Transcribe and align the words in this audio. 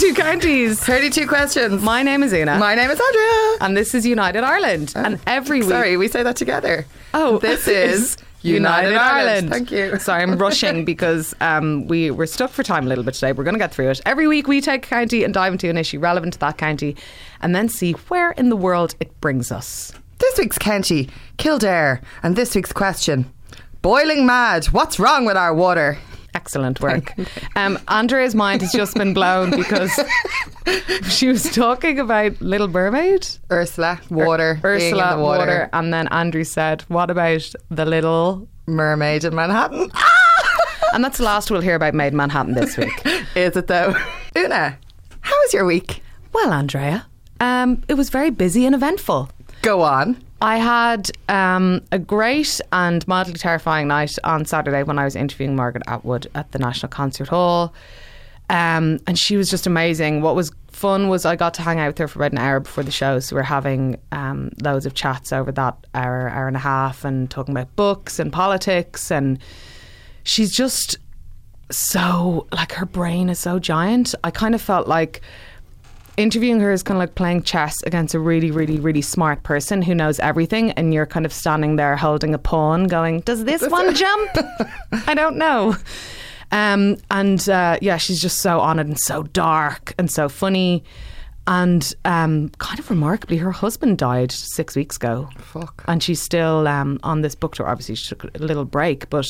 32 0.00 0.14
counties. 0.22 0.80
32 0.80 1.26
questions. 1.26 1.82
My 1.82 2.02
name 2.02 2.22
is 2.22 2.32
Una. 2.32 2.58
My 2.58 2.74
name 2.74 2.90
is 2.90 2.98
Andrea. 2.98 3.56
and 3.60 3.76
this 3.76 3.94
is 3.94 4.06
United 4.06 4.42
Ireland. 4.42 4.94
and 4.96 5.20
every 5.26 5.60
week. 5.60 5.68
Sorry, 5.68 5.98
we 5.98 6.08
say 6.08 6.22
that 6.22 6.36
together. 6.36 6.86
Oh, 7.12 7.36
this 7.36 7.68
is 7.68 8.16
United, 8.40 8.96
Ireland. 8.96 9.50
Thank 9.50 9.70
you. 9.70 9.98
Sorry, 9.98 10.22
I'm 10.22 10.38
rushing 10.46 10.86
because 10.86 11.34
um, 11.42 11.86
we 11.86 12.10
we're 12.10 12.24
stuck 12.24 12.48
for 12.50 12.62
time 12.62 12.86
a 12.86 12.88
little 12.88 13.04
bit 13.04 13.12
today. 13.12 13.32
We're 13.32 13.44
going 13.44 13.56
to 13.56 13.58
get 13.58 13.74
through 13.74 13.90
it. 13.90 14.00
Every 14.06 14.26
week 14.26 14.48
we 14.48 14.62
take 14.62 14.86
a 14.86 14.88
county 14.88 15.22
and 15.22 15.34
dive 15.34 15.52
into 15.52 15.68
an 15.68 15.76
issue 15.76 15.98
relevant 15.98 16.32
to 16.32 16.38
that 16.38 16.56
county, 16.56 16.96
and 17.42 17.54
then 17.54 17.68
see 17.68 17.92
where 18.08 18.30
in 18.30 18.48
the 18.48 18.56
world 18.56 18.94
it 19.00 19.20
brings 19.20 19.52
us. 19.52 19.92
This 20.16 20.38
week's 20.38 20.56
county, 20.56 21.10
Kildare, 21.36 22.00
and 22.22 22.36
this 22.36 22.54
week's 22.54 22.72
question: 22.72 23.30
Boiling 23.82 24.24
mad. 24.24 24.64
What's 24.68 24.98
wrong 24.98 25.26
with 25.26 25.36
our 25.36 25.52
water? 25.52 25.98
Excellent 26.34 26.80
work. 26.80 27.14
Um, 27.56 27.78
Andrea's 27.88 28.34
mind 28.34 28.62
has 28.62 28.72
just 28.72 28.94
been 28.94 29.12
blown 29.14 29.50
because 29.50 29.90
she 31.08 31.28
was 31.28 31.44
talking 31.54 31.98
about 31.98 32.40
Little 32.40 32.68
Mermaid. 32.68 33.26
Ursula, 33.50 34.00
water, 34.10 34.52
in 34.52 34.64
Ursula, 34.64 35.16
the 35.16 35.22
water. 35.22 35.38
water. 35.40 35.70
And 35.72 35.92
then 35.92 36.06
Andrew 36.08 36.44
said, 36.44 36.82
What 36.88 37.10
about 37.10 37.52
the 37.70 37.84
little. 37.84 38.48
mermaid 38.66 39.24
in 39.24 39.34
Manhattan. 39.34 39.90
And 40.92 41.04
that's 41.04 41.18
the 41.18 41.24
last 41.24 41.52
we'll 41.52 41.60
hear 41.60 41.76
about 41.76 41.94
Maid 41.94 42.08
in 42.08 42.16
Manhattan 42.16 42.54
this 42.54 42.76
week. 42.76 42.92
Is 43.36 43.56
it 43.56 43.68
though? 43.68 43.94
Una, 44.36 44.76
how 45.20 45.36
was 45.44 45.54
your 45.54 45.64
week? 45.64 46.02
well, 46.32 46.52
Andrea, 46.52 47.06
um, 47.38 47.84
it 47.86 47.94
was 47.94 48.10
very 48.10 48.30
busy 48.30 48.66
and 48.66 48.74
eventful. 48.74 49.30
Go 49.62 49.82
on. 49.82 50.16
I 50.42 50.56
had 50.56 51.10
um, 51.28 51.82
a 51.92 51.98
great 51.98 52.60
and 52.72 53.06
mildly 53.06 53.34
terrifying 53.34 53.88
night 53.88 54.16
on 54.24 54.46
Saturday 54.46 54.82
when 54.82 54.98
I 54.98 55.04
was 55.04 55.14
interviewing 55.14 55.54
Margaret 55.54 55.82
Atwood 55.86 56.26
at 56.34 56.50
the 56.52 56.58
National 56.58 56.88
Concert 56.88 57.28
Hall. 57.28 57.74
Um, 58.48 58.98
and 59.06 59.18
she 59.18 59.36
was 59.36 59.50
just 59.50 59.66
amazing. 59.66 60.22
What 60.22 60.34
was 60.34 60.50
fun 60.68 61.08
was 61.08 61.26
I 61.26 61.36
got 61.36 61.54
to 61.54 61.62
hang 61.62 61.78
out 61.78 61.88
with 61.88 61.98
her 61.98 62.08
for 62.08 62.18
about 62.20 62.32
an 62.32 62.38
hour 62.38 62.58
before 62.60 62.82
the 62.82 62.90
show. 62.90 63.20
So 63.20 63.36
we 63.36 63.40
are 63.40 63.44
having 63.44 64.00
um, 64.12 64.50
loads 64.62 64.86
of 64.86 64.94
chats 64.94 65.32
over 65.32 65.52
that 65.52 65.76
hour, 65.94 66.28
hour 66.30 66.48
and 66.48 66.56
a 66.56 66.60
half, 66.60 67.04
and 67.04 67.30
talking 67.30 67.54
about 67.54 67.74
books 67.76 68.18
and 68.18 68.32
politics. 68.32 69.10
And 69.10 69.38
she's 70.24 70.52
just 70.52 70.96
so, 71.70 72.46
like, 72.50 72.72
her 72.72 72.86
brain 72.86 73.28
is 73.28 73.38
so 73.38 73.58
giant. 73.58 74.14
I 74.24 74.30
kind 74.30 74.54
of 74.54 74.62
felt 74.62 74.88
like 74.88 75.20
interviewing 76.20 76.60
her 76.60 76.70
is 76.70 76.82
kind 76.82 76.96
of 76.96 77.00
like 77.00 77.14
playing 77.14 77.42
chess 77.42 77.74
against 77.84 78.14
a 78.14 78.20
really, 78.20 78.50
really, 78.50 78.78
really 78.78 79.02
smart 79.02 79.42
person 79.42 79.82
who 79.82 79.94
knows 79.94 80.18
everything, 80.20 80.72
and 80.72 80.94
you're 80.94 81.06
kind 81.06 81.26
of 81.26 81.32
standing 81.32 81.76
there 81.76 81.96
holding 81.96 82.34
a 82.34 82.38
pawn, 82.38 82.84
going, 82.84 83.20
"Does 83.20 83.44
this 83.44 83.66
one 83.68 83.94
jump? 83.94 84.30
I 85.06 85.14
don't 85.14 85.36
know." 85.36 85.76
Um, 86.52 86.96
and 87.10 87.48
uh, 87.48 87.78
yeah, 87.80 87.96
she's 87.96 88.20
just 88.20 88.38
so 88.38 88.60
on 88.60 88.78
it 88.78 88.86
and 88.86 88.98
so 88.98 89.22
dark 89.22 89.94
and 89.98 90.10
so 90.10 90.28
funny. 90.28 90.84
And 91.46 91.94
um, 92.04 92.50
kind 92.58 92.78
of 92.78 92.90
remarkably, 92.90 93.38
her 93.38 93.50
husband 93.50 93.98
died 93.98 94.30
six 94.30 94.76
weeks 94.76 94.96
ago. 94.96 95.28
Fuck. 95.38 95.84
And 95.88 96.02
she's 96.02 96.20
still 96.20 96.68
um, 96.68 97.00
on 97.02 97.22
this 97.22 97.34
book 97.34 97.54
tour. 97.54 97.68
Obviously, 97.68 97.94
she 97.94 98.14
took 98.14 98.24
a 98.24 98.38
little 98.38 98.64
break, 98.64 99.10
but 99.10 99.26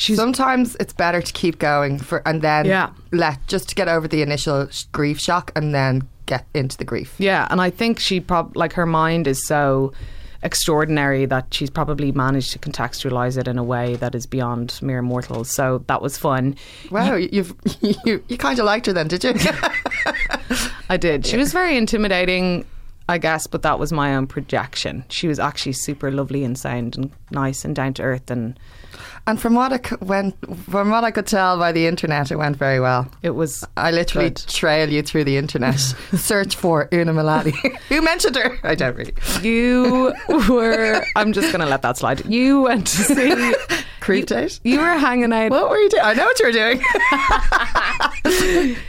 she's 0.00 0.16
Sometimes 0.16 0.76
it's 0.80 0.92
better 0.94 1.20
to 1.22 1.32
keep 1.32 1.58
going 1.58 1.98
for, 1.98 2.22
and 2.26 2.40
then 2.42 2.64
Yeah. 2.66 2.90
let 3.12 3.38
just 3.46 3.68
to 3.68 3.74
get 3.74 3.86
over 3.88 4.08
the 4.08 4.22
initial 4.22 4.68
sh- 4.70 4.84
grief 4.92 5.18
shock, 5.20 5.52
and 5.54 5.74
then 5.74 6.02
get 6.26 6.46
into 6.54 6.76
the 6.78 6.84
grief. 6.84 7.14
Yeah, 7.18 7.46
and 7.50 7.60
I 7.60 7.70
think 7.70 7.98
she 8.00 8.20
probably 8.20 8.58
like 8.58 8.72
her 8.74 8.86
mind 8.86 9.26
is 9.26 9.46
so 9.46 9.92
extraordinary 10.42 11.26
that 11.26 11.44
she's 11.52 11.68
probably 11.68 12.12
managed 12.12 12.50
to 12.52 12.58
contextualize 12.58 13.36
it 13.36 13.46
in 13.46 13.58
a 13.58 13.62
way 13.64 13.96
that 13.96 14.14
is 14.14 14.24
beyond 14.26 14.78
mere 14.80 15.02
mortals. 15.02 15.54
So 15.54 15.84
that 15.86 16.00
was 16.00 16.16
fun. 16.16 16.56
Wow, 16.90 17.14
you've 17.16 17.54
you, 18.06 18.24
you 18.26 18.38
kind 18.38 18.58
of 18.58 18.64
liked 18.64 18.86
her 18.86 18.92
then, 18.94 19.08
did 19.08 19.22
you? 19.22 19.34
I 20.88 20.96
did. 20.96 21.26
She 21.26 21.36
was 21.36 21.52
very 21.52 21.76
intimidating, 21.76 22.64
I 23.10 23.18
guess, 23.18 23.46
but 23.46 23.62
that 23.62 23.78
was 23.78 23.92
my 23.92 24.14
own 24.14 24.26
projection. 24.26 25.04
She 25.08 25.26
was 25.28 25.38
actually 25.38 25.72
super 25.72 26.10
lovely 26.10 26.44
and 26.44 26.56
sound 26.58 26.96
and 26.96 27.10
nice 27.30 27.64
and 27.64 27.74
down 27.74 27.94
to 27.94 28.02
earth 28.02 28.30
and 28.30 28.58
and 29.26 29.38
from 29.40 29.54
what 29.54 29.72
I 29.72 29.76
c- 29.88 29.96
went, 30.00 30.34
from 30.64 30.90
what 30.90 31.04
I 31.04 31.10
could 31.10 31.26
tell 31.26 31.58
by 31.58 31.72
the 31.72 31.86
internet, 31.86 32.30
it 32.32 32.36
went 32.36 32.56
very 32.56 32.80
well. 32.80 33.06
it 33.22 33.30
was 33.30 33.64
I 33.76 33.90
literally 33.90 34.30
Good. 34.30 34.44
trail 34.48 34.88
you 34.90 35.02
through 35.02 35.24
the 35.24 35.36
internet. 35.36 35.78
Search 36.16 36.56
for 36.56 36.88
Una 36.92 37.12
Mullally. 37.12 37.54
Who 37.90 38.00
mentioned 38.12 38.36
her? 38.36 38.58
I 38.64 38.74
don't 38.74 38.96
really. 38.96 39.14
you 39.42 40.12
were 40.48 41.04
I'm 41.16 41.32
just 41.32 41.52
gonna 41.52 41.66
let 41.66 41.82
that 41.82 41.98
slide. 41.98 42.24
You 42.26 42.62
went 42.62 42.86
to 42.86 43.02
see 43.04 43.54
Creep 44.10 44.26
date. 44.26 44.58
you 44.64 44.80
were 44.80 44.98
hanging 44.98 45.32
out 45.32 45.50
What 45.52 45.70
were 45.70 45.78
you 45.78 45.88
doing? 45.88 46.02
I 46.02 46.14
know 46.14 46.24
what 46.24 46.40
you 46.40 46.46
were 46.46 46.52
doing. 46.52 46.82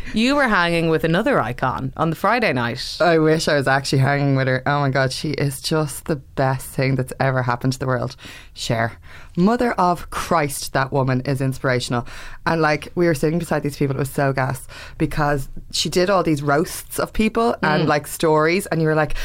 you 0.13 0.35
were 0.35 0.47
hanging 0.47 0.89
with 0.89 1.03
another 1.03 1.39
icon 1.39 1.93
on 1.95 2.09
the 2.09 2.15
Friday 2.15 2.51
night. 2.53 2.97
I 2.99 3.19
wish 3.19 3.47
I 3.47 3.55
was 3.55 3.67
actually 3.67 3.99
hanging 3.99 4.35
with 4.35 4.47
her. 4.47 4.63
Oh 4.65 4.79
my 4.79 4.89
God, 4.89 5.13
she 5.13 5.31
is 5.31 5.61
just 5.61 6.05
the 6.05 6.15
best 6.15 6.67
thing 6.67 6.95
that's 6.95 7.13
ever 7.19 7.43
happened 7.43 7.73
to 7.73 7.79
the 7.79 7.85
world. 7.85 8.15
Cher. 8.53 8.93
Mother 9.37 9.73
of 9.73 10.09
Christ, 10.09 10.73
that 10.73 10.91
woman 10.91 11.21
is 11.21 11.39
inspirational. 11.39 12.05
And 12.45 12.61
like, 12.61 12.89
we 12.95 13.05
were 13.05 13.13
sitting 13.13 13.39
beside 13.39 13.63
these 13.63 13.77
people, 13.77 13.95
it 13.95 13.99
was 13.99 14.09
so 14.09 14.33
gas 14.33 14.67
because 14.97 15.47
she 15.71 15.87
did 15.87 16.09
all 16.09 16.23
these 16.23 16.41
roasts 16.41 16.99
of 16.99 17.13
people 17.13 17.55
and 17.61 17.83
mm. 17.83 17.87
like 17.87 18.07
stories, 18.07 18.65
and 18.65 18.81
you 18.81 18.87
were 18.87 18.95
like, 18.95 19.15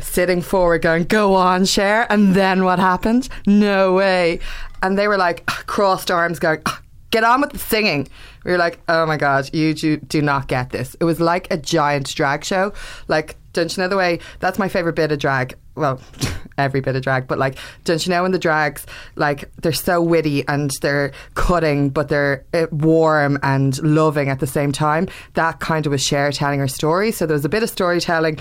sitting 0.00 0.42
forward 0.42 0.82
going, 0.82 1.04
go 1.04 1.34
on, 1.34 1.64
Cher. 1.64 2.06
And 2.10 2.34
then 2.34 2.64
what 2.64 2.78
happened? 2.78 3.28
No 3.46 3.92
way. 3.92 4.40
And 4.82 4.98
they 4.98 5.08
were 5.08 5.16
like, 5.16 5.46
crossed 5.46 6.10
arms 6.10 6.38
going, 6.38 6.62
get 7.10 7.24
on 7.24 7.40
with 7.40 7.52
the 7.52 7.58
singing. 7.58 8.08
We 8.44 8.50
were 8.50 8.58
like, 8.58 8.80
oh 8.88 9.06
my 9.06 9.16
God, 9.16 9.54
you 9.54 9.74
do, 9.74 9.98
do 9.98 10.20
not 10.20 10.48
get 10.48 10.70
this. 10.70 10.96
It 11.00 11.04
was 11.04 11.20
like 11.20 11.48
a 11.52 11.56
giant 11.56 12.12
drag 12.14 12.44
show. 12.44 12.72
Like, 13.06 13.36
don't 13.52 13.74
you 13.76 13.82
know 13.82 13.88
the 13.88 13.96
way? 13.96 14.18
That's 14.40 14.58
my 14.58 14.68
favourite 14.68 14.96
bit 14.96 15.12
of 15.12 15.18
drag. 15.18 15.54
Well, 15.74 16.00
every 16.58 16.80
bit 16.80 16.96
of 16.96 17.02
drag, 17.02 17.28
but 17.28 17.38
like, 17.38 17.56
don't 17.84 18.04
you 18.04 18.10
know 18.10 18.24
in 18.24 18.32
the 18.32 18.38
drags, 18.38 18.86
like, 19.14 19.50
they're 19.56 19.72
so 19.72 20.02
witty 20.02 20.46
and 20.48 20.70
they're 20.80 21.12
cutting, 21.34 21.90
but 21.90 22.08
they're 22.08 22.44
uh, 22.52 22.66
warm 22.72 23.38
and 23.42 23.80
loving 23.82 24.28
at 24.28 24.40
the 24.40 24.46
same 24.46 24.72
time. 24.72 25.08
That 25.34 25.60
kind 25.60 25.86
of 25.86 25.92
was 25.92 26.02
Cher 26.02 26.32
telling 26.32 26.58
her 26.60 26.68
story. 26.68 27.12
So 27.12 27.26
there 27.26 27.34
was 27.34 27.44
a 27.44 27.50
bit 27.50 27.62
of 27.62 27.70
storytelling. 27.70 28.38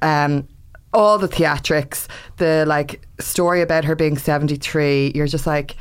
Um, 0.00 0.48
all 0.92 1.18
the 1.18 1.28
theatrics, 1.28 2.06
the 2.36 2.64
like 2.66 3.06
story 3.20 3.62
about 3.62 3.84
her 3.84 3.94
being 3.94 4.18
73, 4.18 5.12
you're 5.14 5.26
just 5.26 5.46
like, 5.46 5.76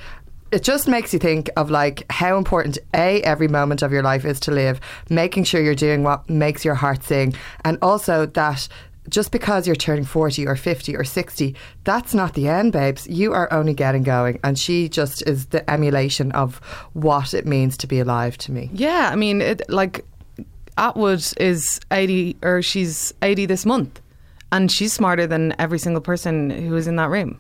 it 0.52 0.64
just 0.64 0.88
makes 0.88 1.14
you 1.14 1.20
think 1.20 1.50
of 1.56 1.72
like 1.72 2.06
how 2.10 2.38
important 2.38 2.78
a 2.94 3.22
every 3.22 3.48
moment 3.48 3.82
of 3.82 3.92
your 3.92 4.04
life 4.04 4.26
is 4.26 4.40
to 4.42 4.52
live, 4.52 4.80
making 5.10 5.46
sure 5.46 5.62
you're 5.62 5.76
doing 5.76 6.04
what 6.04 6.30
makes 6.30 6.66
your 6.66 6.76
heart 6.76 7.04
sing, 7.04 7.34
and 7.64 7.78
also 7.82 8.26
that 8.26 8.68
just 9.10 9.32
because 9.32 9.66
you're 9.66 9.76
turning 9.76 10.06
40 10.06 10.48
or 10.48 10.56
50 10.56 10.96
or 10.96 11.04
60, 11.04 11.56
that's 11.84 12.14
not 12.14 12.34
the 12.34 12.48
end, 12.48 12.72
babes. 12.72 13.08
You 13.08 13.34
are 13.34 13.52
only 13.52 13.74
getting 13.74 14.04
going. 14.04 14.40
And 14.44 14.58
she 14.58 14.90
just 14.90 15.28
is 15.28 15.48
the 15.48 15.68
emulation 15.70 16.32
of 16.34 16.58
what 16.94 17.34
it 17.34 17.46
means 17.46 17.78
to 17.78 17.88
be 17.88 18.00
alive 18.00 18.38
to 18.40 18.52
me. 18.52 18.70
Yeah, 18.74 19.10
I 19.12 19.16
mean, 19.16 19.42
it, 19.42 19.64
like 19.70 20.06
Atwood 20.78 21.26
is 21.38 21.80
eighty, 21.92 22.38
or 22.44 22.62
she's 22.62 23.14
eighty 23.22 23.46
this 23.46 23.66
month, 23.66 24.00
and 24.52 24.72
she's 24.72 24.94
smarter 24.94 25.26
than 25.28 25.54
every 25.60 25.80
single 25.80 26.02
person 26.02 26.50
who 26.50 26.76
is 26.76 26.88
in 26.88 26.96
that 26.98 27.10
room. 27.10 27.38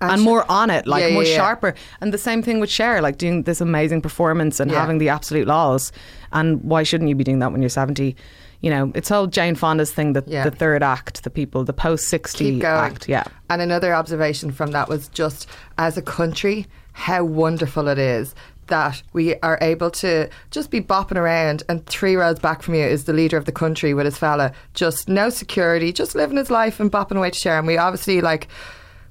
And 0.00 0.12
And, 0.12 0.22
more 0.22 0.44
on 0.50 0.70
it, 0.70 0.86
like 0.86 1.00
Yeah, 1.02 1.06
yeah, 1.08 1.14
more 1.14 1.24
yeah. 1.24 1.36
sharper. 1.36 1.74
And 2.00 2.12
the 2.12 2.18
same 2.18 2.42
thing 2.42 2.60
with 2.60 2.68
Cher, 2.70 3.00
like 3.00 3.16
doing 3.16 3.44
this 3.44 3.60
amazing 3.60 4.02
performance 4.02 4.60
and 4.60 4.70
having 4.70 4.98
the 4.98 5.08
absolute 5.08 5.46
laws. 5.46 5.92
And 6.32 6.60
why 6.62 6.82
shouldn't 6.82 7.08
you 7.08 7.14
be 7.14 7.24
doing 7.24 7.38
that 7.38 7.52
when 7.52 7.62
you're 7.62 7.68
70? 7.70 8.16
You 8.60 8.70
know, 8.70 8.92
it's 8.94 9.08
whole 9.08 9.26
Jane 9.28 9.54
Fonda's 9.54 9.92
thing 9.92 10.14
that 10.14 10.26
Yeah. 10.26 10.44
the 10.44 10.50
third 10.50 10.82
act, 10.82 11.22
the 11.22 11.30
people, 11.30 11.64
the 11.64 11.72
post 11.72 12.08
60 12.08 12.56
Keep 12.56 12.64
act. 12.64 13.08
Yeah. 13.08 13.24
And 13.48 13.62
another 13.62 13.94
observation 13.94 14.50
from 14.50 14.72
that 14.72 14.88
was 14.88 15.08
just 15.08 15.46
as 15.78 15.96
a 15.96 16.02
country, 16.02 16.66
how 16.92 17.24
wonderful 17.24 17.88
it 17.88 17.98
is 17.98 18.34
that 18.68 19.02
we 19.12 19.36
are 19.40 19.58
able 19.60 19.90
to 19.90 20.28
just 20.50 20.70
be 20.70 20.80
bopping 20.80 21.16
around 21.16 21.62
and 21.68 21.84
three 21.86 22.16
rows 22.16 22.38
back 22.38 22.62
from 22.62 22.74
you 22.74 22.84
is 22.84 23.04
the 23.04 23.12
leader 23.12 23.36
of 23.36 23.44
the 23.44 23.52
country 23.52 23.94
with 23.94 24.06
his 24.06 24.18
fella. 24.18 24.52
Just 24.74 25.08
no 25.08 25.30
security, 25.30 25.92
just 25.92 26.14
living 26.14 26.36
his 26.36 26.50
life 26.50 26.80
and 26.80 26.90
bopping 26.90 27.16
away 27.16 27.30
to 27.30 27.38
Cher. 27.38 27.58
And 27.58 27.66
we 27.66 27.76
obviously 27.76 28.20
like 28.20 28.48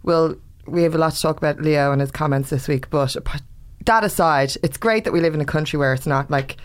will 0.03 0.35
we 0.65 0.83
have 0.83 0.95
a 0.95 0.97
lot 0.97 1.13
to 1.13 1.21
talk 1.21 1.38
about 1.38 1.61
Leo 1.61 1.91
and 1.91 2.01
his 2.01 2.11
comments 2.11 2.50
this 2.50 2.67
week, 2.67 2.89
but 2.89 3.15
that 3.85 4.03
aside, 4.03 4.53
it's 4.63 4.77
great 4.77 5.03
that 5.03 5.11
we 5.11 5.19
live 5.19 5.33
in 5.33 5.41
a 5.41 5.45
country 5.45 5.77
where 5.77 5.94
it's 5.94 6.07
not 6.07 6.31
like 6.31 6.57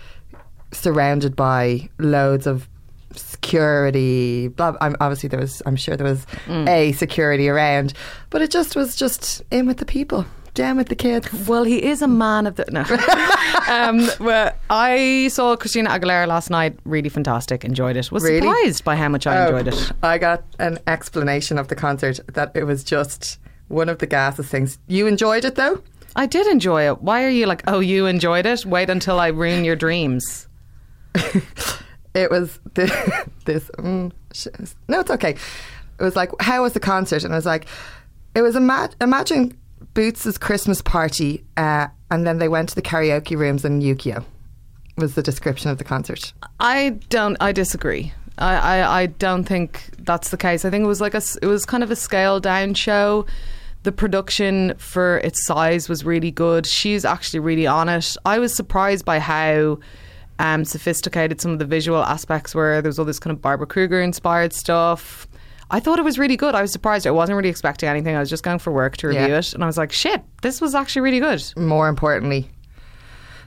surrounded 0.73 1.35
by 1.35 1.89
loads 1.99 2.47
of 2.47 2.69
security. 3.15 4.49
Blah. 4.49 4.75
I'm, 4.81 4.97
obviously, 5.01 5.29
there 5.29 5.41
was. 5.41 5.63
I'm 5.67 5.77
sure 5.77 5.97
there 5.97 6.07
was 6.07 6.27
mm. 6.47 6.69
a 6.69 6.93
security 6.93 7.49
around, 7.49 7.93
but 8.31 8.43
it 8.43 8.51
just 8.51 8.77
was 8.77 8.97
just 8.97 9.43
in 9.51 9.67
with 9.67 9.79
the 9.79 9.87
people, 9.87 10.25
down 10.59 10.77
with 10.77 10.89
the 10.89 10.95
kids. 10.97 11.49
Well, 11.49 11.65
he 11.65 11.83
is 11.83 12.03
a 12.03 12.09
man 12.09 12.47
of 12.47 12.57
the 12.57 12.65
no. 12.71 12.83
um, 13.73 14.09
well, 14.21 14.53
I 14.69 15.29
saw 15.31 15.57
Christina 15.57 15.89
Aguilera 15.91 16.27
last 16.27 16.51
night. 16.51 16.79
Really 16.85 17.09
fantastic. 17.09 17.65
Enjoyed 17.65 17.97
it. 17.97 18.11
Was 18.13 18.23
Really? 18.25 18.41
surprised 18.41 18.85
by 18.85 18.97
how 18.97 19.09
much 19.09 19.27
I 19.27 19.39
Oh, 19.47 19.57
enjoyed 19.57 19.73
it. 19.75 19.93
I 20.03 20.19
got 20.19 20.43
an 20.59 20.79
explanation 20.87 21.59
of 21.59 21.69
the 21.69 21.75
concert 21.77 22.21
that 22.35 22.53
it 22.55 22.65
was 22.65 22.85
just 22.85 23.39
one 23.69 23.89
of 23.89 23.99
the 23.99 24.07
gases 24.07 24.49
things. 24.49 24.79
You 24.89 25.07
enjoyed 25.07 25.45
it 25.45 25.55
though. 25.55 25.83
I 26.17 26.27
did 26.27 26.47
enjoy 26.49 26.89
it. 26.89 27.01
Why 27.03 27.25
are 27.25 27.31
you 27.31 27.47
like, 27.47 27.63
oh, 27.69 27.79
you 27.81 28.07
enjoyed 28.07 28.45
it? 28.45 28.67
Wait 28.67 28.91
until 28.91 29.21
I 29.21 29.29
ruin 29.29 29.65
your 29.65 29.77
dreams. 29.77 30.49
it 32.15 32.31
was 32.31 32.59
this. 32.75 32.91
this 33.45 33.71
mm, 33.79 34.11
sh- 34.33 34.47
no, 34.89 35.01
it's 35.01 35.11
okay. 35.11 35.31
It 36.01 36.03
was 36.03 36.17
like, 36.17 36.31
how 36.41 36.63
was 36.63 36.73
the 36.73 36.81
concert? 36.81 37.25
And 37.25 37.33
I 37.33 37.37
was 37.37 37.47
like, 37.47 37.67
it 38.35 38.43
was 38.43 38.57
ima- 38.57 38.91
imagine 39.01 39.57
Boots's 39.95 40.39
Christmas 40.39 40.83
party, 40.83 41.45
uh, 41.57 41.89
and 42.11 42.27
then 42.27 42.39
they 42.39 42.49
went 42.49 42.69
to 42.71 42.75
the 42.75 42.83
karaoke 42.83 43.37
rooms 43.37 43.65
in 43.65 43.81
Yukio. 43.81 44.25
Was 44.97 45.15
the 45.15 45.23
description 45.23 45.71
of 45.71 45.79
the 45.79 45.85
concert? 45.85 46.33
I 46.59 46.99
don't. 47.09 47.37
I 47.41 47.53
disagree. 47.53 48.13
I, 48.39 48.57
I, 48.57 49.01
I 49.03 49.07
don't 49.07 49.45
think 49.45 49.91
that's 49.99 50.31
the 50.31 50.37
case. 50.37 50.65
I 50.65 50.71
think 50.71 50.85
it 50.85 50.89
was 50.89 51.01
like 51.01 51.15
a. 51.15 51.23
It 51.41 51.47
was 51.47 51.65
kind 51.65 51.83
of 51.83 51.91
a 51.91 51.97
scaled 51.97 52.43
down 52.43 52.75
show. 52.75 53.27
The 53.85 53.93
production 53.93 54.75
for 54.77 55.19
its 55.19 55.47
size 55.47 55.89
was 55.89 56.05
really 56.05 56.33
good. 56.33 56.67
She's 56.67 57.05
actually 57.05 57.41
really 57.41 57.67
on 57.67 57.89
it. 57.89 58.17
I 58.25 58.41
was 58.41 58.55
surprised 58.55 59.05
by 59.05 59.21
how 59.21 59.79
um, 60.41 60.65
sophisticated 60.65 61.41
some 61.41 61.53
of 61.53 61.61
the 61.61 61.65
visual 61.65 62.03
aspects 62.03 62.55
were. 62.55 62.83
There 62.83 62.89
was 62.89 62.99
all 62.99 63.05
this 63.05 63.21
kind 63.21 63.35
of 63.35 63.41
Barbara 63.41 63.69
Kruger 63.69 64.01
inspired 64.01 64.53
stuff. 64.53 65.28
I 65.71 65.81
thought 65.81 65.99
it 65.99 66.05
was 66.05 66.19
really 66.19 66.37
good. 66.37 66.55
I 66.55 66.63
was 66.63 66.73
surprised. 66.73 67.07
I 67.07 67.11
wasn't 67.11 67.37
really 67.37 67.49
expecting 67.51 67.89
anything. 67.89 68.17
I 68.17 68.21
was 68.21 68.31
just 68.31 68.43
going 68.43 68.59
for 68.59 68.73
work 68.73 68.97
to 68.99 69.09
review 69.09 69.27
Yeah. 69.29 69.39
it, 69.39 69.53
and 69.55 69.63
I 69.63 69.67
was 69.67 69.77
like, 69.77 69.93
"Shit, 69.93 70.23
this 70.43 70.61
was 70.61 70.75
actually 70.75 71.03
really 71.03 71.21
good." 71.21 71.43
More 71.57 71.89
importantly, 71.89 72.51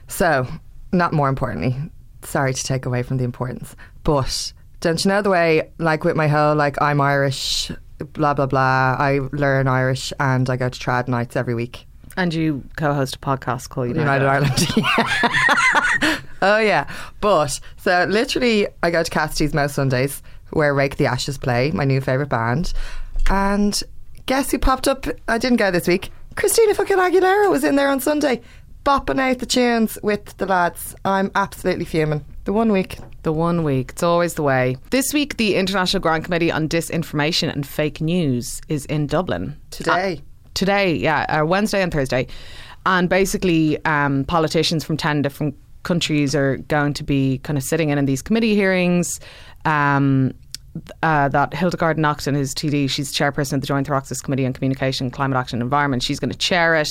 so 0.08 0.46
not 0.92 1.12
more 1.12 1.28
importantly. 1.28 1.76
Sorry 2.22 2.54
to 2.54 2.64
take 2.64 2.86
away 2.86 3.02
from 3.02 3.16
the 3.16 3.24
importance, 3.24 3.74
but 4.04 4.52
don't 4.80 5.04
you 5.04 5.08
know 5.08 5.22
the 5.22 5.30
way, 5.30 5.70
like 5.78 6.04
with 6.04 6.14
my 6.16 6.28
whole 6.28 6.54
like 6.54 6.80
I'm 6.80 7.00
Irish, 7.00 7.72
blah 8.12 8.34
blah 8.34 8.46
blah. 8.46 8.96
I 8.98 9.20
learn 9.32 9.66
Irish 9.66 10.12
and 10.20 10.48
I 10.48 10.56
go 10.56 10.68
to 10.68 10.78
trad 10.78 11.08
nights 11.08 11.34
every 11.34 11.54
week. 11.54 11.86
And 12.16 12.32
you 12.34 12.62
co-host 12.76 13.16
a 13.16 13.18
podcast 13.18 13.70
called 13.70 13.88
United, 13.88 14.22
United 14.22 14.26
Ireland. 14.26 16.20
oh 16.42 16.58
yeah, 16.58 16.86
but 17.20 17.58
so 17.78 18.04
literally, 18.08 18.68
I 18.82 18.90
go 18.90 19.02
to 19.02 19.10
Cassidy's 19.10 19.54
most 19.54 19.74
Sundays, 19.74 20.22
where 20.52 20.74
Rake 20.74 20.96
the 20.96 21.06
Ashes 21.06 21.38
play, 21.38 21.70
my 21.72 21.84
new 21.84 22.00
favorite 22.00 22.28
band, 22.28 22.72
and 23.30 23.82
guess 24.26 24.50
who 24.50 24.58
popped 24.58 24.88
up? 24.88 25.06
I 25.28 25.38
didn't 25.38 25.58
go 25.58 25.70
this 25.70 25.88
week. 25.88 26.10
Christina 26.36 26.74
fucking 26.74 26.96
Aguilera 26.96 27.50
was 27.50 27.64
in 27.64 27.76
there 27.76 27.88
on 27.88 28.00
Sunday, 28.00 28.40
bopping 28.84 29.20
out 29.20 29.38
the 29.38 29.46
tunes 29.46 29.98
with 30.02 30.36
the 30.38 30.46
lads. 30.46 30.94
I'm 31.04 31.30
absolutely 31.34 31.84
fuming. 31.84 32.24
The 32.44 32.52
one 32.52 32.72
week. 32.72 32.98
The 33.22 33.32
one 33.32 33.62
week. 33.62 33.90
It's 33.92 34.02
always 34.02 34.34
the 34.34 34.42
way. 34.42 34.76
This 34.90 35.12
week, 35.12 35.36
the 35.36 35.54
International 35.54 36.00
Grand 36.00 36.24
Committee 36.24 36.50
on 36.50 36.68
Disinformation 36.68 37.52
and 37.52 37.66
Fake 37.66 38.00
News 38.00 38.60
is 38.68 38.84
in 38.86 39.06
Dublin. 39.06 39.56
Today. 39.70 40.16
Uh, 40.16 40.20
today, 40.54 40.94
yeah, 40.94 41.24
uh, 41.28 41.44
Wednesday 41.44 41.82
and 41.82 41.92
Thursday. 41.92 42.26
And 42.84 43.08
basically, 43.08 43.82
um, 43.84 44.24
politicians 44.24 44.82
from 44.84 44.96
10 44.96 45.22
different 45.22 45.54
countries 45.84 46.34
are 46.34 46.56
going 46.68 46.94
to 46.94 47.04
be 47.04 47.38
kind 47.38 47.56
of 47.56 47.62
sitting 47.62 47.90
in 47.90 47.98
in 47.98 48.06
these 48.06 48.22
committee 48.22 48.54
hearings. 48.54 49.20
Um, 49.64 50.34
uh, 51.02 51.28
that 51.28 51.52
Hildegarde 51.52 51.98
Naughton, 51.98 52.34
who's 52.34 52.54
TD, 52.54 52.88
she's 52.88 53.12
chairperson 53.12 53.54
of 53.54 53.60
the 53.60 53.66
Joint 53.66 53.88
Oireachtas 53.88 54.22
Committee 54.22 54.46
on 54.46 54.52
Communication, 54.52 55.10
Climate 55.10 55.36
Action 55.36 55.56
and 55.56 55.62
Environment. 55.62 56.02
She's 56.02 56.18
going 56.18 56.30
to 56.30 56.38
chair 56.38 56.74
it. 56.74 56.88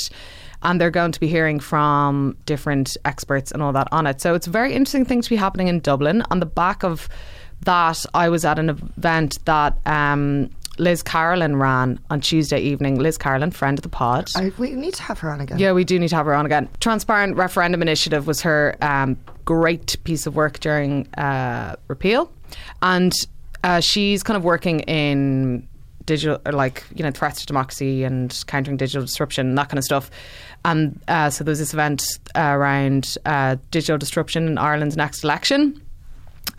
And 0.63 0.79
they're 0.79 0.91
going 0.91 1.11
to 1.11 1.19
be 1.19 1.27
hearing 1.27 1.59
from 1.59 2.37
different 2.45 2.95
experts 3.03 3.51
and 3.51 3.63
all 3.63 3.73
that 3.73 3.87
on 3.91 4.05
it. 4.05 4.21
So 4.21 4.35
it's 4.35 4.45
a 4.45 4.51
very 4.51 4.73
interesting 4.73 5.05
thing 5.05 5.23
to 5.23 5.29
be 5.29 5.35
happening 5.35 5.67
in 5.67 5.79
Dublin. 5.79 6.21
On 6.29 6.39
the 6.39 6.45
back 6.45 6.83
of 6.83 7.09
that, 7.61 8.05
I 8.13 8.29
was 8.29 8.45
at 8.45 8.59
an 8.59 8.69
event 8.69 9.43
that 9.45 9.79
um, 9.87 10.51
Liz 10.77 11.01
Carolan 11.01 11.55
ran 11.55 11.99
on 12.11 12.21
Tuesday 12.21 12.59
evening. 12.59 12.99
Liz 12.99 13.17
Carolan, 13.17 13.49
friend 13.49 13.79
of 13.79 13.83
the 13.83 13.89
pod. 13.89 14.29
I, 14.35 14.51
we 14.59 14.71
need 14.71 14.93
to 14.95 15.03
have 15.03 15.17
her 15.19 15.31
on 15.31 15.41
again. 15.41 15.57
Yeah, 15.57 15.73
we 15.73 15.83
do 15.83 15.97
need 15.97 16.09
to 16.09 16.15
have 16.15 16.27
her 16.27 16.35
on 16.35 16.45
again. 16.45 16.69
Transparent 16.79 17.37
Referendum 17.37 17.81
Initiative 17.81 18.27
was 18.27 18.41
her 18.41 18.75
um, 18.81 19.17
great 19.45 19.97
piece 20.03 20.27
of 20.27 20.35
work 20.35 20.59
during 20.59 21.07
uh, 21.15 21.75
repeal. 21.87 22.31
And 22.81 23.13
uh, 23.63 23.79
she's 23.79 24.23
kind 24.23 24.37
of 24.37 24.43
working 24.43 24.81
in 24.81 25.67
digital, 26.05 26.39
or 26.45 26.51
like, 26.51 26.83
you 26.95 27.03
know, 27.03 27.11
threats 27.11 27.41
to 27.41 27.45
democracy 27.45 28.03
and 28.03 28.43
countering 28.47 28.77
digital 28.77 29.03
disruption 29.03 29.55
that 29.55 29.69
kind 29.69 29.77
of 29.77 29.83
stuff. 29.83 30.09
And 30.65 30.99
uh, 31.07 31.29
so 31.29 31.43
there 31.43 31.51
was 31.51 31.59
this 31.59 31.73
event 31.73 32.03
uh, 32.35 32.41
around 32.41 33.17
uh, 33.25 33.57
digital 33.69 33.97
disruption 33.97 34.47
in 34.47 34.57
Ireland's 34.57 34.97
next 34.97 35.23
election. 35.23 35.81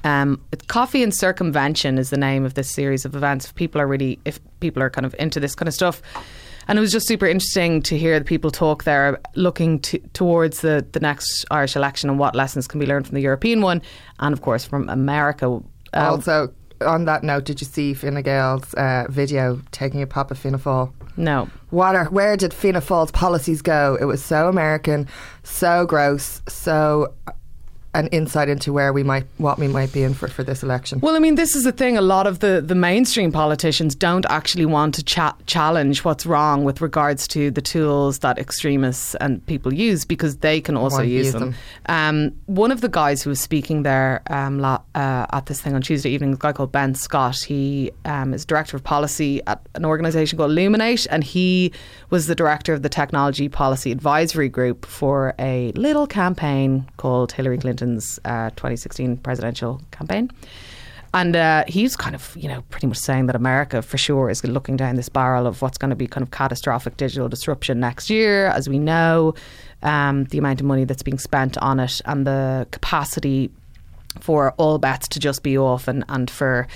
Um, 0.05 0.41
Coffee 0.67 1.03
and 1.03 1.15
Circumvention 1.15 1.99
is 1.99 2.11
the 2.11 2.17
name 2.17 2.45
of 2.45 2.55
this 2.55 2.71
series 2.71 3.05
of 3.05 3.15
events. 3.15 3.47
If 3.47 3.55
people 3.55 3.81
are 3.81 3.87
really, 3.87 4.19
if 4.25 4.41
people 4.61 4.83
are 4.83 4.91
kind 4.91 5.07
of 5.07 5.15
into 5.19 5.39
this 5.39 5.55
kind 5.55 5.69
of 5.69 5.75
stuff, 5.75 6.03
and 6.67 6.79
it 6.79 6.81
was 6.81 6.93
just 6.93 7.07
super 7.07 7.27
interesting 7.27 7.83
to 7.83 7.99
hear 7.99 8.19
the 8.19 8.25
people 8.25 8.51
talk 8.51 8.85
there, 8.85 9.21
looking 9.35 9.81
to, 9.81 9.99
towards 10.13 10.61
the 10.61 10.85
the 10.93 11.01
next 11.01 11.45
Irish 11.51 11.77
election 11.77 12.11
and 12.11 12.19
what 12.19 12.35
lessons 12.35 12.67
can 12.67 12.81
be 12.81 12.87
learned 12.87 13.07
from 13.07 13.15
the 13.15 13.21
European 13.21 13.61
one, 13.61 13.83
and 14.19 14.33
of 14.33 14.41
course 14.41 14.65
from 14.65 14.89
America. 14.89 15.47
Uh, 15.47 15.61
Also, 15.95 16.53
on 16.87 17.05
that 17.07 17.23
note, 17.23 17.45
did 17.45 17.61
you 17.61 17.67
see 17.67 17.95
Fine 17.95 18.23
Gael's 18.23 18.75
uh, 18.75 19.07
video 19.09 19.61
taking 19.71 20.03
a 20.03 20.07
pop 20.07 20.31
at 20.31 20.37
Fianna 20.39 20.59
Fáil? 20.59 20.93
no, 21.17 21.49
What 21.71 21.95
are, 21.95 22.07
where 22.07 22.37
did 22.37 22.55
Fianna 22.55 22.81
Fáil's 22.81 23.11
policies 23.11 23.61
go? 23.63 23.99
It 24.01 24.05
was 24.05 24.25
so 24.25 24.49
American, 24.49 25.07
so 25.43 25.85
gross, 25.87 26.41
so 26.49 27.13
an 27.95 28.07
insight 28.09 28.49
into 28.49 28.73
where 28.73 28.93
we 28.93 29.03
might, 29.03 29.27
what 29.39 29.59
we 29.59 29.69
might 29.69 29.93
be 29.93 30.03
in 30.03 30.15
for, 30.15 30.29
for 30.29 30.43
this 30.43 30.63
election. 30.63 31.01
Well, 31.01 31.15
I 31.15 31.19
mean, 31.19 31.35
this 31.35 31.55
is 31.55 31.65
the 31.65 31.73
thing. 31.73 31.97
A 31.97 32.03
lot 32.03 32.27
of 32.27 32.39
the, 32.39 32.63
the 32.65 32.75
mainstream 32.75 33.33
politicians 33.33 33.95
don't 33.95 34.25
actually 34.31 34.67
want 34.67 34.95
to 34.95 35.03
cha- 35.03 35.37
challenge 35.47 36.05
what's 36.05 36.25
wrong 36.25 36.65
with 36.65 36.81
regards 36.81 37.29
to 37.29 37.51
the 37.51 37.61
tools 37.61 38.21
that 38.21 38.39
extremists 38.39 39.15
and 39.17 39.45
people 39.47 39.75
use 39.75 40.05
because 40.05 40.39
they 40.39 40.61
can 40.61 40.77
also 40.77 41.03
use 41.03 41.27
use 41.27 41.33
them. 41.33 41.51
them. 41.51 41.55
Um, 41.87 42.33
one 42.47 42.71
of 42.71 42.81
the 42.81 42.89
guys 42.89 43.23
who 43.23 43.31
was 43.31 43.41
speaking 43.41 43.83
there 43.83 44.23
um, 44.31 44.59
la- 44.59 44.83
uh, 44.95 45.27
at 45.33 45.47
this 45.47 45.61
thing 45.61 45.75
on 45.75 45.83
Tuesday 45.83 46.11
evening, 46.11 46.33
a 46.35 46.37
guy 46.37 46.53
called 46.53 46.73
Ben 46.73 46.95
Scott, 46.95 47.37
he 47.37 47.91
um, 48.05 48.35
is 48.35 48.45
director 48.45 48.77
of 48.77 48.85
policy 48.85 49.43
at 49.47 49.61
an 49.75 49.85
organisation 49.85 50.39
called 50.39 50.53
Luminate, 50.53 51.07
and 51.11 51.25
he 51.25 51.73
was 52.11 52.27
the 52.27 52.35
director 52.35 52.73
of 52.73 52.83
the 52.83 52.89
Technology 52.89 53.49
Policy 53.49 53.93
Advisory 53.93 54.49
Group 54.49 54.87
for 54.87 55.35
a 55.39 55.73
little 55.73 56.07
campaign 56.07 56.89
called 56.97 57.33
Hillary 57.33 57.59
Clinton's 57.83 58.21
uh, 58.25 58.51
2016 58.51 59.17
presidential 59.19 59.81
campaign. 59.91 60.31
And 61.15 61.37
uh, 61.37 61.65
he's 61.67 61.97
kind 61.97 62.15
of, 62.15 62.35
you 62.37 62.49
know, 62.49 62.63
pretty 62.71 62.87
much 62.87 62.97
saying 62.97 63.27
that 63.27 63.37
America 63.37 63.83
for 63.83 63.99
sure 63.99 64.31
is 64.31 64.43
looking 64.45 64.77
down 64.77 64.95
this 64.95 65.11
barrel 65.11 65.47
of 65.47 65.61
what's 65.61 65.77
going 65.77 65.91
to 65.91 65.97
be 65.97 66.07
kind 66.07 66.23
of 66.23 66.31
catastrophic 66.31 66.97
digital 66.97 67.29
disruption 67.29 67.81
next 67.81 68.09
year. 68.09 68.47
As 68.47 68.69
we 68.69 68.79
know, 68.79 69.35
um, 69.83 70.25
the 70.27 70.39
amount 70.39 70.61
of 70.61 70.67
money 70.67 70.85
that's 70.85 71.03
being 71.03 71.19
spent 71.19 71.59
on 71.59 71.81
it 71.81 72.01
and 72.07 72.27
the 72.27 72.67
capacity 72.71 73.51
for 74.21 74.53
all 74.53 74.79
bets 74.79 75.09
to 75.09 75.19
just 75.19 75.43
be 75.43 75.59
off 75.59 75.89
and, 75.89 76.05
and 76.09 76.31
for 76.31 76.67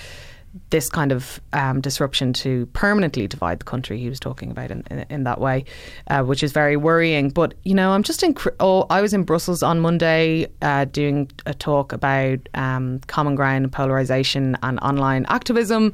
this 0.70 0.88
kind 0.88 1.12
of 1.12 1.40
um, 1.52 1.80
disruption 1.80 2.32
to 2.32 2.66
permanently 2.66 3.26
divide 3.26 3.60
the 3.60 3.64
country 3.64 3.98
he 3.98 4.08
was 4.08 4.20
talking 4.20 4.50
about 4.50 4.70
in, 4.70 4.82
in, 4.90 5.06
in 5.10 5.25
that 5.25 5.40
way, 5.40 5.64
uh, 6.08 6.22
which 6.22 6.42
is 6.42 6.52
very 6.52 6.76
worrying. 6.76 7.30
But, 7.30 7.54
you 7.64 7.75
know, 7.75 7.92
I'm 7.92 8.02
just 8.02 8.22
in, 8.22 8.34
oh, 8.60 8.86
I 8.90 9.00
was 9.00 9.14
in 9.14 9.25
Brussels 9.25 9.62
on 9.62 9.80
Monday 9.80 10.46
uh, 10.62 10.86
doing 10.86 11.30
a 11.46 11.54
talk 11.54 11.92
about 11.92 12.40
um, 12.54 13.00
common 13.06 13.34
ground 13.34 13.64
and 13.64 13.72
polarization 13.72 14.56
and 14.62 14.78
online 14.80 15.26
activism. 15.28 15.92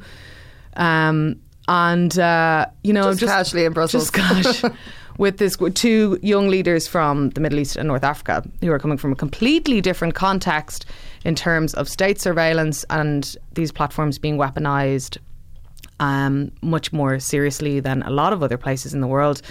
Um, 0.75 1.39
and, 1.67 2.17
uh, 2.19 2.67
you 2.83 2.93
know, 2.93 3.03
Just 3.03 3.23
I'm 3.23 3.27
just 3.27 3.33
casually 3.33 3.65
in 3.65 3.73
Brussels. 3.73 4.11
Just 4.11 4.61
cash. 4.61 4.71
With 5.19 5.37
this, 5.37 5.59
with 5.59 5.75
two 5.75 6.17
young 6.23 6.47
leaders 6.47 6.87
from 6.87 7.29
the 7.29 7.39
Middle 7.39 7.59
East 7.59 7.75
and 7.75 7.87
North 7.87 8.03
Africa 8.03 8.43
who 8.61 8.71
are 8.71 8.79
coming 8.79 8.97
from 8.97 9.11
a 9.11 9.15
completely 9.15 9.79
different 9.79 10.15
context 10.15 10.87
in 11.23 11.35
terms 11.35 11.73
of 11.73 11.87
state 11.87 12.19
surveillance 12.19 12.85
and 12.89 13.35
these 13.53 13.71
platforms 13.71 14.17
being 14.19 14.37
weaponized 14.37 15.17
um, 15.99 16.51
much 16.61 16.91
more 16.91 17.19
seriously 17.19 17.79
than 17.79 18.03
a 18.03 18.09
lot 18.09 18.33
of 18.33 18.43
other 18.43 18.57
places 18.57 18.93
in 18.93 19.01
the 19.01 19.07
world. 19.07 19.41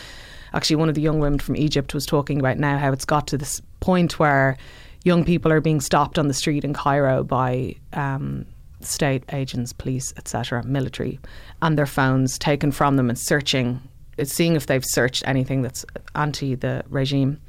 Actually, 0.55 0.77
one 0.77 0.89
of 0.89 0.95
the 0.95 1.01
young 1.01 1.19
women 1.19 1.39
from 1.39 1.57
Egypt 1.57 1.95
was 1.95 2.05
talking 2.05 2.39
about 2.39 2.59
now 2.59 2.77
how 2.77 2.93
it's 2.93 3.07
got 3.07 3.27
to 3.29 3.39
this 3.39 3.63
point 3.81 4.19
where 4.19 4.57
young 5.05 5.25
people 5.25 5.51
are 5.51 5.61
being 5.61 5.81
stopped 5.81 6.19
on 6.19 6.29
the 6.29 6.35
street 6.35 6.65
in 6.65 6.75
Cairo 6.75 7.25
by 7.25 7.75
um, 7.95 8.45
state 8.81 9.25
agents, 9.33 9.73
police, 9.73 10.13
etc., 10.17 10.63
military, 10.65 11.19
and 11.63 11.79
their 11.79 11.87
phones 11.87 12.39
taken 12.39 12.71
from 12.71 12.97
them 12.97 13.09
and 13.09 13.19
searching, 13.19 13.81
seeing 14.25 14.57
if 14.57 14.67
they've 14.67 14.85
searched 14.85 15.27
anything 15.27 15.63
that's 15.63 15.87
anti 16.15 16.55
the 16.55 16.85
regime. 16.89 17.41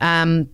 Um, 0.00 0.48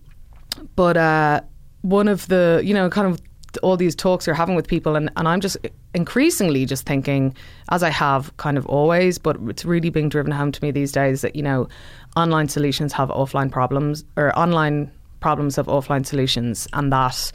but 0.75 0.97
uh, 0.97 1.41
one 1.89 2.07
of 2.07 2.27
the, 2.27 2.61
you 2.63 2.73
know, 2.73 2.89
kind 2.89 3.07
of 3.07 3.21
all 3.63 3.77
these 3.77 3.95
talks 3.95 4.27
you're 4.27 4.35
having 4.35 4.55
with 4.55 4.67
people, 4.67 4.95
and, 4.95 5.09
and 5.15 5.27
I'm 5.27 5.41
just 5.41 5.57
increasingly 5.93 6.65
just 6.65 6.85
thinking, 6.85 7.35
as 7.69 7.81
I 7.81 7.89
have 7.89 8.35
kind 8.37 8.57
of 8.57 8.65
always, 8.67 9.17
but 9.17 9.37
it's 9.47 9.65
really 9.65 9.89
being 9.89 10.09
driven 10.09 10.31
home 10.31 10.51
to 10.51 10.63
me 10.63 10.71
these 10.71 10.91
days 10.91 11.21
that, 11.21 11.35
you 11.35 11.41
know, 11.41 11.67
online 12.15 12.49
solutions 12.49 12.93
have 12.93 13.09
offline 13.09 13.51
problems, 13.51 14.03
or 14.15 14.37
online 14.37 14.91
problems 15.21 15.55
have 15.55 15.67
offline 15.67 16.05
solutions, 16.05 16.67
and 16.73 16.91
that, 16.91 17.31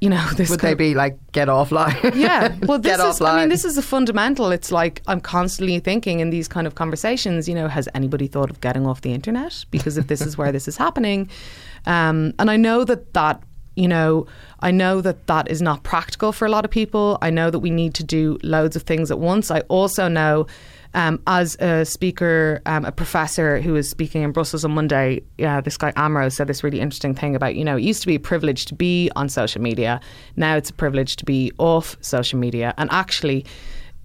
you 0.00 0.10
know, 0.10 0.26
this 0.36 0.50
Would 0.50 0.60
they 0.60 0.74
be 0.74 0.94
like, 0.94 1.16
get 1.32 1.48
offline? 1.48 2.14
yeah. 2.14 2.54
Well, 2.66 2.78
this 2.80 2.96
get 2.96 3.06
is. 3.06 3.20
offline. 3.20 3.28
I 3.28 3.40
mean, 3.40 3.48
this 3.50 3.64
is 3.64 3.78
a 3.78 3.82
fundamental. 3.82 4.50
It's 4.50 4.72
like 4.72 5.00
I'm 5.06 5.20
constantly 5.20 5.78
thinking 5.78 6.20
in 6.20 6.30
these 6.30 6.48
kind 6.48 6.66
of 6.66 6.74
conversations. 6.74 7.48
You 7.48 7.54
know, 7.54 7.68
has 7.68 7.88
anybody 7.94 8.26
thought 8.26 8.50
of 8.50 8.60
getting 8.60 8.86
off 8.86 9.02
the 9.02 9.12
internet? 9.12 9.64
Because 9.70 9.96
if 9.96 10.08
this 10.08 10.20
is 10.20 10.36
where 10.36 10.52
this 10.52 10.66
is 10.68 10.76
happening, 10.76 11.30
um, 11.86 12.34
and 12.38 12.50
I 12.50 12.56
know 12.56 12.84
that 12.84 13.14
that 13.14 13.42
you 13.76 13.88
know, 13.88 14.26
I 14.60 14.70
know 14.70 15.00
that 15.00 15.26
that 15.26 15.50
is 15.50 15.62
not 15.62 15.82
practical 15.82 16.32
for 16.32 16.46
a 16.46 16.50
lot 16.50 16.64
of 16.64 16.70
people. 16.70 17.18
I 17.22 17.30
know 17.30 17.50
that 17.50 17.60
we 17.60 17.70
need 17.70 17.94
to 17.94 18.04
do 18.04 18.38
loads 18.42 18.76
of 18.76 18.82
things 18.82 19.10
at 19.10 19.18
once. 19.18 19.50
I 19.50 19.60
also 19.62 20.08
know, 20.08 20.46
um, 20.92 21.22
as 21.26 21.56
a 21.60 21.84
speaker, 21.84 22.60
um, 22.66 22.84
a 22.84 22.92
professor 22.92 23.60
who 23.60 23.72
was 23.72 23.88
speaking 23.88 24.22
in 24.22 24.32
Brussels 24.32 24.64
on 24.64 24.72
Monday, 24.72 25.22
yeah, 25.38 25.60
this 25.60 25.76
guy 25.76 25.92
Amro 25.96 26.28
said 26.28 26.48
this 26.48 26.64
really 26.64 26.80
interesting 26.80 27.14
thing 27.14 27.36
about, 27.36 27.54
you 27.54 27.64
know, 27.64 27.76
it 27.76 27.82
used 27.82 28.00
to 28.02 28.06
be 28.08 28.16
a 28.16 28.20
privilege 28.20 28.66
to 28.66 28.74
be 28.74 29.10
on 29.14 29.28
social 29.28 29.62
media. 29.62 30.00
Now 30.36 30.56
it's 30.56 30.70
a 30.70 30.74
privilege 30.74 31.16
to 31.16 31.24
be 31.24 31.52
off 31.58 31.96
social 32.00 32.38
media. 32.38 32.74
And 32.76 32.90
actually, 32.92 33.46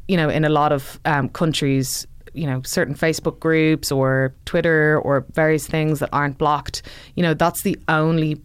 you 0.08 0.16
know, 0.16 0.30
in 0.30 0.46
a 0.46 0.50
lot 0.50 0.72
of 0.72 1.00
um, 1.06 1.30
countries, 1.30 2.06
you 2.34 2.46
know 2.46 2.62
certain 2.64 2.94
Facebook 2.94 3.40
groups 3.40 3.94
or 3.94 4.36
Twitter 4.44 5.00
or 5.00 5.26
various 5.32 5.66
things 5.66 6.00
that 6.00 6.10
aren't 6.12 6.38
blocked, 6.38 6.82
you 7.16 7.24
know 7.24 7.34
that's 7.34 7.64
the 7.64 7.80
only 7.88 8.42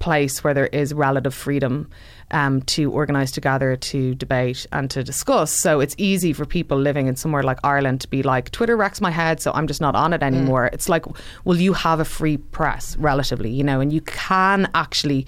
place 0.00 0.42
where 0.42 0.52
there 0.52 0.66
is 0.66 0.92
relative 0.92 1.32
freedom 1.32 1.88
um, 2.32 2.62
to 2.62 2.90
organise, 2.90 3.30
to 3.32 3.40
gather, 3.40 3.76
to 3.76 4.14
debate, 4.16 4.66
and 4.72 4.90
to 4.90 5.04
discuss. 5.04 5.60
So 5.60 5.80
it's 5.80 5.94
easy 5.98 6.32
for 6.32 6.44
people 6.44 6.78
living 6.78 7.06
in 7.06 7.16
somewhere 7.16 7.42
like 7.42 7.58
Ireland 7.62 8.00
to 8.02 8.08
be 8.08 8.22
like, 8.22 8.50
Twitter 8.50 8.76
wrecks 8.76 9.00
my 9.00 9.10
head, 9.10 9.40
so 9.40 9.52
I'm 9.52 9.66
just 9.66 9.80
not 9.80 9.94
on 9.94 10.12
it 10.12 10.22
anymore. 10.22 10.68
Mm. 10.68 10.74
It's 10.74 10.88
like, 10.88 11.04
well, 11.44 11.56
you 11.56 11.72
have 11.72 12.00
a 12.00 12.04
free 12.04 12.36
press, 12.36 12.96
relatively, 12.96 13.50
you 13.50 13.62
know, 13.62 13.80
and 13.80 13.92
you 13.92 14.00
can 14.00 14.70
actually 14.74 15.26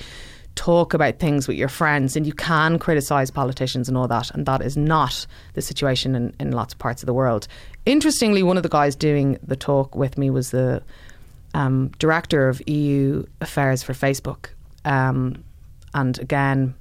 talk 0.55 0.93
about 0.93 1.19
things 1.19 1.49
with 1.49 1.57
your 1.57 1.69
friends 1.69 2.15
and 2.15 2.27
you 2.27 2.33
can 2.33 2.79
criticize 2.79 3.31
politicians 3.31 3.89
and 3.89 3.97
all 3.97 4.07
that 4.07 4.31
and 4.33 4.45
that 4.45 4.61
is 4.61 4.77
not 4.77 5.27
the 5.55 5.63
situation 5.63 6.15
in, 6.15 6.35
in 6.39 6.53
lots 6.53 6.75
of 6.75 6.79
parts 6.79 7.03
of 7.03 7.07
the 7.07 7.15
world 7.15 7.49
interestingly 7.87 8.43
one 8.43 8.59
of 8.59 8.63
the 8.63 8.69
guys 8.69 8.95
doing 8.95 9.39
the 9.43 9.57
talk 9.57 9.95
with 9.97 10.19
me 10.19 10.29
was 10.29 10.51
the 10.51 10.83
um, 11.55 11.89
director 11.99 12.51
of 12.51 12.61
eu 12.69 13.25
affairs 13.41 13.83
for 13.83 13.95
facebook 13.95 14.51
um, 14.85 15.43
and 15.95 16.19
again 16.19 16.75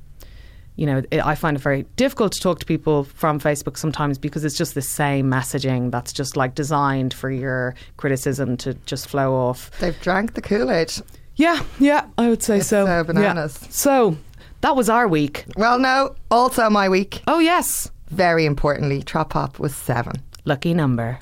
you 0.75 0.86
know, 0.86 1.03
it, 1.12 1.24
I 1.24 1.36
find 1.36 1.55
it 1.58 1.60
very 1.60 1.84
difficult 1.96 2.31
to 2.34 2.39
talk 2.39 2.60
to 2.60 2.65
people 2.65 3.03
from 3.03 3.39
Facebook 3.39 3.77
sometimes 3.77 4.17
because 4.17 4.43
it's 4.43 4.58
just 4.58 4.74
the 4.74 4.81
same 4.81 5.29
messaging 5.29 5.91
that's 5.91 6.13
just 6.13 6.36
like 6.36 6.55
designed 6.55 7.13
for 7.13 7.29
your 7.29 7.75
criticism 7.98 8.58
to 8.58 8.74
just 8.86 9.08
flow 9.08 9.34
off. 9.34 9.70
They've 9.79 10.00
drank 10.01 10.34
the 10.34 10.41
Kool 10.41 10.72
Aid. 10.72 10.91
Yeah, 11.36 11.62
yeah, 11.79 12.08
I 12.17 12.29
would 12.29 12.41
say 12.41 12.58
it's 12.58 12.67
so. 12.67 12.86
so 12.86 13.03
bananas. 13.03 13.60
Yeah. 13.62 13.67
So 13.70 14.17
that 14.62 14.75
was 14.75 14.89
our 14.89 15.08
week. 15.08 15.46
Well, 15.55 15.77
no, 15.77 16.15
also 16.29 16.70
my 16.70 16.89
week. 16.89 17.22
Oh 17.27 17.39
yes. 17.39 17.91
Very 18.08 18.46
importantly, 18.46 19.03
Trop 19.03 19.29
Pop 19.29 19.60
was 19.60 19.75
seven. 19.75 20.15
Lucky 20.46 20.74
number. 20.74 21.20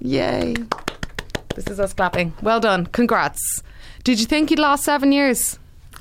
Yay. 0.00 0.54
This 1.54 1.66
is 1.66 1.80
us 1.80 1.92
clapping. 1.92 2.32
Well 2.42 2.60
done. 2.60 2.86
Congrats. 2.86 3.62
Did 4.04 4.20
you 4.20 4.26
think 4.26 4.50
you'd 4.50 4.58
last 4.58 4.84
seven 4.84 5.12
years? 5.12 5.58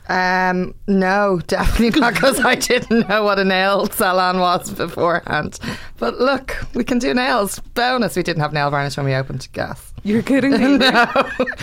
Um, 0.09 0.73
no, 0.87 1.39
definitely 1.47 1.99
not 1.99 2.13
because 2.15 2.39
I 2.43 2.55
didn't 2.55 3.07
know 3.07 3.23
what 3.23 3.39
a 3.39 3.45
nail 3.45 3.87
salon 3.87 4.39
was 4.39 4.71
beforehand. 4.71 5.59
But 5.97 6.19
look, 6.19 6.57
we 6.73 6.83
can 6.83 6.99
do 6.99 7.13
nails. 7.13 7.59
Bonus, 7.75 8.15
we 8.15 8.23
didn't 8.23 8.41
have 8.41 8.53
nail 8.53 8.69
varnish 8.69 8.97
when 8.97 9.05
we 9.05 9.13
opened 9.13 9.47
gas. 9.53 9.93
You're 10.03 10.23
kidding 10.23 10.51
me? 10.51 10.77
no. 10.77 11.05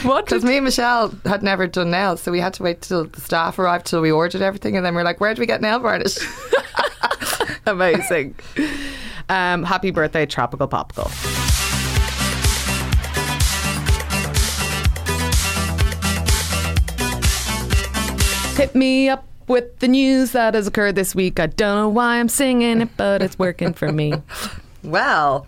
What? 0.02 0.25
Because 0.28 0.45
me 0.45 0.57
and 0.57 0.64
Michelle 0.64 1.12
had 1.25 1.42
never 1.42 1.66
done 1.66 1.90
nails, 1.90 2.23
so 2.23 2.30
we 2.30 2.38
had 2.40 2.54
to 2.54 2.62
wait 2.62 2.83
till 2.83 3.07
the 3.07 3.21
staff 3.21 3.59
arrived 3.59 3.87
till 3.87 4.00
we 4.00 4.12
ordered 4.12 4.42
everything, 4.42 4.76
and 4.76 4.85
then 4.85 4.95
we 4.95 5.00
are 5.00 5.04
like, 5.04 5.21
"Where 5.21 5.35
do 5.35 5.40
we 5.40 5.47
get 5.47 5.61
nail 5.62 5.78
varnish?" 5.78 6.18
Amazing. 7.66 8.35
Um, 9.28 9.62
happy 9.64 9.90
birthday, 9.90 10.26
Tropical 10.26 10.68
Popical. 10.68 11.48
Hit 18.58 18.74
me 18.74 19.08
up 19.08 19.24
with 19.46 19.78
the 19.78 19.86
news 19.86 20.32
that 20.32 20.54
has 20.54 20.66
occurred 20.66 20.96
this 20.96 21.14
week. 21.14 21.38
I 21.38 21.46
don't 21.46 21.76
know 21.76 21.88
why 21.88 22.18
I'm 22.18 22.28
singing 22.28 22.80
it, 22.80 22.88
but 22.96 23.22
it's 23.22 23.38
working 23.38 23.72
for 23.72 23.92
me. 23.92 24.12
well, 24.82 25.46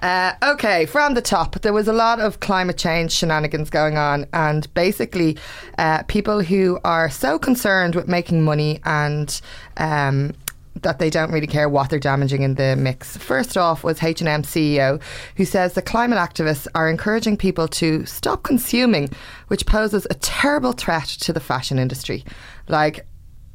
uh, 0.00 0.32
okay, 0.42 0.84
from 0.84 1.14
the 1.14 1.22
top, 1.22 1.60
there 1.60 1.72
was 1.72 1.86
a 1.86 1.92
lot 1.92 2.18
of 2.18 2.40
climate 2.40 2.76
change 2.76 3.12
shenanigans 3.12 3.70
going 3.70 3.96
on, 3.96 4.26
and 4.32 4.74
basically, 4.74 5.38
uh, 5.78 6.02
people 6.08 6.42
who 6.42 6.80
are 6.82 7.08
so 7.08 7.38
concerned 7.38 7.94
with 7.94 8.08
making 8.08 8.42
money 8.42 8.80
and 8.84 9.40
um, 9.76 10.34
that 10.82 10.98
they 10.98 11.10
don't 11.10 11.32
really 11.32 11.46
care 11.46 11.68
what 11.68 11.90
they're 11.90 11.98
damaging 11.98 12.42
in 12.42 12.54
the 12.54 12.76
mix. 12.76 13.16
First 13.16 13.56
off 13.56 13.84
was 13.84 14.02
H&M 14.02 14.42
CEO 14.42 15.00
who 15.36 15.44
says 15.44 15.74
the 15.74 15.82
climate 15.82 16.18
activists 16.18 16.66
are 16.74 16.88
encouraging 16.88 17.36
people 17.36 17.68
to 17.68 18.04
stop 18.06 18.42
consuming, 18.42 19.10
which 19.48 19.66
poses 19.66 20.06
a 20.10 20.14
terrible 20.14 20.72
threat 20.72 21.06
to 21.06 21.32
the 21.32 21.40
fashion 21.40 21.78
industry. 21.78 22.24
Like 22.68 23.06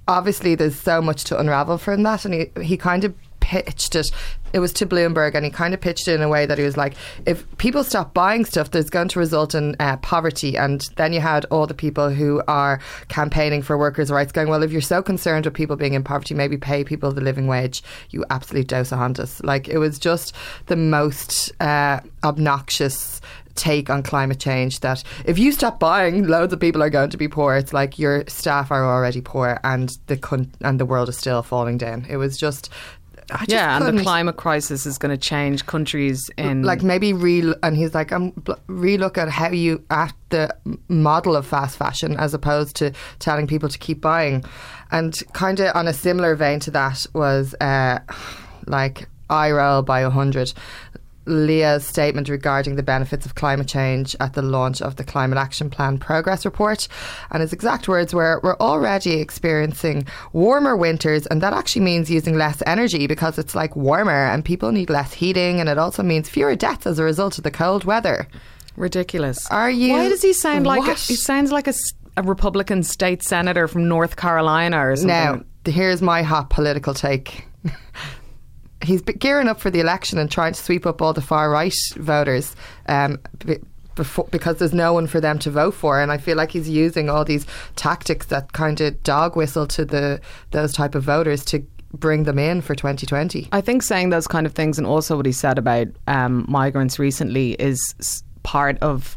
obviously 0.07 0.55
there's 0.55 0.79
so 0.79 1.01
much 1.01 1.23
to 1.25 1.39
unravel 1.39 1.77
from 1.77 2.03
that 2.03 2.25
and 2.25 2.33
he 2.33 2.51
he 2.61 2.77
kind 2.77 3.03
of 3.03 3.15
pitched 3.61 3.95
it. 3.95 4.11
It 4.53 4.59
was 4.59 4.73
to 4.73 4.85
Bloomberg, 4.85 5.33
and 5.33 5.45
he 5.45 5.51
kind 5.51 5.73
of 5.73 5.81
pitched 5.81 6.07
it 6.07 6.13
in 6.13 6.21
a 6.21 6.29
way 6.29 6.45
that 6.45 6.57
he 6.57 6.63
was 6.63 6.77
like, 6.77 6.93
if 7.25 7.45
people 7.57 7.83
stop 7.83 8.13
buying 8.13 8.45
stuff, 8.45 8.69
there's 8.69 8.89
going 8.89 9.07
to 9.09 9.19
result 9.19 9.55
in 9.55 9.75
uh, 9.79 9.97
poverty. 9.97 10.57
And 10.57 10.81
then 10.95 11.11
you 11.11 11.21
had 11.21 11.45
all 11.45 11.65
the 11.65 11.73
people 11.73 12.09
who 12.09 12.41
are 12.47 12.79
campaigning 13.07 13.63
for 13.63 13.77
workers' 13.77 14.11
rights 14.11 14.31
going, 14.31 14.49
well, 14.49 14.61
if 14.61 14.71
you're 14.71 14.81
so 14.81 15.01
concerned 15.01 15.45
with 15.45 15.55
people 15.55 15.75
being 15.75 15.95
in 15.95 16.03
poverty, 16.03 16.35
maybe 16.35 16.57
pay 16.57 16.83
people 16.83 17.11
the 17.11 17.21
living 17.21 17.47
wage. 17.47 17.81
You 18.11 18.25
absolute 18.29 18.67
dose 18.67 18.91
of. 18.91 19.43
Like, 19.43 19.67
it 19.67 19.79
was 19.79 19.97
just 19.97 20.35
the 20.67 20.75
most 20.75 21.51
uh, 21.59 22.01
obnoxious 22.23 23.21
take 23.55 23.89
on 23.89 24.03
climate 24.03 24.39
change 24.39 24.79
that 24.79 25.03
if 25.25 25.37
you 25.37 25.51
stop 25.51 25.79
buying, 25.79 26.27
loads 26.27 26.53
of 26.53 26.59
people 26.59 26.81
are 26.81 26.89
going 26.89 27.09
to 27.09 27.17
be 27.17 27.27
poor. 27.27 27.55
It's 27.55 27.73
like 27.73 27.99
your 27.99 28.23
staff 28.27 28.71
are 28.71 28.85
already 28.85 29.21
poor, 29.21 29.59
and 29.63 29.91
the 30.07 30.17
con- 30.17 30.51
and 30.61 30.79
the 30.79 30.85
world 30.85 31.09
is 31.09 31.17
still 31.17 31.43
falling 31.43 31.77
down. 31.77 32.05
It 32.09 32.17
was 32.17 32.37
just 32.37 32.69
yeah, 33.47 33.77
and 33.77 33.97
the 33.97 34.03
climate 34.03 34.37
crisis 34.37 34.85
is 34.85 34.97
going 34.97 35.11
to 35.11 35.17
change 35.17 35.65
countries 35.65 36.29
in 36.37 36.63
like 36.63 36.83
maybe 36.83 37.13
re 37.13 37.53
and 37.63 37.77
he's 37.77 37.93
like 37.93 38.11
um 38.11 38.31
relook 38.67 39.17
at 39.17 39.29
how 39.29 39.49
you 39.49 39.83
at 39.89 40.13
the 40.29 40.55
model 40.87 41.35
of 41.35 41.45
fast 41.45 41.77
fashion 41.77 42.15
as 42.17 42.33
opposed 42.33 42.75
to 42.77 42.91
telling 43.19 43.47
people 43.47 43.69
to 43.69 43.77
keep 43.77 44.01
buying, 44.01 44.43
and 44.91 45.21
kind 45.33 45.59
of 45.59 45.75
on 45.75 45.87
a 45.87 45.93
similar 45.93 46.35
vein 46.35 46.59
to 46.59 46.71
that 46.71 47.05
was 47.13 47.53
uh, 47.61 47.99
like 48.67 49.07
eye 49.29 49.51
roll 49.51 49.81
by 49.81 50.01
a 50.01 50.09
hundred. 50.09 50.53
Leo's 51.25 51.85
statement 51.85 52.29
regarding 52.29 52.75
the 52.75 52.83
benefits 52.83 53.25
of 53.25 53.35
climate 53.35 53.67
change 53.67 54.15
at 54.19 54.33
the 54.33 54.41
launch 54.41 54.81
of 54.81 54.95
the 54.97 55.03
Climate 55.03 55.37
Action 55.37 55.69
Plan 55.69 55.97
Progress 55.97 56.45
Report. 56.45 56.87
And 57.31 57.41
his 57.41 57.53
exact 57.53 57.87
words 57.87 58.13
were 58.13 58.39
We're 58.43 58.57
already 58.57 59.19
experiencing 59.19 60.05
warmer 60.33 60.75
winters, 60.75 61.25
and 61.27 61.41
that 61.41 61.53
actually 61.53 61.83
means 61.83 62.11
using 62.11 62.37
less 62.37 62.61
energy 62.65 63.07
because 63.07 63.37
it's 63.37 63.55
like 63.55 63.75
warmer 63.75 64.25
and 64.25 64.43
people 64.43 64.71
need 64.71 64.89
less 64.89 65.13
heating, 65.13 65.59
and 65.59 65.69
it 65.69 65.77
also 65.77 66.03
means 66.03 66.29
fewer 66.29 66.55
deaths 66.55 66.85
as 66.85 66.99
a 66.99 67.03
result 67.03 67.37
of 67.37 67.43
the 67.43 67.51
cold 67.51 67.85
weather. 67.85 68.27
Ridiculous. 68.75 69.49
Are 69.51 69.69
you? 69.69 69.93
Why 69.93 70.09
does 70.09 70.21
he 70.21 70.33
sound 70.33 70.65
like 70.65 70.87
a, 70.87 70.95
he 70.95 71.15
sounds 71.15 71.51
like 71.51 71.67
a, 71.67 71.73
a 72.17 72.23
Republican 72.23 72.83
state 72.83 73.23
senator 73.23 73.67
from 73.67 73.87
North 73.87 74.15
Carolina 74.15 74.87
or 74.87 74.95
something? 74.95 75.07
Now, 75.07 75.43
here's 75.65 76.01
my 76.01 76.23
hot 76.23 76.49
political 76.49 76.93
take. 76.93 77.47
he's 78.83 79.01
gearing 79.01 79.47
up 79.47 79.59
for 79.59 79.69
the 79.69 79.79
election 79.79 80.17
and 80.17 80.29
trying 80.29 80.53
to 80.53 80.61
sweep 80.61 80.85
up 80.85 81.01
all 81.01 81.13
the 81.13 81.21
far 81.21 81.49
right 81.49 81.75
voters. 81.95 82.55
Um, 82.87 83.19
before, 83.95 84.27
because 84.31 84.57
there's 84.57 84.73
no 84.73 84.93
one 84.93 85.07
for 85.07 85.19
them 85.19 85.37
to 85.39 85.51
vote 85.51 85.75
for, 85.75 86.01
and 86.01 86.11
I 86.11 86.17
feel 86.17 86.35
like 86.35 86.51
he's 86.51 86.69
using 86.69 87.09
all 87.09 87.23
these 87.23 87.45
tactics 87.75 88.25
that 88.27 88.53
kind 88.53 88.81
of 88.81 89.01
dog 89.03 89.35
whistle 89.35 89.67
to 89.67 89.85
the 89.85 90.19
those 90.51 90.73
type 90.73 90.95
of 90.95 91.03
voters 91.03 91.45
to 91.45 91.63
bring 91.93 92.23
them 92.23 92.39
in 92.39 92.61
for 92.61 92.73
2020. 92.73 93.49
I 93.51 93.61
think 93.61 93.83
saying 93.83 94.09
those 94.09 94.27
kind 94.27 94.45
of 94.45 94.53
things, 94.53 94.77
and 94.77 94.87
also 94.87 95.15
what 95.15 95.25
he 95.25 95.31
said 95.31 95.57
about 95.57 95.87
um, 96.07 96.45
migrants 96.47 96.97
recently, 96.97 97.53
is 97.53 98.23
part 98.43 98.77
of 98.79 99.15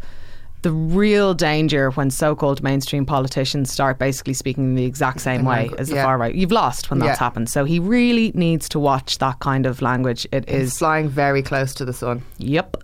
the 0.63 0.73
real 0.73 1.33
danger 1.35 1.91
when 1.93 2.11
so-called 2.11 2.63
mainstream 2.63 3.07
politicians 3.07 3.71
start 3.71 3.99
basically 3.99 4.35
speaking 4.35 4.75
the 4.75 4.85
exact 4.85 5.21
same 5.21 5.45
way 5.45 5.71
as 5.79 5.89
the 5.89 5.97
yeah. 5.97 6.05
far 6.05 6.19
right. 6.19 6.35
You've 6.35 6.51
lost 6.51 6.91
when 6.91 6.99
that's 6.99 7.21
Yeah. 7.21 7.25
happened. 7.25 7.49
So 7.49 7.65
he 7.65 7.79
really 7.79 8.33
needs 8.35 8.69
to 8.71 8.81
watch 8.81 9.19
that 9.19 9.39
kind 9.39 9.67
of 9.67 9.81
language. 9.81 10.27
It 10.33 10.49
He's 10.49 10.73
is, 10.73 10.79
flying 10.79 11.09
very 11.09 11.43
close 11.43 11.73
to 11.75 11.85
the 11.85 11.93
sun, 11.93 12.23
yep. 12.39 12.77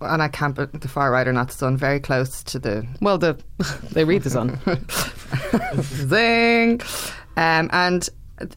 and 0.00 0.22
I 0.22 0.28
can't. 0.28 0.54
But 0.54 0.80
the 0.80 0.88
far 0.88 1.10
right 1.10 1.26
are 1.28 1.32
not 1.32 1.48
the 1.48 1.54
sun. 1.54 1.76
Very 1.76 2.00
close 2.00 2.42
to 2.44 2.58
the 2.58 2.86
Well, 3.02 3.18
the 3.18 3.36
they 3.92 4.04
read 4.04 4.22
the 4.22 4.30
sun. 4.30 4.58
Zing. 5.82 6.80
Um, 7.36 7.68
and 7.72 8.08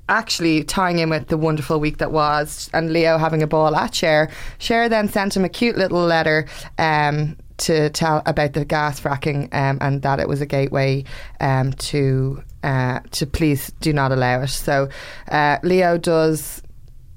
actually 0.10 0.63
tying 0.63 1.00
in 1.00 1.10
with 1.10 1.27
the 1.27 1.38
wonderful 1.38 1.79
week 1.79 1.98
that 1.98 2.12
was 2.12 2.70
and 2.74 2.91
Leo 2.91 3.17
having 3.17 3.44
a 3.44 3.48
ball 3.48 3.75
at 3.75 3.94
Cher, 3.94 4.29
Cher 4.58 4.89
then 4.89 5.08
sent 5.10 5.36
him 5.36 5.46
a 5.46 5.50
cute 5.50 5.77
little 5.77 6.01
letter 6.03 6.48
um, 6.77 7.38
to 7.58 7.90
tell 7.90 8.22
about 8.26 8.54
the 8.54 8.66
gas 8.66 9.00
fracking 9.00 9.54
um, 9.54 9.78
and 9.82 10.02
that 10.02 10.20
it 10.20 10.28
was 10.28 10.42
a 10.42 10.46
gateway 10.46 11.04
um, 11.40 11.74
to 11.74 12.44
uh, 12.64 13.00
to 13.12 13.26
please 13.26 13.72
do 13.80 13.94
not 13.94 14.12
allow 14.12 14.42
it. 14.42 14.48
So 14.50 14.90
uh, 15.30 15.58
Leo 15.64 15.98
does 15.98 16.62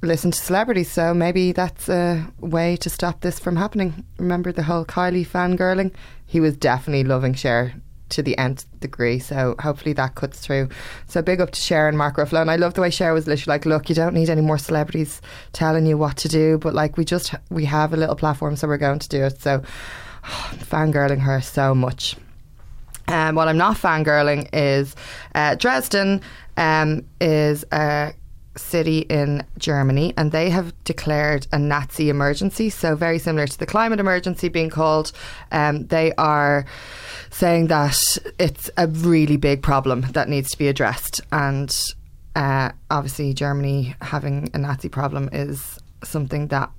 listen 0.02 0.30
to 0.30 0.38
celebrities, 0.38 0.90
so 0.90 1.12
maybe 1.12 1.52
that's 1.52 1.88
a 1.88 2.26
way 2.40 2.76
to 2.76 2.90
stop 2.90 3.20
this 3.20 3.38
from 3.38 3.56
happening. 3.56 4.04
Remember 4.18 4.52
the 4.52 4.62
whole 4.62 4.84
Kylie 4.84 5.26
fangirling? 5.26 5.92
He 6.26 6.40
was 6.40 6.56
definitely 6.56 7.04
loving 7.04 7.34
Cher 7.34 7.74
to 8.10 8.22
the 8.22 8.36
nth 8.38 8.66
degree. 8.80 9.18
So 9.18 9.54
hopefully 9.60 9.92
that 9.94 10.14
cuts 10.14 10.40
through. 10.40 10.68
So 11.06 11.22
big 11.22 11.40
up 11.40 11.52
to 11.52 11.60
Cher 11.60 11.88
and 11.88 11.96
Mark 11.96 12.16
Ruffalo. 12.16 12.40
And 12.40 12.50
I 12.50 12.56
love 12.56 12.74
the 12.74 12.80
way 12.80 12.90
Cher 12.90 13.14
was 13.14 13.26
literally 13.26 13.54
like, 13.54 13.66
look, 13.66 13.88
you 13.88 13.94
don't 13.94 14.14
need 14.14 14.28
any 14.28 14.42
more 14.42 14.58
celebrities 14.58 15.20
telling 15.52 15.86
you 15.86 15.96
what 15.96 16.16
to 16.18 16.28
do, 16.28 16.58
but 16.58 16.74
like 16.74 16.96
we 16.96 17.04
just 17.04 17.34
we 17.50 17.64
have 17.66 17.92
a 17.92 17.96
little 17.96 18.16
platform, 18.16 18.56
so 18.56 18.68
we're 18.68 18.78
going 18.78 18.98
to 18.98 19.08
do 19.08 19.24
it. 19.24 19.40
So 19.40 19.62
fangirling 20.64 21.20
her 21.20 21.40
so 21.40 21.74
much. 21.74 22.16
Um, 23.08 23.34
what 23.34 23.48
I'm 23.48 23.58
not 23.58 23.76
fangirling 23.76 24.48
is 24.52 24.94
uh, 25.34 25.56
Dresden 25.56 26.20
um, 26.56 27.04
is 27.20 27.64
a 27.72 28.14
city 28.56 29.00
in 29.00 29.44
Germany, 29.58 30.14
and 30.16 30.32
they 30.32 30.50
have 30.50 30.72
declared 30.84 31.46
a 31.52 31.58
Nazi 31.58 32.08
emergency. 32.08 32.70
So 32.70 32.94
very 32.94 33.18
similar 33.18 33.46
to 33.46 33.58
the 33.58 33.66
climate 33.66 34.00
emergency 34.00 34.48
being 34.48 34.70
called. 34.70 35.12
Um, 35.50 35.86
they 35.86 36.12
are 36.18 36.64
saying 37.30 37.68
that 37.68 37.98
it's 38.38 38.70
a 38.76 38.86
really 38.86 39.36
big 39.36 39.62
problem 39.62 40.02
that 40.12 40.28
needs 40.28 40.50
to 40.50 40.58
be 40.58 40.68
addressed, 40.68 41.20
and 41.32 41.76
uh, 42.36 42.70
obviously 42.90 43.34
Germany 43.34 43.94
having 44.00 44.50
a 44.54 44.58
Nazi 44.58 44.88
problem 44.88 45.28
is 45.32 45.78
something 46.04 46.48
that 46.48 46.70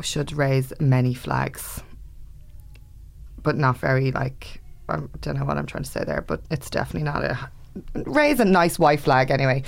should 0.00 0.32
raise 0.32 0.72
many 0.80 1.14
flags, 1.14 1.82
but 3.42 3.56
not 3.56 3.78
very 3.78 4.12
like 4.12 4.60
I 4.88 4.98
don't 5.20 5.36
know 5.36 5.44
what 5.44 5.56
I'm 5.56 5.66
trying 5.66 5.84
to 5.84 5.90
say 5.90 6.04
there, 6.04 6.22
but 6.22 6.42
it's 6.50 6.68
definitely 6.68 7.04
not 7.04 7.24
a 7.24 7.50
raise 7.94 8.40
a 8.40 8.44
nice 8.44 8.78
white 8.78 9.00
flag 9.00 9.30
anyway. 9.30 9.62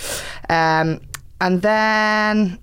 Um, 0.49 1.01
and 1.41 1.63
then 1.63 2.59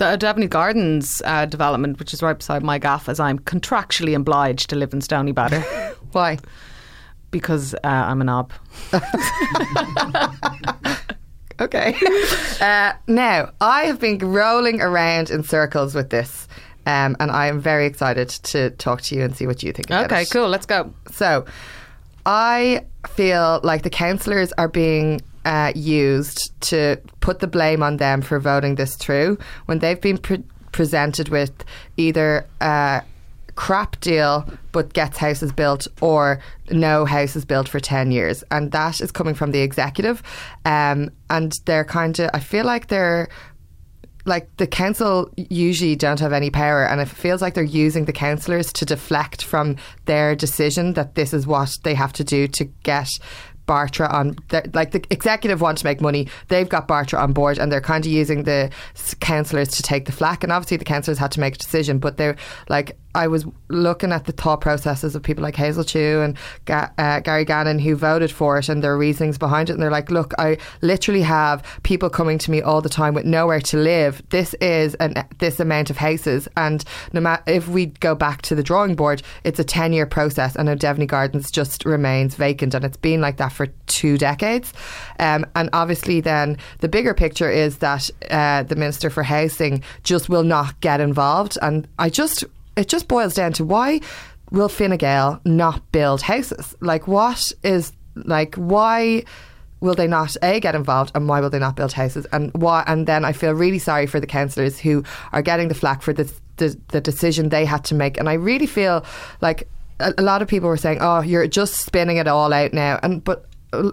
O'Devaney 0.00 0.48
Gardens 0.48 1.22
uh, 1.24 1.46
development, 1.46 1.98
which 1.98 2.12
is 2.12 2.22
right 2.22 2.36
beside 2.36 2.62
my 2.62 2.78
gaff, 2.78 3.08
as 3.08 3.20
I'm 3.20 3.38
contractually 3.40 4.14
obliged 4.14 4.70
to 4.70 4.76
live 4.76 4.92
in 4.92 5.00
Stoneybatter 5.00 5.62
why? 6.12 6.38
because 7.30 7.74
uh, 7.74 7.78
I'm 7.84 8.20
a 8.20 8.24
knob. 8.24 8.52
Okay. 11.60 11.94
uh, 12.60 12.92
now 13.06 13.50
I 13.60 13.84
have 13.84 14.00
been 14.00 14.18
rolling 14.18 14.80
around 14.80 15.30
in 15.30 15.44
circles 15.44 15.94
with 15.94 16.10
this. 16.10 16.48
Um, 16.86 17.16
and 17.20 17.30
I 17.30 17.46
am 17.46 17.60
very 17.60 17.86
excited 17.86 18.28
to 18.28 18.70
talk 18.70 19.02
to 19.02 19.14
you 19.14 19.22
and 19.22 19.34
see 19.36 19.46
what 19.46 19.62
you 19.62 19.72
think. 19.72 19.88
About 19.88 20.06
Okay, 20.06 20.22
it. 20.22 20.30
cool. 20.30 20.48
Let's 20.48 20.66
go. 20.66 20.92
So, 21.10 21.44
I 22.26 22.84
feel 23.08 23.60
like 23.62 23.82
the 23.82 23.90
councillors 23.90 24.52
are 24.58 24.68
being 24.68 25.20
uh, 25.44 25.72
used 25.74 26.52
to 26.62 26.96
put 27.20 27.40
the 27.40 27.46
blame 27.46 27.82
on 27.82 27.98
them 27.98 28.22
for 28.22 28.38
voting 28.40 28.76
this 28.76 28.96
through 28.96 29.38
when 29.66 29.78
they've 29.80 30.00
been 30.00 30.16
pre- 30.18 30.42
presented 30.72 31.28
with 31.28 31.52
either 31.98 32.46
a 32.60 33.02
crap 33.54 34.00
deal 34.00 34.48
but 34.72 34.92
gets 34.94 35.18
houses 35.18 35.52
built 35.52 35.86
or 36.00 36.40
no 36.70 37.04
houses 37.04 37.44
built 37.44 37.68
for 37.68 37.78
10 37.78 38.10
years. 38.10 38.42
And 38.50 38.72
that 38.72 39.00
is 39.00 39.12
coming 39.12 39.34
from 39.34 39.52
the 39.52 39.60
executive. 39.60 40.22
Um, 40.64 41.10
and 41.30 41.52
they're 41.66 41.84
kind 41.84 42.18
of, 42.18 42.30
I 42.34 42.40
feel 42.40 42.64
like 42.64 42.88
they're 42.88 43.28
like 44.24 44.54
the 44.56 44.66
council 44.66 45.30
usually 45.36 45.96
don't 45.96 46.20
have 46.20 46.32
any 46.32 46.50
power 46.50 46.86
and 46.86 47.00
it 47.00 47.08
feels 47.08 47.42
like 47.42 47.54
they're 47.54 47.64
using 47.64 48.04
the 48.06 48.12
councillors 48.12 48.72
to 48.72 48.84
deflect 48.84 49.42
from 49.44 49.76
their 50.06 50.34
decision 50.34 50.94
that 50.94 51.14
this 51.14 51.34
is 51.34 51.46
what 51.46 51.70
they 51.82 51.94
have 51.94 52.12
to 52.14 52.24
do 52.24 52.48
to 52.48 52.64
get 52.82 53.08
Bartra 53.66 54.12
on 54.12 54.36
like 54.74 54.90
the 54.90 55.02
executive 55.10 55.60
want 55.60 55.78
to 55.78 55.86
make 55.86 56.00
money. 56.00 56.28
They've 56.48 56.68
got 56.68 56.86
Bartra 56.86 57.22
on 57.22 57.32
board 57.32 57.58
and 57.58 57.72
they're 57.72 57.80
kind 57.80 58.04
of 58.04 58.12
using 58.12 58.42
the 58.42 58.70
councillors 59.20 59.68
to 59.68 59.82
take 59.82 60.04
the 60.04 60.12
flack 60.12 60.42
and 60.42 60.52
obviously 60.52 60.76
the 60.76 60.84
councillors 60.84 61.18
had 61.18 61.32
to 61.32 61.40
make 61.40 61.54
a 61.54 61.58
decision 61.58 61.98
but 61.98 62.16
they're 62.16 62.36
like 62.68 62.98
I 63.14 63.28
was 63.28 63.46
looking 63.68 64.12
at 64.12 64.24
the 64.24 64.32
thought 64.32 64.60
processes 64.60 65.14
of 65.14 65.22
people 65.22 65.42
like 65.42 65.56
Hazel 65.56 65.84
Chu 65.84 66.20
and 66.20 66.36
Ga- 66.64 66.90
uh, 66.98 67.20
Gary 67.20 67.44
Gannon 67.44 67.78
who 67.78 67.96
voted 67.96 68.30
for 68.30 68.58
it 68.58 68.68
and 68.68 68.82
their 68.82 68.96
reasonings 68.96 69.38
behind 69.38 69.70
it. 69.70 69.74
And 69.74 69.82
they're 69.82 69.90
like, 69.90 70.10
look, 70.10 70.32
I 70.38 70.58
literally 70.82 71.22
have 71.22 71.62
people 71.82 72.10
coming 72.10 72.38
to 72.38 72.50
me 72.50 72.60
all 72.60 72.80
the 72.80 72.88
time 72.88 73.14
with 73.14 73.24
nowhere 73.24 73.60
to 73.60 73.76
live. 73.76 74.22
This 74.30 74.54
is 74.54 74.94
an, 74.96 75.24
this 75.38 75.60
amount 75.60 75.90
of 75.90 75.96
houses. 75.96 76.48
And 76.56 76.84
no 77.12 77.20
matter 77.20 77.42
if 77.46 77.68
we 77.68 77.86
go 77.86 78.14
back 78.14 78.42
to 78.42 78.54
the 78.54 78.62
drawing 78.62 78.94
board, 78.94 79.22
it's 79.44 79.58
a 79.58 79.64
10 79.64 79.92
year 79.92 80.06
process. 80.06 80.56
And 80.56 80.68
Devaney 80.68 81.06
Gardens 81.06 81.50
just 81.50 81.84
remains 81.84 82.34
vacant. 82.34 82.74
And 82.74 82.84
it's 82.84 82.96
been 82.96 83.20
like 83.20 83.36
that 83.36 83.52
for 83.52 83.66
two 83.86 84.18
decades. 84.18 84.72
Um, 85.20 85.46
and 85.54 85.70
obviously, 85.72 86.20
then 86.20 86.58
the 86.80 86.88
bigger 86.88 87.14
picture 87.14 87.50
is 87.50 87.78
that 87.78 88.10
uh, 88.30 88.64
the 88.64 88.76
Minister 88.76 89.10
for 89.10 89.22
Housing 89.22 89.82
just 90.02 90.28
will 90.28 90.42
not 90.42 90.80
get 90.80 91.00
involved. 91.00 91.56
And 91.62 91.86
I 91.98 92.10
just 92.10 92.44
it 92.76 92.88
just 92.88 93.08
boils 93.08 93.34
down 93.34 93.52
to 93.54 93.64
why 93.64 94.00
will 94.50 94.68
Fine 94.68 94.96
Gael 94.96 95.40
not 95.44 95.90
build 95.92 96.22
houses? 96.22 96.74
Like, 96.80 97.06
what 97.08 97.52
is 97.62 97.92
like 98.14 98.54
why? 98.54 99.24
Will 99.80 99.94
they 99.94 100.06
not 100.06 100.34
a 100.42 100.60
get 100.60 100.74
involved, 100.74 101.12
and 101.14 101.28
why 101.28 101.40
will 101.40 101.50
they 101.50 101.58
not 101.58 101.76
build 101.76 101.92
houses? 101.92 102.26
And 102.32 102.50
why? 102.54 102.84
And 102.86 103.06
then 103.06 103.22
I 103.22 103.32
feel 103.32 103.52
really 103.52 103.78
sorry 103.78 104.06
for 104.06 104.18
the 104.18 104.26
councillors 104.26 104.78
who 104.78 105.04
are 105.32 105.42
getting 105.42 105.68
the 105.68 105.74
flack 105.74 106.00
for 106.00 106.14
the, 106.14 106.32
the 106.56 106.78
the 106.88 107.02
decision 107.02 107.50
they 107.50 107.66
had 107.66 107.84
to 107.86 107.94
make. 107.94 108.16
And 108.16 108.28
I 108.28 108.34
really 108.34 108.66
feel 108.66 109.04
like 109.42 109.68
a, 110.00 110.14
a 110.16 110.22
lot 110.22 110.40
of 110.40 110.48
people 110.48 110.70
were 110.70 110.78
saying, 110.78 110.98
"Oh, 111.02 111.20
you're 111.20 111.46
just 111.46 111.74
spinning 111.74 112.16
it 112.16 112.26
all 112.26 112.52
out 112.54 112.72
now." 112.72 112.98
And 113.02 113.22
but 113.22 113.46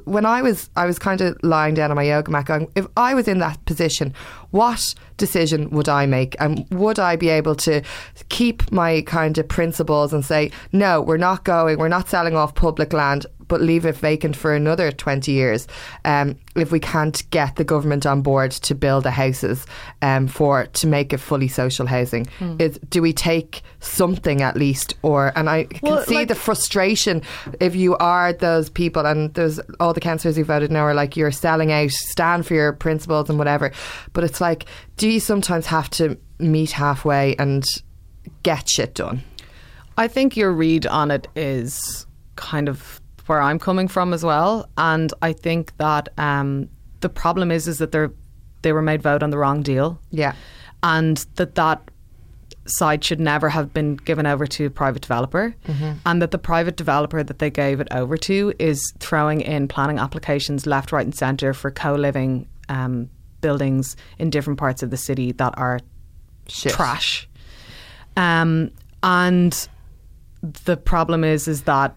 when 0.06 0.26
I 0.26 0.42
was 0.42 0.70
I 0.76 0.86
was 0.86 1.00
kind 1.00 1.22
of 1.22 1.38
lying 1.44 1.74
down 1.74 1.92
on 1.92 1.96
my 1.96 2.04
yoga 2.04 2.32
mat 2.32 2.46
going, 2.46 2.72
if 2.76 2.88
I 2.98 3.14
was 3.14 3.28
in 3.28 3.40
that 3.40 3.64
position, 3.66 4.14
what 4.52 4.94
decision 5.18 5.70
would 5.70 5.90
I 5.90 6.06
make? 6.06 6.36
And 6.40 6.66
would 6.72 7.00
I 7.00 7.16
be 7.16 7.30
able 7.30 7.56
to 7.56 7.82
keep 8.30 8.72
my 8.72 9.02
kind 9.02 9.38
of 9.38 9.48
principles 9.48 10.14
and 10.14 10.26
say, 10.26 10.52
no, 10.72 11.02
we're 11.02 11.18
not 11.18 11.44
going, 11.44 11.78
we're 11.78 11.88
not 11.88 12.10
selling 12.10 12.36
off 12.36 12.56
public 12.56 12.94
land, 12.94 13.26
but 13.52 13.60
leave 13.60 13.86
it 13.86 13.98
vacant 13.98 14.34
for 14.34 14.56
another 14.56 14.94
20 14.94 15.30
years 15.30 15.68
um, 16.06 16.38
if 16.56 16.72
we 16.72 16.80
can't 16.80 17.30
get 17.32 17.58
the 17.58 17.66
government 17.66 18.06
on 18.06 18.22
board 18.22 18.50
to 18.52 18.74
build 18.74 19.04
the 19.04 19.12
houses 19.12 19.66
um, 20.02 20.26
for 20.26 20.68
to 20.68 20.88
make 20.88 21.12
it 21.12 21.18
fully 21.18 21.50
social 21.50 21.86
housing. 21.86 22.26
Is 22.60 22.80
do 22.90 23.02
we 23.02 23.12
take 23.12 23.62
something 23.82 24.42
at 24.42 24.56
least 24.56 24.94
or 25.02 25.34
and 25.36 25.50
I 25.50 25.66
can 25.66 25.80
Well, 25.84 26.02
see 26.06 26.16
like- 26.16 26.30
the 26.30 26.36
frustration 26.36 27.22
if 27.60 27.76
you 27.76 27.98
are 27.98 28.32
those 28.32 28.70
people 28.70 29.06
and 29.06 29.34
there's 29.34 29.60
all 29.82 29.94
the 29.94 30.00
councillors 30.00 30.38
who 30.38 30.46
voted 30.46 30.72
now 30.72 30.84
are 30.86 30.94
like 30.94 31.18
you're 31.18 31.30
selling 31.32 31.74
out 31.74 31.92
stand 31.92 32.46
for 32.48 32.54
your 32.54 32.72
principles 32.72 33.30
and 33.30 33.38
whatever. 33.38 33.74
But 34.14 34.24
it's 34.24 34.40
like 34.40 34.66
do 34.96 35.10
you 35.10 35.20
sometimes 35.20 35.66
have 35.66 35.90
to 35.90 36.18
meet 36.40 36.72
halfway 36.72 37.36
and 37.36 37.66
get 38.44 38.70
shit 38.70 38.96
done? 38.96 39.24
I 39.98 40.08
think 40.08 40.38
your 40.38 40.54
read 40.54 40.88
on 40.88 41.12
it 41.12 41.28
is 41.36 42.06
kind 42.38 42.70
of 42.70 43.01
where 43.28 43.42
I'm 43.42 43.60
coming 43.60 43.88
from 43.88 44.14
as 44.14 44.24
well, 44.24 44.70
and 44.78 45.14
I 45.22 45.34
think 45.34 45.76
that 45.78 46.10
um, 46.18 46.70
the 47.02 47.10
problem 47.10 47.52
is 47.52 47.68
is 47.68 47.78
that 47.80 47.92
they're 47.92 48.12
they 48.62 48.74
were 48.74 48.82
made 48.82 49.02
vote 49.02 49.24
on 49.24 49.30
the 49.30 49.38
wrong 49.38 49.64
deal, 49.64 50.00
yeah. 50.12 50.34
And 50.84 51.18
that 51.36 51.56
that 51.56 51.82
side 52.66 53.04
should 53.04 53.20
never 53.20 53.50
have 53.50 53.74
been 53.74 53.96
given 53.96 54.26
over 54.28 54.46
to 54.46 54.66
a 54.68 54.70
private 54.70 55.02
developer, 55.02 55.56
and 56.06 56.22
that 56.22 56.32
the 56.32 56.38
private 56.38 56.78
developer 56.78 57.24
that 57.24 57.40
they 57.40 57.50
gave 57.50 57.80
it 57.80 57.88
over 57.92 58.18
to 58.18 58.54
is 58.60 58.94
throwing 59.00 59.42
in 59.42 59.68
planning 59.68 59.98
applications 60.00 60.66
left, 60.66 60.92
right, 60.92 61.06
and 61.06 61.16
centre 61.16 61.54
for 61.54 61.72
co-living 61.72 62.48
um, 62.70 63.10
buildings 63.42 63.96
in 64.20 64.30
different 64.30 64.60
parts 64.60 64.84
of 64.84 64.92
the 64.92 64.98
city 64.98 65.32
that 65.34 65.54
are 65.58 65.80
shit. 66.48 66.72
trash. 66.72 67.28
Um, 68.16 68.72
and 69.04 69.68
the 70.42 70.78
problem 70.78 71.24
is, 71.24 71.48
is 71.48 71.64
that 71.64 71.96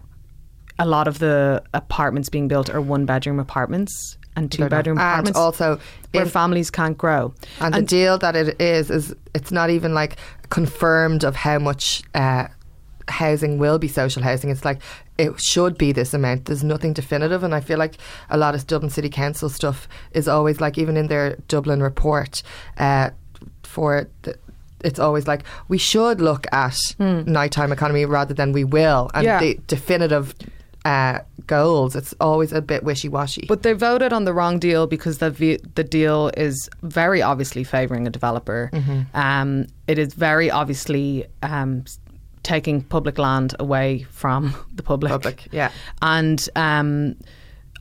a 0.79 0.85
lot 0.85 1.07
of 1.07 1.19
the 1.19 1.63
apartments 1.73 2.29
being 2.29 2.47
built 2.47 2.69
are 2.69 2.81
one 2.81 3.05
bedroom 3.05 3.39
apartments 3.39 4.17
and 4.35 4.51
two 4.51 4.67
bedroom 4.67 4.97
and 4.97 5.07
apartments 5.07 5.39
also 5.39 5.79
where 6.11 6.25
families 6.25 6.69
can't 6.69 6.97
grow. 6.97 7.33
And, 7.61 7.73
the 7.73 7.81
deal 7.81 8.17
that 8.17 8.35
it 8.35 8.59
is 8.61 8.91
is 8.91 9.15
it's 9.33 9.51
not 9.51 9.69
even 9.69 9.93
like 9.93 10.17
confirmed 10.49 11.23
of 11.23 11.35
how 11.35 11.59
much 11.59 12.03
uh, 12.13 12.47
housing 13.07 13.57
will 13.57 13.79
be 13.79 13.87
social 13.87 14.21
housing. 14.23 14.49
It's 14.49 14.65
like 14.65 14.81
it 15.17 15.39
should 15.39 15.77
be 15.77 15.93
this 15.93 16.13
amount. 16.13 16.45
There's 16.45 16.63
nothing 16.63 16.91
definitive, 16.93 17.43
and 17.43 17.55
I 17.55 17.61
feel 17.61 17.77
like 17.79 17.95
a 18.29 18.37
lot 18.37 18.55
of 18.55 18.67
Dublin 18.67 18.89
City 18.89 19.09
Council 19.09 19.47
stuff 19.49 19.87
is 20.11 20.27
always 20.27 20.59
like 20.59 20.77
even 20.77 20.97
in 20.97 21.07
their 21.07 21.37
Dublin 21.47 21.81
report 21.81 22.43
uh, 22.77 23.11
for. 23.63 24.09
The, 24.23 24.37
it's 24.83 24.99
always 24.99 25.25
like 25.25 25.43
we 25.67 25.79
should 25.79 26.21
look 26.21 26.45
at 26.51 26.77
nighttime 26.99 27.71
economy 27.71 28.05
rather 28.05 28.35
than 28.35 28.51
we 28.51 28.63
will, 28.63 29.09
and 29.15 29.23
Yeah. 29.23 29.39
the 29.39 29.59
definitive 29.65 30.35
uh, 30.85 31.19
goals. 31.47 31.95
It's 31.95 32.13
always 32.21 32.53
a 32.53 32.61
bit 32.61 32.83
wishy 32.83 33.09
washy. 33.09 33.45
But 33.47 33.63
they 33.63 33.73
voted 33.73 34.13
on 34.13 34.23
the 34.25 34.33
wrong 34.33 34.59
deal 34.59 34.87
because 34.87 35.17
the 35.17 35.31
v- 35.31 35.59
the 35.73 35.83
deal 35.83 36.31
is 36.37 36.69
very 36.83 37.21
obviously 37.21 37.63
favouring 37.63 38.07
a 38.07 38.09
developer. 38.11 38.69
Um, 39.13 39.67
it 39.87 39.97
is 39.97 40.13
very 40.13 40.49
obviously 40.51 41.25
um, 41.41 41.83
taking 42.43 42.83
public 42.83 43.17
land 43.17 43.55
away 43.59 44.03
from 44.11 44.55
the 44.75 44.83
public. 44.83 45.11
Public, 45.11 45.47
yeah. 45.51 45.71
And 46.01 46.47
um, 46.55 47.15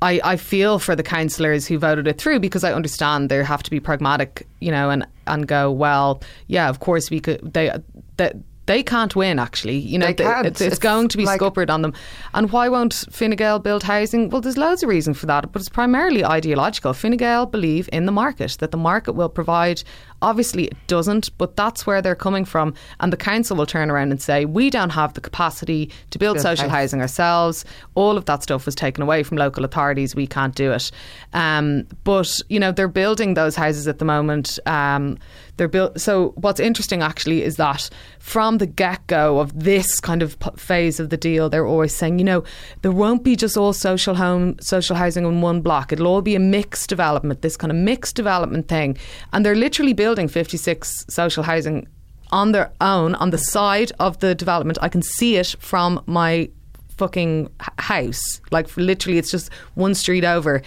I, 0.01 0.21
I 0.25 0.37
feel 0.37 0.79
for 0.79 0.97
the 0.97 1.03
councillors 1.03 1.67
who 1.67 1.79
voted 1.79 2.09
it 2.09 2.19
through 2.19 2.41
because 2.41 2.65
I 2.65 2.73
understand 2.73 3.29
they 3.29 3.45
have 3.45 3.63
to 3.63 3.71
be 3.71 3.81
pragmatic, 3.81 4.47
you 4.61 4.71
know, 4.71 4.89
and, 4.91 5.07
and 5.27 5.47
go, 5.47 5.71
well, 5.71 6.23
yeah, 6.47 6.69
of 6.71 6.81
course 6.81 7.11
we 7.11 7.21
could. 7.21 7.53
They, 7.53 7.71
they 8.17 8.33
they 8.67 8.83
can't 8.83 9.15
win. 9.15 9.39
Actually, 9.39 9.77
you 9.79 9.99
know, 9.99 10.13
They. 10.13 10.25
It's, 10.25 10.61
it's 10.61 10.75
It's 10.75 10.79
going 10.79 11.09
to 11.09 11.17
be 11.17 11.25
like- 11.25 11.39
scuppered 11.41 11.71
on 11.71 11.83
them. 11.83 11.93
And 12.33 12.51
why 12.51 12.69
won't 12.69 13.05
Fine 13.11 13.31
Gael 13.33 13.59
build 13.59 13.83
housing? 13.83 14.31
Well, 14.31 14.41
there's 14.41 14.57
loads 14.57 14.83
of 14.83 14.89
reason 14.89 15.15
for 15.15 15.27
that, 15.27 15.53
but 15.53 15.61
it's 15.61 15.69
primarily 15.69 16.25
ideological. 16.25 16.93
Fine 16.95 17.17
Gael 17.17 17.47
believe 17.47 17.89
in 17.93 18.07
the 18.07 18.13
market 18.13 18.57
that 18.61 18.71
the 18.71 18.77
market 18.77 19.13
will 19.13 19.29
provide. 19.29 19.83
Obviously, 20.23 20.65
it 20.67 20.77
doesn't, 20.87 21.37
but 21.37 21.57
that's 21.57 21.87
where 21.87 22.01
they're 22.01 22.15
coming 22.15 22.45
from. 22.45 22.75
And 23.01 23.13
the 23.13 23.17
council 23.17 23.57
will 23.57 23.67
turn 23.67 23.91
around 23.91 24.11
and 24.11 24.23
say, 24.23 24.45
"We 24.45 24.71
don't 24.71 24.91
have 24.91 25.15
the 25.15 25.21
capacity 25.21 25.91
to 26.11 26.19
build 26.19 26.37
Build 26.37 26.43
social 26.43 26.69
house. 26.69 26.79
housing 26.81 27.01
ourselves. 27.01 27.65
All 27.95 28.17
of 28.17 28.25
that 28.25 28.43
stuff 28.43 28.65
was 28.65 28.75
taken 28.75 29.03
away 29.03 29.23
from 29.23 29.37
local 29.37 29.65
authorities. 29.65 30.15
We 30.15 30.27
can't 30.27 30.55
do 30.55 30.73
it." 30.73 30.91
Um, 31.33 31.87
but 32.05 32.41
you 32.49 32.59
know, 32.59 32.73
they're 32.73 32.89
building 32.89 33.35
those 33.35 33.55
houses 33.57 33.87
at 33.87 33.99
the 33.99 34.05
moment. 34.05 34.59
Um, 34.67 35.19
they're 35.57 35.69
built. 35.69 36.01
So 36.01 36.33
what's 36.37 36.59
interesting 36.59 37.03
actually 37.03 37.43
is 37.43 37.57
that 37.57 37.89
from 38.19 38.59
the 38.59 38.67
get 38.67 39.07
go 39.07 39.39
of 39.39 39.59
this 39.59 40.01
kind 40.01 40.23
of 40.23 40.37
p- 40.41 40.51
phase 40.57 40.99
of 40.99 41.11
the 41.11 41.17
deal, 41.17 41.49
they're 41.49 41.67
always 41.67 41.95
saying, 41.95 42.19
you 42.19 42.25
know, 42.25 42.43
there 42.83 42.91
won't 42.91 43.23
be 43.23 43.37
just 43.37 43.57
all 43.57 43.73
social 43.73 44.15
home, 44.17 44.57
social 44.61 44.97
housing 44.97 45.25
in 45.25 45.41
one 45.43 45.61
block. 45.61 45.93
It'll 45.93 46.09
all 46.09 46.23
be 46.23 46.35
a 46.35 46.41
mixed 46.41 46.89
development, 46.89 47.43
this 47.43 47.57
kind 47.57 47.71
of 47.71 47.77
mixed 47.77 48.17
development 48.17 48.67
thing. 48.67 48.97
And 49.33 49.45
they're 49.47 49.55
literally 49.55 49.93
building 49.93 50.14
56 50.17 51.07
social 51.09 51.43
housing 51.43 51.87
on 52.31 52.53
their 52.53 52.73
own 52.81 53.15
on 53.17 53.31
the 53.31 53.39
side 53.39 53.93
of 53.99 54.19
the 54.21 54.35
development. 54.35 54.79
I 54.83 54.89
can 54.89 55.03
see 55.03 55.37
it 55.37 55.55
from 55.59 56.03
my 56.07 56.51
fucking 56.97 57.51
house. 57.79 58.41
Like 58.51 58.77
literally, 58.77 59.19
it's 59.19 59.31
just 59.31 59.51
one 59.75 59.95
street 59.95 60.25
over, 60.25 60.63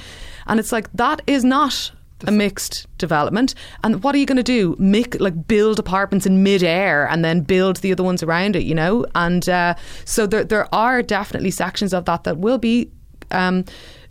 and 0.47 0.59
it's 0.59 0.71
like 0.71 0.91
that 0.93 1.21
is 1.27 1.43
not 1.43 1.91
a 2.25 2.31
mixed 2.31 2.87
development. 2.97 3.53
And 3.83 4.03
what 4.03 4.15
are 4.15 4.17
you 4.17 4.25
going 4.25 4.37
to 4.37 4.43
do? 4.43 4.75
Make 4.79 5.19
like 5.19 5.47
build 5.47 5.77
apartments 5.77 6.25
in 6.25 6.41
midair 6.41 7.07
and 7.07 7.23
then 7.23 7.41
build 7.41 7.77
the 7.77 7.91
other 7.91 8.03
ones 8.03 8.23
around 8.23 8.55
it, 8.55 8.63
you 8.63 8.73
know? 8.73 9.05
And 9.13 9.47
uh, 9.47 9.75
so 10.05 10.25
there 10.25 10.43
there 10.43 10.73
are 10.73 11.03
definitely 11.03 11.51
sections 11.51 11.93
of 11.93 12.05
that 12.05 12.23
that 12.23 12.37
will 12.37 12.57
be. 12.57 12.89
Um, 13.29 13.65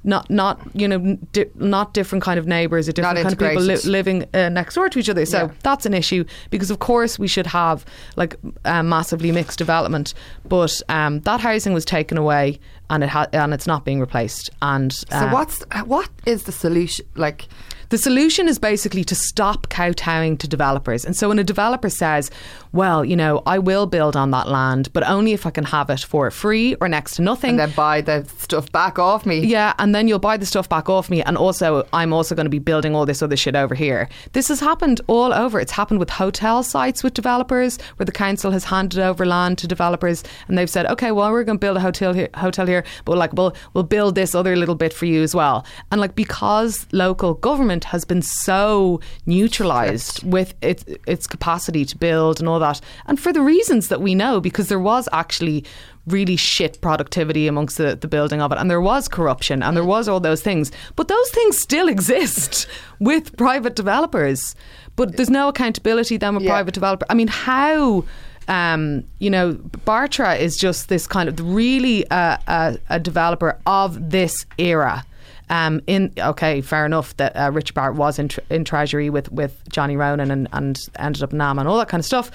not, 0.06 0.30
not 0.30 0.58
you 0.74 0.88
know, 0.88 1.16
di- 1.32 1.50
not 1.56 1.92
different 1.92 2.24
kind 2.24 2.38
of 2.38 2.46
neighbours, 2.46 2.88
or 2.88 2.92
different 2.92 3.16
kind 3.18 3.32
of 3.32 3.38
people 3.38 3.62
li- 3.62 3.76
living 3.84 4.24
uh, 4.32 4.48
next 4.48 4.74
door 4.74 4.88
to 4.88 4.98
each 4.98 5.10
other. 5.10 5.26
So 5.26 5.38
Yeah. 5.46 5.50
that's 5.62 5.84
an 5.84 5.92
issue 5.94 6.24
because, 6.50 6.70
of 6.70 6.78
course, 6.78 7.18
we 7.18 7.28
should 7.28 7.46
have 7.48 7.84
like 8.16 8.36
uh, 8.64 8.82
massively 8.82 9.32
mixed 9.32 9.58
development. 9.58 10.14
But 10.48 10.80
um, 10.88 11.20
that 11.20 11.40
housing 11.40 11.74
was 11.74 11.84
taken 11.84 12.16
away, 12.16 12.58
and 12.88 13.02
it 13.04 13.10
ha- 13.10 13.26
and 13.32 13.52
it's 13.52 13.66
not 13.66 13.84
being 13.84 14.00
replaced. 14.00 14.48
And 14.62 14.92
So 14.92 15.04
uh, 15.10 15.30
what's 15.30 15.62
what 15.84 16.08
is 16.24 16.44
the 16.44 16.52
solution? 16.52 17.04
Like, 17.16 17.48
the 17.88 17.98
solution 17.98 18.48
is 18.48 18.58
basically 18.58 19.04
to 19.04 19.14
stop 19.14 19.68
kowtowing 19.68 20.36
to 20.38 20.48
developers. 20.48 21.04
And 21.04 21.14
so 21.16 21.28
when 21.28 21.38
a 21.38 21.44
developer 21.44 21.88
says, 21.90 22.30
well, 22.76 23.04
you 23.04 23.16
know, 23.16 23.42
I 23.46 23.58
will 23.58 23.86
build 23.86 24.16
on 24.16 24.30
that 24.32 24.48
land, 24.48 24.92
but 24.92 25.02
only 25.08 25.32
if 25.32 25.46
I 25.46 25.50
can 25.50 25.64
have 25.64 25.90
it 25.90 26.00
for 26.00 26.30
free 26.30 26.76
or 26.80 26.88
next 26.88 27.16
to 27.16 27.22
nothing. 27.22 27.50
and 27.50 27.58
then 27.58 27.70
buy 27.70 28.00
the 28.02 28.24
stuff 28.38 28.70
back 28.70 28.98
off 28.98 29.24
me. 29.24 29.40
Yeah, 29.40 29.72
and 29.78 29.94
then 29.94 30.06
you'll 30.08 30.18
buy 30.18 30.36
the 30.36 30.46
stuff 30.46 30.68
back 30.68 30.88
off 30.88 31.08
me, 31.08 31.22
and 31.22 31.36
also 31.36 31.86
I'm 31.92 32.12
also 32.12 32.34
going 32.34 32.44
to 32.44 32.50
be 32.50 32.58
building 32.58 32.94
all 32.94 33.06
this 33.06 33.22
other 33.22 33.36
shit 33.36 33.56
over 33.56 33.74
here. 33.74 34.08
This 34.32 34.48
has 34.48 34.60
happened 34.60 35.00
all 35.06 35.32
over. 35.32 35.58
It's 35.58 35.72
happened 35.72 36.00
with 36.00 36.10
hotel 36.10 36.62
sites 36.62 37.02
with 37.02 37.14
developers, 37.14 37.78
where 37.96 38.04
the 38.04 38.12
council 38.12 38.50
has 38.50 38.64
handed 38.64 39.00
over 39.00 39.24
land 39.24 39.58
to 39.58 39.66
developers, 39.66 40.22
and 40.48 40.58
they've 40.58 40.70
said, 40.70 40.86
okay, 40.86 41.12
well 41.12 41.32
we're 41.32 41.44
going 41.44 41.58
to 41.58 41.66
build 41.66 41.78
a 41.78 41.80
hotel 41.80 42.12
here, 42.12 42.28
hotel 42.34 42.66
here, 42.66 42.84
but 43.06 43.16
like 43.16 43.32
we'll 43.32 43.54
we'll 43.72 43.84
build 43.84 44.14
this 44.14 44.34
other 44.34 44.54
little 44.54 44.74
bit 44.74 44.92
for 44.92 45.06
you 45.06 45.22
as 45.22 45.34
well. 45.34 45.64
And 45.90 46.00
like 46.00 46.14
because 46.14 46.86
local 46.92 47.34
government 47.34 47.84
has 47.84 48.04
been 48.04 48.22
so 48.22 49.00
neutralised 49.24 50.22
with 50.24 50.54
its 50.60 50.84
its 51.06 51.26
capacity 51.26 51.84
to 51.86 51.96
build 51.96 52.38
and 52.40 52.48
all 52.48 52.58
that, 52.58 52.65
and 53.06 53.18
for 53.20 53.32
the 53.32 53.40
reasons 53.40 53.88
that 53.88 54.00
we 54.00 54.14
know, 54.14 54.40
because 54.40 54.68
there 54.68 54.80
was 54.80 55.08
actually 55.12 55.64
really 56.06 56.36
shit 56.36 56.80
productivity 56.80 57.48
amongst 57.48 57.78
the, 57.78 57.96
the 57.96 58.06
building 58.08 58.40
of 58.40 58.52
it 58.52 58.58
and 58.58 58.70
there 58.70 58.80
was 58.80 59.08
corruption 59.08 59.60
and 59.62 59.76
there 59.76 59.84
was 59.84 60.08
all 60.08 60.20
those 60.20 60.40
things. 60.40 60.70
But 60.94 61.08
those 61.08 61.30
things 61.30 61.58
still 61.58 61.88
exist 61.96 62.66
with 63.00 63.36
private 63.36 63.74
developers. 63.74 64.54
But 64.94 65.16
there's 65.16 65.30
no 65.30 65.48
accountability 65.48 66.16
then 66.16 66.34
with 66.34 66.44
Yeah. 66.44 66.52
private 66.52 66.74
developer. 66.74 67.06
I 67.10 67.14
mean 67.14 67.28
how 67.28 68.04
um, 68.48 69.02
you 69.18 69.30
know 69.30 69.54
Bartra 69.84 70.38
is 70.38 70.56
just 70.56 70.88
this 70.88 71.06
kind 71.08 71.28
of 71.28 71.40
really 71.54 72.08
uh, 72.10 72.38
a, 72.46 72.78
a 72.90 73.00
developer 73.00 73.58
of 73.66 74.10
this 74.10 74.46
era 74.58 75.04
um, 75.48 75.80
in 75.86 76.12
okay, 76.18 76.60
fair 76.60 76.84
enough 76.86 77.16
that 77.18 77.32
uh, 77.36 77.50
Richard 77.52 77.74
Barrett 77.74 77.96
was 77.96 78.18
in, 78.18 78.28
tr- 78.28 78.40
in 78.50 78.64
Treasury 78.64 79.10
with, 79.10 79.30
with 79.30 79.62
Johnny 79.70 79.96
Ronan 79.96 80.30
and, 80.30 80.48
and 80.52 80.78
ended 80.98 81.22
up 81.22 81.32
NAM 81.32 81.58
and 81.58 81.68
all 81.68 81.78
that 81.78 81.88
kind 81.88 82.00
of 82.00 82.04
stuff. 82.04 82.30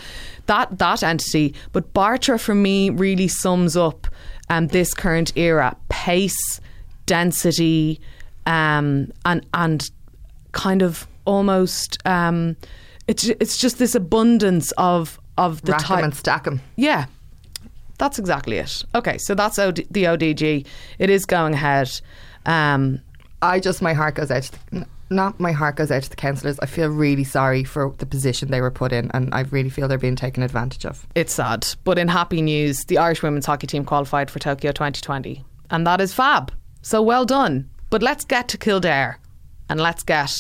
That 0.46 0.78
that 0.80 1.04
entity, 1.04 1.54
but 1.74 1.94
Bartra 1.94 2.40
for 2.40 2.56
me 2.56 2.90
really 2.90 3.28
sums 3.28 3.76
up 3.76 4.08
um, 4.50 4.68
this 4.68 4.94
current 4.94 5.36
era: 5.38 5.76
pace, 5.90 6.62
density, 7.06 8.00
um, 8.46 9.12
and 9.26 9.46
and 9.54 9.90
kind 10.54 10.82
of 10.82 11.08
almost 11.26 11.98
um, 12.06 12.56
it's 13.08 13.26
it's 13.26 13.58
just 13.58 13.78
this 13.78 13.94
abundance 13.96 14.72
of 14.78 15.20
of 15.38 15.62
the 15.64 15.74
Rack 15.74 15.82
type. 15.84 16.04
and 16.04 16.16
stack 16.16 16.48
'em. 16.48 16.62
Yeah, 16.76 17.06
that's 17.98 18.18
exactly 18.20 18.58
it. 18.58 18.84
Okay, 18.96 19.18
so 19.18 19.36
that's 19.36 19.60
OD- 19.60 19.86
the 19.92 20.06
ODG. 20.06 20.66
It 21.00 21.10
is 21.10 21.26
going 21.26 21.54
ahead. 21.54 21.90
Um, 22.46 23.02
I 23.42 23.60
just 23.60 23.82
my 23.82 23.94
heart 23.94 24.16
goes 24.16 24.32
out. 24.32 24.44
To 24.44 24.52
the, 24.72 24.86
not 25.10 25.40
my 25.42 25.52
heart 25.52 25.76
goes 25.76 25.92
out 25.92 26.04
to 26.04 26.10
the 26.10 26.16
councillors. 26.16 26.58
I 26.60 26.66
feel 26.68 26.88
really 26.88 27.24
sorry 27.26 27.64
for 27.66 27.94
the 27.98 28.06
position 28.06 28.50
they 28.50 28.62
were 28.62 28.72
put 28.72 28.94
in, 28.94 29.12
and 29.14 29.34
I 29.34 29.42
really 29.42 29.70
feel 29.70 29.88
they're 29.88 29.98
being 29.98 30.16
taken 30.16 30.42
advantage 30.44 30.86
of. 30.86 31.06
it's 31.16 31.34
sad. 31.34 31.68
But 31.84 31.98
in 31.98 32.08
happy 32.08 32.42
news, 32.42 32.86
the 32.86 32.98
Irish 32.98 33.22
women's 33.22 33.46
hockey 33.46 33.68
team 33.68 33.84
qualified 33.84 34.32
for 34.32 34.40
Tokyo 34.40 34.72
2020. 34.72 35.44
And 35.70 35.86
that 35.86 36.00
is 36.02 36.14
fab. 36.14 36.52
So 36.82 37.02
well 37.02 37.26
done. 37.26 37.70
But 37.90 38.02
let's 38.02 38.24
get 38.26 38.48
to 38.50 38.58
Kildare 38.58 39.20
and 39.70 39.80
let's 39.82 40.04
get 40.04 40.34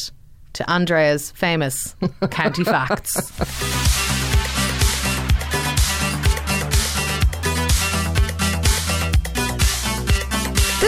to 0.53 0.69
Andrea's 0.69 1.31
famous 1.31 1.95
county 2.29 2.63
facts. 2.75 3.31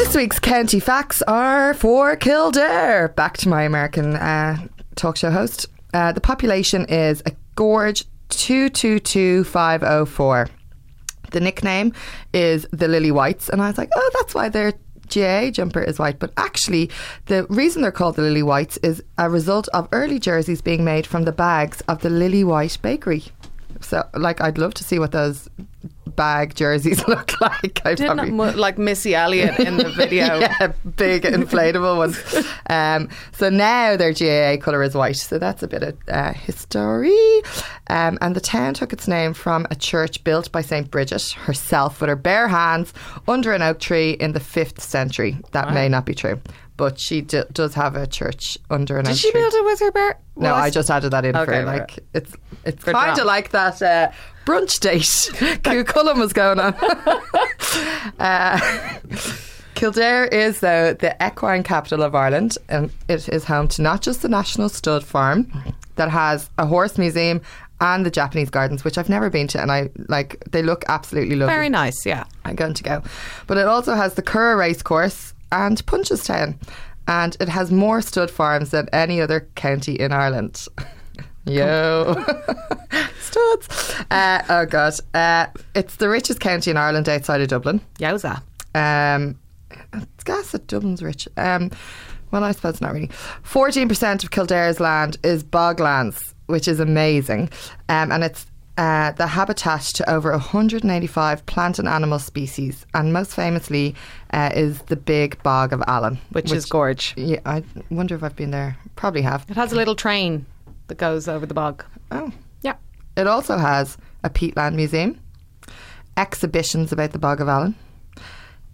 This 0.04 0.18
week's 0.18 0.40
county 0.40 0.82
facts 0.82 1.22
are 1.22 1.74
for 1.74 2.18
Kildare. 2.18 3.08
Back 3.08 3.38
to 3.38 3.48
my 3.48 3.64
American 3.64 4.18
uh, 4.18 4.68
talk 4.96 5.16
show 5.16 5.32
host. 5.32 5.68
Uh, 5.94 6.12
the 6.12 6.20
population 6.20 6.84
is 6.88 7.24
a 7.26 7.32
gorge 7.56 8.04
222504. 8.28 10.50
The 11.32 11.40
nickname 11.40 11.94
is 12.34 12.68
the 12.72 12.90
Lily 12.90 13.12
Whites, 13.12 13.48
and 13.48 13.62
I 13.62 13.68
was 13.68 13.78
like, 13.78 13.92
oh, 13.96 14.12
that's 14.16 14.36
why 14.36 14.50
their 14.50 14.74
GA 15.08 15.52
jumper 15.52 15.82
is 15.82 16.00
white. 16.00 16.20
But 16.20 16.34
actually, 16.36 16.90
the 17.28 17.46
reason 17.46 17.82
they're 17.82 17.94
called 17.94 18.18
the 18.18 18.24
Lily 18.24 18.44
Whites 18.44 18.76
is 18.84 19.02
a 19.18 19.30
result 19.30 19.70
of 19.70 19.88
early 19.94 20.20
jerseys 20.20 20.62
being 20.62 20.84
made 20.84 21.08
from 21.08 21.24
the 21.24 21.32
bags 21.32 21.80
of 21.88 22.02
the 22.02 22.10
Lily 22.10 22.44
White 22.44 22.78
Bakery. 22.82 23.24
So, 23.84 24.08
like, 24.16 24.42
I'd 24.42 24.58
love 24.58 24.74
to 24.76 24.84
see 24.84 25.00
what 25.00 25.12
those 25.12 25.50
bag 26.16 26.54
jerseys 26.54 27.08
look 27.08 27.40
like. 27.42 27.82
I 27.86 27.96
Didn't 27.96 28.16
probably- 28.18 28.32
mo- 28.32 28.52
like 28.56 28.78
Missy 28.78 29.16
Elliott 29.16 29.60
in 29.60 29.78
the 29.78 29.90
video? 29.98 30.40
yeah, 30.40 30.72
big 30.96 31.24
inflatable 31.24 31.98
ones. 31.98 32.46
Um, 32.70 33.10
so 33.32 33.50
now 33.50 33.98
their 33.98 34.14
GAA 34.14 34.62
colour 34.64 34.84
is 34.84 34.94
white. 34.96 35.16
So 35.18 35.40
that's 35.40 35.64
a 35.64 35.68
bit 35.68 35.82
of 35.84 35.98
uh, 36.08 36.34
history. 36.34 37.42
Um, 37.90 38.18
and 38.22 38.36
the 38.36 38.42
town 38.42 38.74
took 38.76 38.94
its 38.94 39.08
name 39.08 39.34
from 39.34 39.66
a 39.72 39.76
church 39.76 40.24
built 40.24 40.52
by 40.52 40.62
St. 40.62 40.90
Bridget 40.92 41.32
herself 41.32 42.00
with 42.00 42.10
her 42.10 42.16
bare 42.16 42.48
hands 42.48 42.94
under 43.28 43.52
an 43.54 43.62
oak 43.62 43.80
tree 43.80 44.12
in 44.12 44.34
the 44.34 44.40
5th 44.40 44.80
century. 44.82 45.38
That 45.52 45.74
may 45.74 45.90
not 45.90 46.06
be 46.06 46.14
true. 46.14 46.40
But 46.76 47.00
she 47.00 47.22
d- 47.22 47.44
does 47.52 47.76
have 47.76 47.96
a 47.96 48.08
church 48.08 48.58
under 48.72 48.98
an 48.98 49.08
oak 49.08 49.16
tree. 49.16 49.32
Did 49.32 49.36
oak 49.38 49.52
she 49.52 49.52
build 49.52 49.54
it 49.54 49.66
with 49.66 49.80
her 49.82 49.92
bare? 49.92 50.20
No, 50.36 50.54
well, 50.54 50.56
I 50.56 50.72
just 50.72 50.90
added 50.90 51.12
that 51.12 51.24
in 51.24 51.36
Okay, 51.36 51.46
for 51.46 51.52
right. 51.66 51.80
like 51.82 52.00
it's 52.16 52.34
it's 52.66 52.84
kind 52.84 53.20
of 53.20 53.26
like 53.28 53.52
that 53.52 53.73
uh, 53.82 54.12
brunch 54.46 54.80
date 54.80 55.02
Cú 55.64 55.84
Chulainn 55.84 56.18
was 56.18 56.34
going 56.34 56.60
on. 56.60 56.74
uh, 58.20 58.60
Kildare 59.76 60.26
is 60.26 60.60
though 60.60 60.94
the 60.94 61.16
equine 61.26 61.64
capital 61.64 62.04
of 62.04 62.16
Ireland, 62.16 62.58
and 62.70 62.92
it 63.08 63.28
is 63.30 63.46
home 63.46 63.68
to 63.70 63.82
not 63.82 64.02
just 64.02 64.22
the 64.22 64.30
National 64.30 64.70
Stud 64.70 65.04
Farm 65.04 65.52
that 65.96 66.10
has 66.10 66.50
a 66.58 66.66
horse 66.66 66.98
museum 66.98 67.42
and 67.82 68.06
the 68.06 68.12
Japanese 68.12 68.50
gardens, 68.50 68.84
which 68.84 68.98
I've 68.98 69.10
never 69.10 69.30
been 69.30 69.48
to, 69.50 69.62
and 69.62 69.72
I 69.72 69.90
like 70.08 70.42
they 70.52 70.62
look 70.62 70.86
absolutely 70.88 71.36
lovely. 71.36 71.54
Very 71.54 71.70
nice, 71.70 72.06
yeah. 72.06 72.24
I'm 72.46 72.56
going 72.56 72.76
to 72.76 72.84
go. 72.84 73.04
But 73.48 73.58
it 73.58 73.68
also 73.68 73.96
has 73.96 74.14
the 74.14 74.22
Curragh 74.22 74.58
Racecourse 74.58 75.34
and 75.52 75.86
Punchestown. 75.86 76.56
And 77.06 77.36
it 77.42 77.50
has 77.50 77.70
more 77.70 78.02
stud 78.02 78.32
farms 78.32 78.72
than 78.72 78.88
any 78.94 79.20
other 79.20 79.48
county 79.56 79.94
in 79.94 80.12
Ireland. 80.12 80.66
Yo. 81.46 82.16
Studs. 83.20 84.02
Uh, 84.10 84.44
oh, 84.50 84.66
God. 84.66 84.94
Uh, 85.14 85.48
it's 85.76 85.98
the 85.98 86.10
richest 86.10 86.40
county 86.40 86.72
in 86.72 86.78
Ireland 86.78 87.10
outside 87.10 87.42
of 87.42 87.48
Dublin. 87.48 87.82
Yowza. 88.00 88.42
Um, 88.76 89.38
it's 89.94 90.24
gas 90.24 90.52
that 90.52 90.68
Dublin's 90.68 91.04
rich. 91.04 91.28
Um, 91.38 91.72
well, 92.32 92.44
I 92.44 92.52
suppose 92.52 92.82
not 92.82 92.94
really. 92.94 93.10
14% 93.44 94.24
of 94.24 94.32
Kildare's 94.32 94.80
land 94.80 95.18
is 95.24 95.44
boglands, 95.44 96.34
which 96.48 96.68
is 96.68 96.80
amazing. 96.80 97.50
Um, 97.90 98.12
and 98.12 98.24
it's 98.24 98.48
uh, 98.78 99.12
the 99.12 99.28
habitat 99.28 99.82
to 99.82 100.10
over 100.10 100.32
185 100.32 101.46
plant 101.46 101.78
and 101.78 101.88
animal 101.88 102.18
species, 102.18 102.88
and 102.96 103.14
most 103.14 103.36
famously 103.36 103.94
uh, 104.32 104.50
is 104.56 104.82
the 104.84 104.96
Big 104.96 105.42
Bog 105.44 105.74
of 105.74 105.84
Allen, 105.86 106.18
which, 106.32 106.52
is 106.52 106.66
gorge. 106.66 107.14
Yeah, 107.16 107.40
I 107.46 107.64
wonder 107.92 108.16
if 108.16 108.24
I've 108.24 108.36
been 108.36 108.50
there. 108.50 108.78
Probably 108.96 109.22
have. 109.22 109.46
It 109.48 109.56
has 109.56 109.72
a 109.74 109.76
little 109.76 109.96
train 109.96 110.48
that 110.94 111.00
goes 111.00 111.28
over 111.28 111.46
the 111.48 111.56
bog. 111.56 111.84
Oh, 112.12 112.32
Yeah. 112.62 112.76
It 113.18 113.26
also 113.26 113.58
has 113.58 113.98
a 114.24 114.30
peatland 114.30 114.76
museum, 114.76 115.20
exhibitions 116.18 116.92
about 116.92 117.12
the 117.14 117.20
Bog 117.20 117.42
of 117.42 117.48
Allen, 117.50 117.76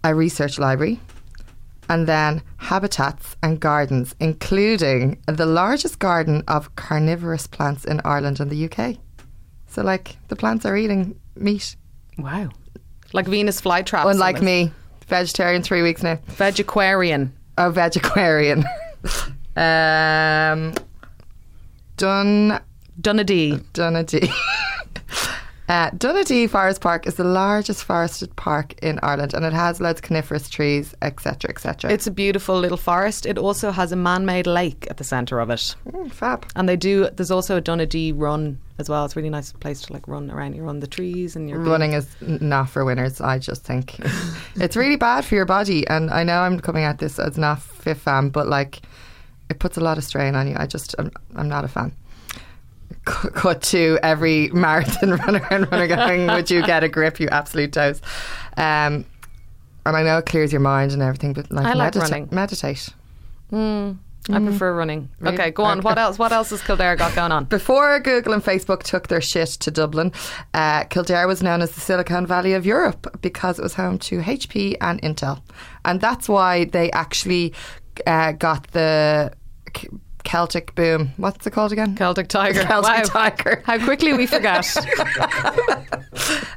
a 0.04 0.14
research 0.14 0.58
library, 0.58 1.00
and 1.88 2.06
then 2.06 2.42
habitats 2.58 3.36
and 3.42 3.58
gardens, 3.58 4.14
including 4.20 5.18
the 5.26 5.46
largest 5.46 5.98
garden 5.98 6.42
of 6.46 6.74
carnivorous 6.76 7.46
plants 7.46 7.84
in 7.86 8.02
Ireland 8.04 8.38
and 8.38 8.50
the 8.50 8.64
UK. 8.70 8.96
So, 9.66 9.82
like, 9.82 10.16
the 10.28 10.36
plants 10.36 10.66
are 10.66 10.76
eating 10.76 11.18
meat. 11.36 11.76
Wow. 12.18 12.50
Like 13.14 13.28
Venus 13.28 13.60
flytraps. 13.62 14.10
Unlike 14.10 14.42
me, 14.42 14.72
vegetarian 15.06 15.62
three 15.62 15.82
weeks 15.82 16.02
now. 16.02 16.16
Vegequarian. 16.36 17.30
Oh, 17.56 17.70
vegetarian. 17.70 18.64
um, 19.56 20.74
Dun 22.00 22.58
Donadea. 22.98 23.62
Donadea. 23.74 24.32
uh, 25.68 25.90
Donadea 25.90 26.48
Forest 26.48 26.80
Park 26.80 27.06
is 27.06 27.16
the 27.16 27.24
largest 27.24 27.84
forested 27.84 28.34
park 28.36 28.72
in 28.82 28.98
Ireland, 29.02 29.34
and 29.34 29.44
it 29.44 29.52
has 29.52 29.82
loads 29.82 29.98
of 30.00 30.04
coniferous 30.04 30.48
trees, 30.48 30.94
etc., 31.02 31.50
etc. 31.50 31.92
It's 31.92 32.06
a 32.06 32.10
beautiful 32.10 32.58
little 32.58 32.78
forest. 32.78 33.26
It 33.26 33.36
also 33.36 33.70
has 33.70 33.92
a 33.92 33.96
man-made 33.96 34.46
lake 34.46 34.86
at 34.88 34.96
the 34.96 35.04
centre 35.04 35.40
of 35.40 35.50
it. 35.50 35.76
Mm, 35.90 36.10
fab. 36.10 36.46
And 36.56 36.66
they 36.66 36.76
do. 36.76 37.10
There's 37.10 37.30
also 37.30 37.58
a 37.58 37.60
Donadea 37.60 38.14
run 38.16 38.58
as 38.78 38.88
well. 38.88 39.04
It's 39.04 39.14
a 39.14 39.18
really 39.18 39.28
nice 39.28 39.52
place 39.52 39.82
to 39.82 39.92
like 39.92 40.08
run 40.08 40.30
around. 40.30 40.54
You 40.54 40.62
run 40.62 40.80
the 40.80 40.86
trees 40.86 41.36
and 41.36 41.50
you're 41.50 41.58
being- 41.58 41.70
Running 41.70 41.92
is 41.92 42.08
not 42.22 42.70
for 42.70 42.82
winners. 42.82 43.20
I 43.20 43.38
just 43.38 43.62
think 43.62 44.00
it's 44.54 44.74
really 44.74 44.96
bad 44.96 45.26
for 45.26 45.34
your 45.34 45.44
body, 45.44 45.86
and 45.86 46.10
I 46.10 46.24
know 46.24 46.40
I'm 46.40 46.60
coming 46.60 46.84
at 46.84 46.96
this 46.98 47.18
as 47.18 47.36
not 47.36 47.60
fit 47.60 47.98
fan, 47.98 48.30
but 48.30 48.48
like 48.48 48.80
it 49.50 49.58
puts 49.58 49.76
a 49.76 49.80
lot 49.80 49.98
of 49.98 50.04
strain 50.04 50.34
on 50.34 50.48
you. 50.48 50.54
I 50.56 50.66
just 50.66 50.94
I'm, 50.98 51.10
I'm 51.36 51.48
not 51.48 51.64
a 51.64 51.68
fan. 51.68 51.92
C- 53.08 53.28
Cut 53.34 53.62
to 53.62 53.98
every 54.02 54.48
marathon 54.48 55.10
runner 55.18 55.46
and 55.50 55.70
runner 55.70 55.86
going, 55.86 56.26
would 56.28 56.50
you 56.50 56.64
get 56.64 56.84
a 56.84 56.88
grip, 56.88 57.20
you 57.20 57.28
absolute 57.28 57.72
toes? 57.72 58.00
Um, 58.56 59.04
and 59.86 59.96
I 59.96 60.02
know 60.02 60.18
it 60.18 60.26
clears 60.26 60.52
your 60.52 60.60
mind 60.60 60.92
and 60.92 61.02
everything, 61.02 61.32
but 61.32 61.50
like 61.50 61.66
I 61.66 61.72
like 61.74 61.94
medita- 61.94 62.02
running. 62.02 62.28
meditate. 62.30 62.88
Mm, 63.52 63.96
I 64.28 64.38
prefer 64.38 64.74
running. 64.76 65.08
Really? 65.18 65.34
Okay, 65.34 65.50
go 65.50 65.64
on. 65.64 65.80
What 65.80 65.98
else? 65.98 66.18
What 66.18 66.30
else 66.32 66.50
has 66.50 66.62
Kildare 66.62 66.94
got 66.96 67.14
going 67.14 67.32
on? 67.32 67.44
Before 67.46 67.98
Google 68.00 68.32
and 68.34 68.44
Facebook 68.44 68.82
took 68.82 69.08
their 69.08 69.20
shit 69.22 69.48
to 69.48 69.70
Dublin, 69.70 70.12
uh, 70.54 70.84
Kildare 70.84 71.26
was 71.26 71.42
known 71.42 71.62
as 71.62 71.72
the 71.72 71.80
Silicon 71.80 72.26
Valley 72.26 72.52
of 72.52 72.66
Europe 72.66 73.18
because 73.22 73.58
it 73.58 73.62
was 73.62 73.74
home 73.74 73.98
to 74.00 74.20
HP 74.20 74.76
and 74.80 75.00
Intel. 75.02 75.40
And 75.84 76.00
that's 76.00 76.28
why 76.28 76.66
they 76.66 76.90
actually 76.92 77.54
uh, 78.06 78.32
got 78.32 78.68
the 78.72 79.32
Celtic 80.24 80.74
boom. 80.74 81.12
What's 81.16 81.46
it 81.46 81.50
called 81.52 81.72
again? 81.72 81.96
Celtic 81.96 82.28
Tiger. 82.28 82.62
Celtic 82.64 82.92
Wow. 82.92 83.02
Tiger. 83.30 83.62
How 83.64 83.82
quickly 83.82 84.12
we 84.12 84.26
forget. 84.26 84.66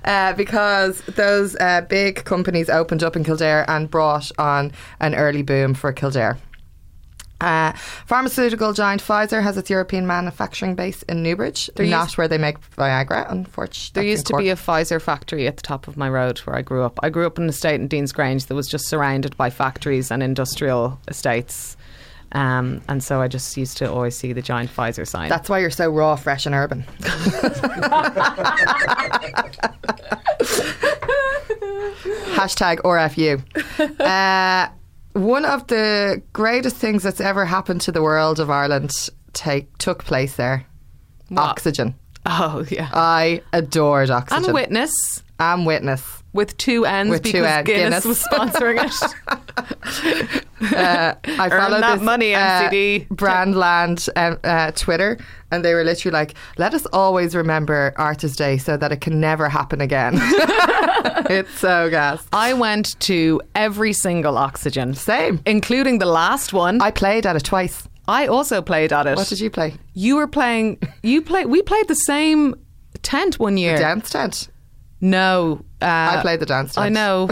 Uh, 0.05 0.33
because 0.33 0.99
those 1.15 1.55
uh, 1.57 1.79
big 1.89 2.25
companies 2.25 2.69
opened 2.69 3.01
up 3.03 3.15
in 3.15 3.23
Kildare 3.23 3.63
and 3.69 3.89
brought 3.89 4.29
on 4.37 4.71
an 4.99 5.15
early 5.15 5.41
boom 5.43 5.73
for 5.73 5.93
Kildare. 5.93 6.37
Uh, 7.39 7.71
pharmaceutical 8.05 8.73
giant 8.73 9.01
Pfizer 9.01 9.41
has 9.41 9.57
its 9.57 9.69
European 9.69 10.05
manufacturing 10.05 10.75
base 10.75 11.03
in 11.03 11.23
Newbridge, 11.23 11.69
There 11.75 11.85
not 11.85 12.03
used- 12.07 12.17
where 12.17 12.27
they 12.27 12.37
make 12.37 12.59
Viagra, 12.71 13.29
unfortunately. 13.31 14.01
There 14.01 14.09
used 14.09 14.27
to 14.27 14.35
be 14.37 14.49
a 14.49 14.55
Pfizer 14.55 15.01
factory 15.01 15.47
at 15.47 15.55
the 15.55 15.63
top 15.63 15.87
of 15.87 15.95
my 15.95 16.09
road 16.09 16.39
where 16.39 16.55
I 16.57 16.61
grew 16.61 16.83
up. 16.83 16.99
I 17.01 17.09
grew 17.09 17.25
up 17.25 17.37
in 17.37 17.45
an 17.45 17.49
estate 17.49 17.79
in 17.79 17.87
Deansgrange 17.87 18.47
that 18.47 18.55
was 18.55 18.67
just 18.67 18.87
surrounded 18.87 19.37
by 19.37 19.49
factories 19.49 20.11
and 20.11 20.21
industrial 20.21 20.99
estates. 21.07 21.77
Um, 22.33 22.81
and 22.87 23.03
so 23.03 23.21
I 23.21 23.27
just 23.27 23.55
used 23.57 23.77
to 23.77 23.91
always 23.91 24.15
see 24.17 24.33
the 24.33 24.41
giant 24.41 24.71
Pfizer 24.75 25.07
sign. 25.07 25.29
That's 25.29 25.49
why 25.49 25.59
you're 25.59 25.69
so 25.69 25.89
raw, 25.89 26.15
fresh, 26.15 26.45
and 26.47 26.55
urban. 26.55 26.83
Hashtag 32.35 32.77
RFU. 32.81 33.41
Uh, 33.99 34.69
one 35.13 35.45
of 35.45 35.67
the 35.67 36.21
greatest 36.33 36.75
things 36.77 37.03
that's 37.03 37.21
ever 37.21 37.45
happened 37.45 37.81
to 37.81 37.91
the 37.91 38.01
world 38.01 38.39
of 38.39 38.49
Ireland 38.49 38.91
take 39.33 39.77
took 39.77 40.03
place 40.03 40.35
there. 40.35 40.65
What? 41.29 41.41
Oxygen. 41.43 41.95
oh, 42.25 42.65
yeah. 42.69 42.89
I 42.93 43.41
adored 43.51 44.09
oxygen. 44.09 44.45
and 44.45 44.53
Witness 44.53 45.23
I'm 45.39 45.65
witness. 45.65 46.23
with 46.31 46.55
two 46.57 46.85
N's 46.85 47.09
With 47.09 47.23
two 47.23 47.31
because 47.33 47.45
N- 47.51 47.63
Guinness, 47.65 48.03
Guinness. 48.03 48.05
was 48.05 48.23
sponsoring 48.23 48.79
it. 50.05 50.45
Uh, 50.63 51.15
I 51.25 51.49
followed 51.49 51.81
that 51.81 51.95
this 51.95 52.03
money, 52.03 52.35
uh, 52.35 52.69
MCD. 52.69 53.07
Brandland 53.09 54.09
um, 54.15 54.39
uh, 54.43 54.71
Twitter, 54.71 55.17
and 55.51 55.63
they 55.63 55.73
were 55.73 55.83
literally 55.83 56.13
like, 56.13 56.35
"Let 56.57 56.73
us 56.73 56.85
always 56.87 57.35
remember 57.35 57.93
Arthur's 57.97 58.35
Day 58.35 58.57
so 58.57 58.77
that 58.77 58.91
it 58.91 59.01
can 59.01 59.19
never 59.19 59.49
happen 59.49 59.81
again." 59.81 60.13
it's 61.29 61.59
so 61.59 61.89
gas. 61.89 62.25
I 62.31 62.53
went 62.53 62.99
to 63.01 63.41
every 63.55 63.93
single 63.93 64.37
Oxygen, 64.37 64.93
Same. 64.93 65.41
including 65.45 65.99
the 65.99 66.05
last 66.05 66.53
one. 66.53 66.81
I, 66.81 66.91
played 66.91 67.25
at 67.25 67.35
it 67.35 67.43
twice. 67.43 67.87
I 68.07 68.27
also 68.27 68.61
played 68.61 68.93
at 68.93 69.07
it. 69.07 69.15
What 69.15 69.27
did 69.27 69.39
you 69.39 69.49
play? 69.49 69.75
You 69.93 70.15
were 70.17 70.27
playing. 70.27 70.79
You 71.01 71.21
play. 71.21 71.45
We 71.45 71.61
played 71.61 71.87
the 71.87 71.95
same 71.95 72.55
tent 73.01 73.39
one 73.39 73.57
year. 73.57 73.77
Dance 73.77 74.09
tent. 74.09 74.49
No, 75.01 75.65
uh, 75.81 75.85
I 75.85 76.21
played 76.21 76.39
the 76.39 76.45
dance 76.45 76.75
tent. 76.75 76.85
I 76.85 76.89
know. 76.89 77.29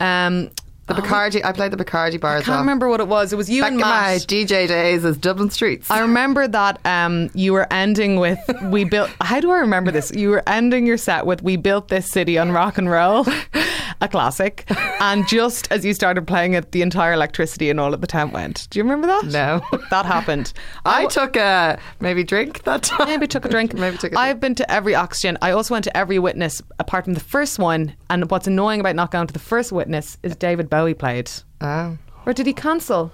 Um, 0.00 0.50
The 0.88 0.94
Bacardi. 0.94 1.44
I 1.44 1.52
played 1.52 1.70
the 1.70 1.82
Bacardi 1.82 2.20
bar 2.20 2.36
as 2.36 2.44
can't 2.44 2.54
well. 2.54 2.60
remember 2.60 2.88
what 2.88 3.00
it 3.00 3.06
was. 3.08 3.32
It 3.32 3.36
was 3.36 3.48
you 3.48 3.62
Back 3.62 3.70
and 3.72 3.80
in 3.80 3.86
my 3.86 4.18
DJ 4.26 4.66
days 4.66 5.04
as 5.04 5.16
Dublin 5.16 5.48
streets. 5.50 5.90
I 5.90 6.00
remember 6.00 6.48
that 6.48 6.84
um, 6.84 7.30
you 7.34 7.52
were 7.52 7.72
ending 7.72 8.16
with 8.16 8.38
"We 8.64 8.84
built." 8.94 9.10
How 9.20 9.40
do 9.40 9.50
I 9.52 9.58
remember 9.58 9.90
this? 9.92 10.10
You 10.12 10.30
were 10.30 10.42
ending 10.46 10.84
your 10.86 10.96
set 10.98 11.24
with 11.24 11.42
"We 11.42 11.56
built 11.56 11.88
this 11.88 12.10
city 12.10 12.36
on 12.36 12.50
rock 12.50 12.78
and 12.78 12.90
roll," 12.90 13.24
a 14.00 14.08
classic. 14.08 14.64
And 15.00 15.26
just 15.28 15.70
as 15.70 15.84
you 15.84 15.94
started 15.94 16.26
playing 16.26 16.54
it, 16.54 16.72
the 16.72 16.82
entire 16.82 17.12
electricity 17.12 17.70
and 17.70 17.78
all 17.78 17.94
of 17.94 18.00
the 18.00 18.06
tent 18.06 18.32
went. 18.32 18.66
Do 18.70 18.78
you 18.78 18.82
remember 18.84 19.06
that? 19.06 19.24
No. 19.26 19.62
that 19.90 20.04
happened. 20.04 20.52
I 20.84 21.02
w- 21.04 21.10
took 21.10 21.36
a 21.36 21.78
maybe 22.00 22.24
drink 22.24 22.64
that 22.64 22.82
time. 22.82 23.06
Maybe 23.08 23.26
took 23.28 23.44
a 23.44 23.48
drink. 23.48 23.72
Maybe 23.74 23.96
took 23.96 24.12
a 24.12 24.14
drink. 24.14 24.18
I've 24.18 24.40
been 24.40 24.56
to 24.56 24.70
every 24.70 24.94
oxygen. 24.96 25.38
I 25.42 25.52
also 25.52 25.74
went 25.74 25.84
to 25.84 25.96
every 25.96 26.18
witness 26.18 26.60
apart 26.80 27.04
from 27.04 27.14
the 27.14 27.20
first 27.20 27.58
one. 27.60 27.94
And 28.12 28.30
what's 28.30 28.46
annoying 28.46 28.78
about 28.80 28.94
not 28.94 29.10
going 29.10 29.26
to 29.26 29.32
the 29.32 29.38
first 29.38 29.72
witness 29.72 30.18
is 30.22 30.36
David 30.36 30.68
Bowie 30.68 30.92
played. 30.92 31.30
Oh, 31.62 31.96
Or 32.26 32.34
did 32.34 32.46
he 32.46 32.52
cancel? 32.52 33.10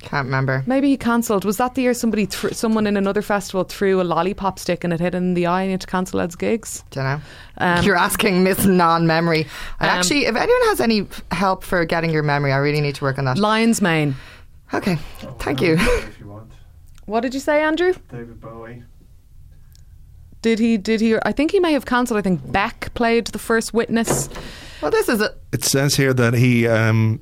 can't 0.00 0.26
remember. 0.26 0.62
Maybe 0.66 0.88
he 0.88 0.96
cancelled. 0.98 1.44
Was 1.46 1.56
that 1.58 1.74
the 1.74 1.80
year 1.82 1.94
somebody, 1.94 2.26
thr 2.26 2.48
someone 2.48 2.86
in 2.86 2.96
another 2.98 3.22
festival 3.22 3.62
threw 3.64 4.00
a 4.00 4.02
lollipop 4.02 4.58
stick 4.58 4.82
and 4.84 4.92
it 4.92 4.98
hit 5.00 5.14
him 5.14 5.22
in 5.22 5.34
the 5.34 5.46
eye 5.46 5.62
and 5.62 5.68
he 5.68 5.72
had 5.72 5.80
to 5.82 5.86
cancel 5.86 6.20
Ed's 6.20 6.34
gigs? 6.36 6.84
Don't 6.90 7.04
know. 7.04 7.20
Um, 7.58 7.82
You're 7.84 7.96
asking 7.96 8.42
Miss 8.42 8.66
Non-Memory. 8.66 9.46
I 9.80 9.88
Um, 9.88 9.98
actually, 9.98 10.26
if 10.26 10.34
anyone 10.36 10.62
has 10.68 10.80
any 10.80 11.06
help 11.30 11.62
for 11.64 11.84
getting 11.86 12.10
your 12.10 12.24
memory, 12.24 12.52
I 12.52 12.56
really 12.56 12.80
need 12.82 12.96
to 12.96 13.04
work 13.04 13.16
on 13.16 13.24
that. 13.26 13.38
Lion's 13.38 13.80
Mane. 13.80 14.16
Okay, 14.74 14.96
thank 15.38 15.62
you. 15.62 15.76
if 15.78 16.18
you 16.20 16.26
want. 16.28 16.50
What 17.06 17.20
did 17.20 17.32
you 17.32 17.40
say, 17.40 17.62
Andrew? 17.62 17.94
David 18.10 18.38
Bowie. 18.40 18.82
Did 20.42 20.58
he? 20.58 20.76
Did 20.76 21.00
he? 21.00 21.16
I 21.24 21.32
think 21.32 21.52
he 21.52 21.60
may 21.60 21.72
have 21.72 21.86
cancelled. 21.86 22.18
I 22.18 22.22
think 22.22 22.50
Beck 22.52 22.92
played 22.94 23.28
the 23.28 23.38
first 23.38 23.72
witness. 23.72 24.28
Well, 24.80 24.90
this 24.90 25.08
is 25.08 25.20
a 25.20 25.34
It 25.52 25.64
says 25.64 25.94
here 25.96 26.12
that 26.12 26.34
he 26.34 26.66
um, 26.66 27.20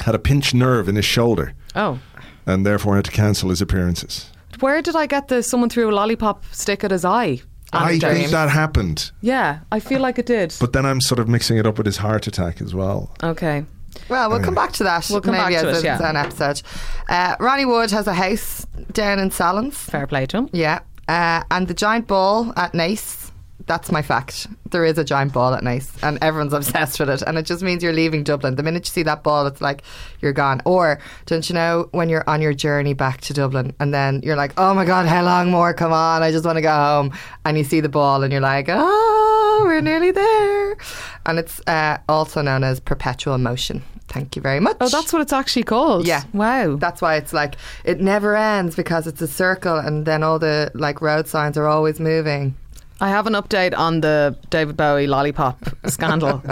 had 0.00 0.14
a 0.14 0.18
pinched 0.18 0.54
nerve 0.54 0.88
in 0.88 0.96
his 0.96 1.04
shoulder 1.06 1.54
Oh, 1.74 1.98
and 2.46 2.66
therefore 2.66 2.96
had 2.96 3.06
to 3.06 3.10
cancel 3.10 3.48
his 3.48 3.62
appearances. 3.62 4.30
where 4.60 4.82
did 4.82 4.94
I 4.94 5.06
get 5.06 5.28
the 5.28 5.42
someone 5.42 5.70
threw 5.70 5.90
a 5.90 5.94
lollipop 5.94 6.44
stick 6.52 6.84
at 6.84 6.90
his 6.90 7.04
eye? 7.04 7.40
I 7.72 7.88
anecdote? 7.92 8.14
think 8.14 8.30
that 8.30 8.50
happened, 8.50 9.10
Yeah, 9.20 9.60
I 9.72 9.80
feel 9.80 10.00
like 10.00 10.18
it 10.18 10.26
did. 10.26 10.54
but 10.60 10.72
then 10.74 10.84
I'm 10.86 11.00
sort 11.00 11.18
of 11.18 11.26
mixing 11.28 11.56
it 11.56 11.66
up 11.66 11.76
with 11.78 11.86
his 11.86 11.96
heart 11.96 12.26
attack 12.28 12.60
as 12.60 12.72
well. 12.74 13.10
okay. 13.22 13.64
well. 14.08 14.28
We'll 14.30 14.40
come 14.40 14.54
back 14.54 14.72
to 14.74 14.84
that. 14.84 15.08
We'll 15.10 15.22
come 15.22 15.32
maybe 15.34 15.54
back 15.54 15.62
to 15.64 15.70
as 15.70 15.78
it, 15.78 15.84
a- 15.84 15.86
yeah. 15.86 16.10
an 16.10 16.16
episode. 16.16 16.60
Uh, 17.08 17.34
Ronnie 17.40 17.64
Wood 17.64 17.90
has 17.90 18.06
a 18.06 18.14
house 18.14 18.64
down 18.92 19.18
in 19.18 19.30
Sallins. 19.30 19.72
Fair 19.74 20.06
play 20.06 20.26
to 20.26 20.36
him. 20.38 20.50
Yeah, 20.52 20.80
uh, 21.08 21.42
and 21.50 21.68
the 21.68 21.74
giant 21.74 22.06
ball 22.06 22.52
at 22.56 22.72
Naas. 22.72 23.30
That's 23.66 23.90
my 23.90 24.02
fact. 24.02 24.46
There 24.70 24.84
is 24.84 24.98
a 24.98 25.04
giant 25.04 25.32
ball 25.32 25.54
at 25.54 25.62
Naas, 25.62 25.90
and 26.02 26.18
everyone's 26.22 26.52
obsessed 26.60 27.00
with 27.00 27.08
it. 27.08 27.22
And 27.22 27.38
it 27.38 27.46
just 27.46 27.62
means 27.62 27.82
you're 27.82 27.94
leaving 27.94 28.22
Dublin. 28.22 28.56
The 28.56 28.62
minute 28.62 28.86
you 28.86 28.90
see 28.90 29.02
that 29.04 29.22
ball, 29.22 29.46
it's 29.46 29.62
like 29.62 29.82
you're 30.20 30.34
gone. 30.34 30.60
Or 30.66 31.00
don't 31.26 31.48
you 31.48 31.54
know 31.54 31.88
when 31.92 32.08
you're 32.10 32.28
on 32.28 32.42
your 32.42 32.52
journey 32.52 32.92
back 32.92 33.22
to 33.22 33.32
Dublin, 33.32 33.74
and 33.80 33.94
then 33.94 34.20
you're 34.22 34.36
like, 34.36 34.52
"Oh 34.58 34.74
my 34.74 34.84
god, 34.84 35.06
how 35.06 35.24
long 35.24 35.50
more? 35.50 35.72
Come 35.72 35.92
on, 35.92 36.22
I 36.22 36.30
just 36.30 36.44
want 36.44 36.56
to 36.56 36.62
go 36.62 36.74
home." 36.74 37.12
And 37.44 37.56
you 37.56 37.64
see 37.64 37.80
the 37.80 37.88
ball, 37.88 38.22
and 38.22 38.32
you're 38.32 38.42
like, 38.42 38.66
"Oh, 38.68 39.62
we're 39.64 39.80
nearly 39.80 40.10
there." 40.10 40.76
And 41.24 41.38
it's 41.38 41.60
uh, 41.66 41.98
also 42.08 42.42
known 42.42 42.64
as 42.64 42.80
perpetual 42.80 43.38
motion. 43.38 43.82
Thank 44.08 44.36
you 44.36 44.42
very 44.42 44.60
much. 44.60 44.76
Oh, 44.80 44.88
that's 44.88 45.12
what 45.12 45.22
it's 45.22 45.32
actually 45.32 45.64
called. 45.64 46.06
Yeah. 46.06 46.22
Wow. 46.32 46.76
That's 46.76 47.00
why 47.02 47.16
it's 47.16 47.32
like 47.32 47.56
it 47.84 48.00
never 48.00 48.36
ends 48.36 48.76
because 48.76 49.06
it's 49.06 49.20
a 49.22 49.26
circle 49.26 49.76
and 49.76 50.06
then 50.06 50.22
all 50.22 50.38
the 50.38 50.70
like 50.74 51.00
road 51.00 51.26
signs 51.26 51.56
are 51.56 51.66
always 51.66 51.98
moving. 51.98 52.54
I 53.00 53.08
have 53.08 53.26
an 53.26 53.32
update 53.32 53.76
on 53.76 54.02
the 54.02 54.38
David 54.50 54.76
Bowie 54.76 55.08
lollipop 55.08 55.58
scandal. 55.86 56.42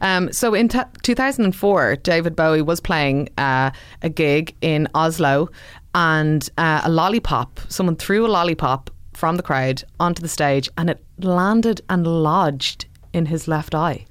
Um, 0.00 0.32
so 0.32 0.54
in 0.54 0.68
t- 0.68 0.80
2004, 1.02 1.96
David 1.96 2.34
Bowie 2.34 2.62
was 2.62 2.80
playing 2.80 3.28
uh, 3.36 3.70
a 4.00 4.08
gig 4.08 4.54
in 4.62 4.88
Oslo, 4.94 5.50
and 5.94 6.48
uh, 6.56 6.80
a 6.84 6.90
lollipop, 6.90 7.60
someone 7.68 7.96
threw 7.96 8.26
a 8.26 8.28
lollipop 8.28 8.90
from 9.12 9.36
the 9.36 9.42
crowd 9.42 9.84
onto 10.00 10.22
the 10.22 10.28
stage, 10.28 10.70
and 10.78 10.88
it 10.88 11.04
landed 11.18 11.82
and 11.90 12.06
lodged 12.06 12.86
in 13.12 13.26
his 13.26 13.46
left 13.46 13.74
eye. 13.74 14.06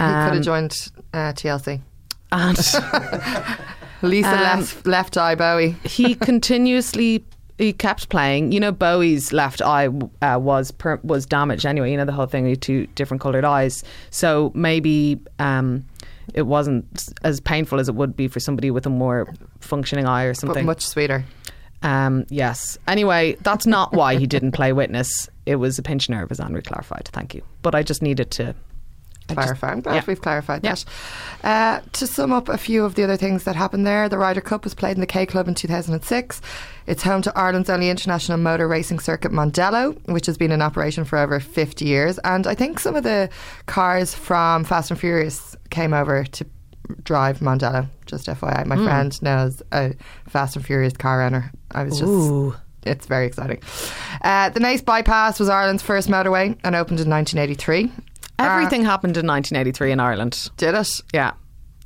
He 0.00 0.12
could 0.14 0.28
Um, 0.30 0.34
have 0.34 0.42
joined 0.42 0.72
uh, 1.12 1.32
TLC. 1.32 1.80
And 2.32 2.56
Lisa 4.02 4.28
Um, 4.30 4.42
left, 4.60 4.86
left 4.86 5.16
eye 5.16 5.34
Bowie. 5.34 5.76
he 5.84 6.14
continuously 6.30 7.24
he 7.58 7.72
kept 7.74 8.08
playing. 8.08 8.52
You 8.52 8.60
know, 8.60 8.72
Bowie's 8.72 9.32
left 9.34 9.60
eye 9.60 9.88
uh, 10.22 10.38
was 10.40 10.70
per, 10.70 10.98
was 11.02 11.26
damaged 11.26 11.66
anyway. 11.66 11.90
You 11.90 11.98
know 11.98 12.06
the 12.06 12.12
whole 12.12 12.26
thing. 12.26 12.44
He 12.44 12.50
had 12.52 12.62
two 12.62 12.86
different 12.94 13.20
coloured 13.20 13.44
eyes, 13.44 13.84
so 14.10 14.50
maybe 14.54 15.20
um, 15.38 15.84
it 16.32 16.42
wasn't 16.42 17.08
as 17.22 17.38
painful 17.40 17.78
as 17.78 17.88
it 17.90 17.94
would 17.94 18.16
be 18.16 18.28
for 18.28 18.40
somebody 18.40 18.70
with 18.70 18.86
a 18.86 18.90
more 18.90 19.28
functioning 19.60 20.06
eye 20.06 20.24
or 20.24 20.30
But 20.30 20.38
something. 20.38 20.64
much 20.64 20.86
sweeter. 20.86 21.22
Um, 21.82 22.24
yes. 22.30 22.78
Anyway, 22.88 23.36
that's 23.42 23.66
not 23.66 23.92
why 23.92 24.16
he 24.16 24.26
didn't 24.26 24.52
play 24.52 24.72
Witness. 24.72 25.28
It 25.44 25.56
was 25.56 25.78
a 25.78 25.82
pinched 25.82 26.08
nerve, 26.08 26.30
as 26.30 26.38
Andrew 26.40 26.62
clarified. 26.62 27.08
Thank 27.12 27.34
you. 27.34 27.42
But 27.62 27.74
I 27.74 27.82
just 27.82 28.00
needed 28.02 28.30
to. 28.32 28.54
I 29.30 29.34
just- 29.34 29.44
Clarify. 29.46 29.72
I'm 29.72 29.80
glad 29.80 29.94
yeah. 29.94 30.02
we've 30.06 30.20
clarified 30.20 30.64
Yeah. 30.64 30.74
that. 31.42 31.44
Uh, 31.46 31.80
to 31.92 32.06
sum 32.06 32.32
up 32.32 32.48
a 32.48 32.58
few 32.58 32.84
of 32.84 32.94
the 32.94 33.04
other 33.04 33.16
things 33.16 33.44
that 33.44 33.56
happened 33.56 33.86
there, 33.86 34.08
the 34.08 34.18
Ryder 34.18 34.40
Cup 34.40 34.64
was 34.64 34.74
played 34.74 34.96
in 34.96 35.00
the 35.00 35.06
K 35.06 35.26
Club 35.26 35.48
in 35.48 35.54
2006. 35.54 36.40
It's 36.86 37.02
home 37.02 37.22
to 37.22 37.32
Ireland's 37.38 37.70
only 37.70 37.88
international 37.90 38.38
motor 38.38 38.66
racing 38.68 38.98
circuit, 38.98 39.32
Mondello, 39.32 39.96
which 40.08 40.26
has 40.26 40.36
been 40.36 40.52
in 40.52 40.60
operation 40.62 41.04
for 41.04 41.18
over 41.18 41.38
50 41.40 41.84
years. 41.84 42.18
And 42.24 42.46
I 42.46 42.54
think 42.54 42.80
some 42.80 42.96
of 42.96 43.04
the 43.04 43.28
cars 43.66 44.14
from 44.14 44.64
Fast 44.64 44.90
and 44.90 44.98
Furious 45.00 45.56
came 45.70 45.94
over 45.94 46.24
to 46.24 46.46
drive 47.04 47.38
Mondello. 47.38 47.86
Just 48.06 48.26
FYI, 48.26 48.66
my 48.66 48.76
friend 48.76 49.22
knows 49.22 49.62
a 49.72 49.94
Fast 50.28 50.56
and 50.56 50.66
Furious 50.66 50.94
car 50.96 51.22
owner. 51.22 51.52
I 51.70 51.84
was 51.84 52.00
just 52.00 52.10
Ooh. 52.10 52.54
it's 52.82 53.06
very 53.06 53.26
exciting. 53.26 53.62
Uh, 54.22 54.48
the 54.48 54.58
Naas 54.58 54.84
Bypass 54.84 55.38
was 55.38 55.48
Ireland's 55.48 55.82
first 55.84 56.08
motorway 56.08 56.58
and 56.64 56.74
opened 56.74 56.98
in 56.98 57.08
1983. 57.08 57.92
Uh, 58.40 58.48
Everything 58.50 58.84
happened 58.84 59.16
in 59.16 59.26
1983 59.26 59.92
in 59.92 60.00
Ireland. 60.00 60.50
Did 60.56 60.74
it? 60.74 60.88
Yeah. 61.12 61.32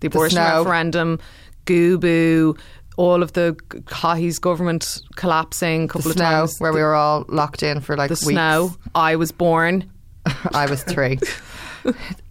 The 0.01 0.07
abortion 0.09 0.37
snow. 0.37 0.59
referendum, 0.61 1.19
Gubu, 1.67 2.59
all 2.97 3.23
of 3.23 3.33
the 3.33 3.57
Haughey's 3.87 4.38
government 4.38 5.01
collapsing 5.17 5.85
a 5.85 5.88
couple 5.88 6.03
The 6.03 6.09
of 6.11 6.17
snow, 6.17 6.31
times. 6.31 6.57
where 6.59 6.73
we 6.73 6.81
were 6.83 6.95
all 6.95 7.25
locked 7.29 7.62
in 7.62 7.81
for 7.81 7.97
like 7.97 8.09
the 8.09 8.14
weeks. 8.14 8.35
snow. 8.35 8.75
I 8.95 9.17
was 9.17 9.33
born. 9.33 9.90
I 10.55 10.67
was 10.71 10.83
three. 10.85 11.19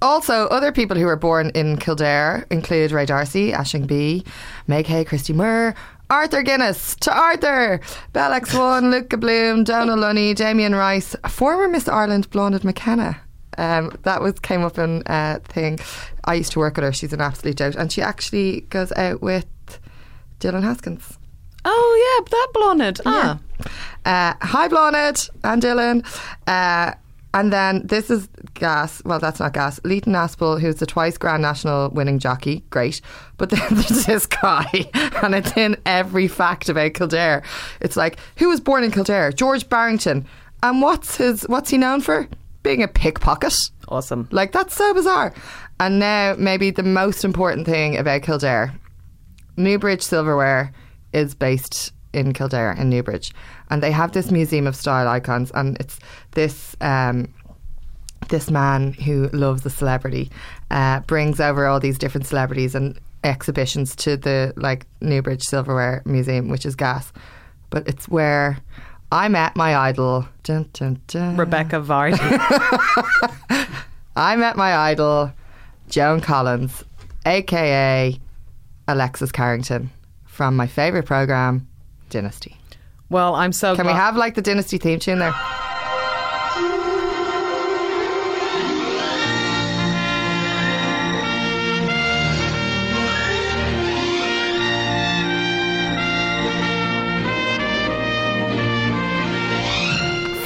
also, 0.01 0.47
other 0.47 0.71
people 0.71 0.97
who 0.97 1.05
were 1.05 1.15
born 1.15 1.51
in 1.53 1.77
Kildare 1.77 2.45
include 2.49 2.91
Ray 2.91 3.05
D'Arcy, 3.05 3.51
Aisling 3.51 3.87
Bea, 3.87 4.23
Meg 4.67 4.87
Hay, 4.87 5.05
Christy 5.05 5.33
Moore, 5.33 5.75
Arthur 6.09 6.41
Guinness, 6.43 6.95
to 7.01 7.15
Arthur, 7.15 7.79
Bell 8.13 8.31
X1, 8.31 8.89
Luka 8.91 9.17
Bloom, 9.17 9.63
Donal 9.63 9.97
Lunny, 9.97 10.33
Damien 10.33 10.73
Rice, 10.75 11.15
former 11.29 11.67
Miss 11.67 11.87
Ireland 11.87 12.29
Blonded 12.29 12.63
McKenna. 12.63 13.19
Um, 13.57 13.97
that 14.03 14.21
was 14.21 14.39
came 14.39 14.63
up 14.63 14.77
in 14.77 15.03
uh, 15.03 15.39
thing. 15.43 15.79
I 16.25 16.35
used 16.35 16.51
to 16.53 16.59
work 16.59 16.77
with 16.77 16.85
her. 16.85 16.93
She's 16.93 17.13
an 17.13 17.21
absolute 17.21 17.57
dote, 17.57 17.75
and 17.75 17.91
she 17.91 18.01
actually 18.01 18.61
goes 18.61 18.91
out 18.93 19.21
with 19.21 19.45
Dylan 20.39 20.63
Haskins. 20.63 21.17
Oh, 21.65 22.19
yeah, 22.19 22.29
that 22.29 22.47
blonde. 22.53 22.99
Ah. 23.05 23.39
Uh, 24.05 24.33
hi, 24.41 24.67
Bloned 24.67 25.29
and 25.43 25.61
Dylan. 25.61 26.05
Uh, 26.45 26.93
and 27.33 27.51
then 27.51 27.87
this 27.87 28.11
is 28.11 28.27
Gas. 28.53 29.01
Well, 29.05 29.19
that's 29.19 29.39
not 29.39 29.53
Gas. 29.53 29.79
Leighton 29.83 30.13
Aspell, 30.13 30.59
who's 30.59 30.75
the 30.75 30.85
twice 30.85 31.17
Grand 31.17 31.41
National 31.41 31.89
winning 31.89 32.19
jockey. 32.19 32.63
Great. 32.69 33.01
But 33.37 33.49
then 33.51 33.65
there's 33.71 34.05
this 34.05 34.25
guy, 34.25 34.67
and 35.23 35.33
it's 35.33 35.55
in 35.57 35.77
every 35.85 36.27
fact 36.27 36.69
about 36.69 36.93
Kildare. 36.93 37.43
It's 37.81 37.97
like, 37.97 38.17
who 38.37 38.49
was 38.49 38.59
born 38.59 38.83
in 38.83 38.91
Kildare? 38.91 39.31
George 39.31 39.67
Barrington. 39.67 40.27
And 40.61 40.81
what's 40.81 41.17
his? 41.17 41.43
What's 41.43 41.69
he 41.69 41.77
known 41.77 42.01
for? 42.01 42.27
Being 42.63 42.81
a 42.81 42.87
pickpocket. 42.87 43.53
Awesome. 43.87 44.27
Like 44.31 44.51
that's 44.51 44.73
so 44.73 44.93
bizarre. 44.93 45.33
And 45.79 45.99
now 45.99 46.35
maybe 46.37 46.71
the 46.71 46.83
most 46.83 47.25
important 47.25 47.65
thing 47.65 47.97
about 47.97 48.23
Kildare, 48.23 48.73
Newbridge 49.57 50.01
Silverware 50.01 50.71
is 51.13 51.35
based 51.35 51.91
in 52.13 52.33
Kildare 52.33 52.71
in 52.71 52.89
Newbridge, 52.89 53.33
and 53.69 53.83
they 53.83 53.91
have 53.91 54.11
this 54.11 54.31
museum 54.31 54.67
of 54.67 54.75
style 54.75 55.07
icons, 55.07 55.51
and 55.51 55.77
it's 55.79 55.99
this. 56.31 56.75
Um, 56.81 57.33
this 58.29 58.49
man 58.49 58.93
who 58.93 59.27
loves 59.33 59.65
a 59.65 59.69
celebrity 59.69 60.31
uh, 60.71 61.01
brings 61.01 61.41
over 61.41 61.67
all 61.67 61.81
these 61.81 61.97
different 61.97 62.25
celebrities 62.25 62.73
and 62.73 62.97
exhibitions 63.23 63.95
to 63.97 64.17
the 64.17 64.53
like 64.55 64.85
Newbridge 65.01 65.43
Silverware 65.43 66.01
Museum, 66.05 66.47
which 66.47 66.65
is 66.65 66.75
gas. 66.75 67.11
But 67.69 67.87
it's 67.87 68.07
where 68.07 68.59
I 69.13 69.27
met 69.27 69.55
my 69.55 69.75
idol. 69.75 70.27
Dun, 70.41 70.67
dun, 70.73 70.99
dun. 71.05 71.37
Rebecca 71.37 71.75
Vardy. 71.75 72.17
I 74.15 74.35
met 74.35 74.57
my 74.57 74.75
idol, 74.75 75.31
Joan 75.87 76.19
Collins, 76.19 76.83
aka 77.23 78.19
Alexis 78.87 79.31
Carrington, 79.31 79.91
from 80.25 80.55
my 80.55 80.65
favourite 80.65 81.05
programme, 81.05 81.67
Dynasty. 82.09 82.57
well, 83.11 83.35
I'm 83.35 83.51
so 83.51 83.75
Can 83.75 83.85
we 83.85 83.93
have 83.93 84.17
like 84.17 84.33
the 84.33 84.41
Dynasty 84.41 84.79
theme 84.79 84.97
tune 84.97 85.19
there? 85.19 85.33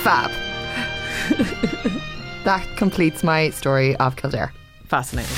Fab. 0.08 0.32
that 2.46 2.66
completes 2.78 3.26
my 3.26 3.50
story 3.50 3.94
of 3.98 4.16
Kildare. 4.16 4.54
Fascinating. 4.86 5.36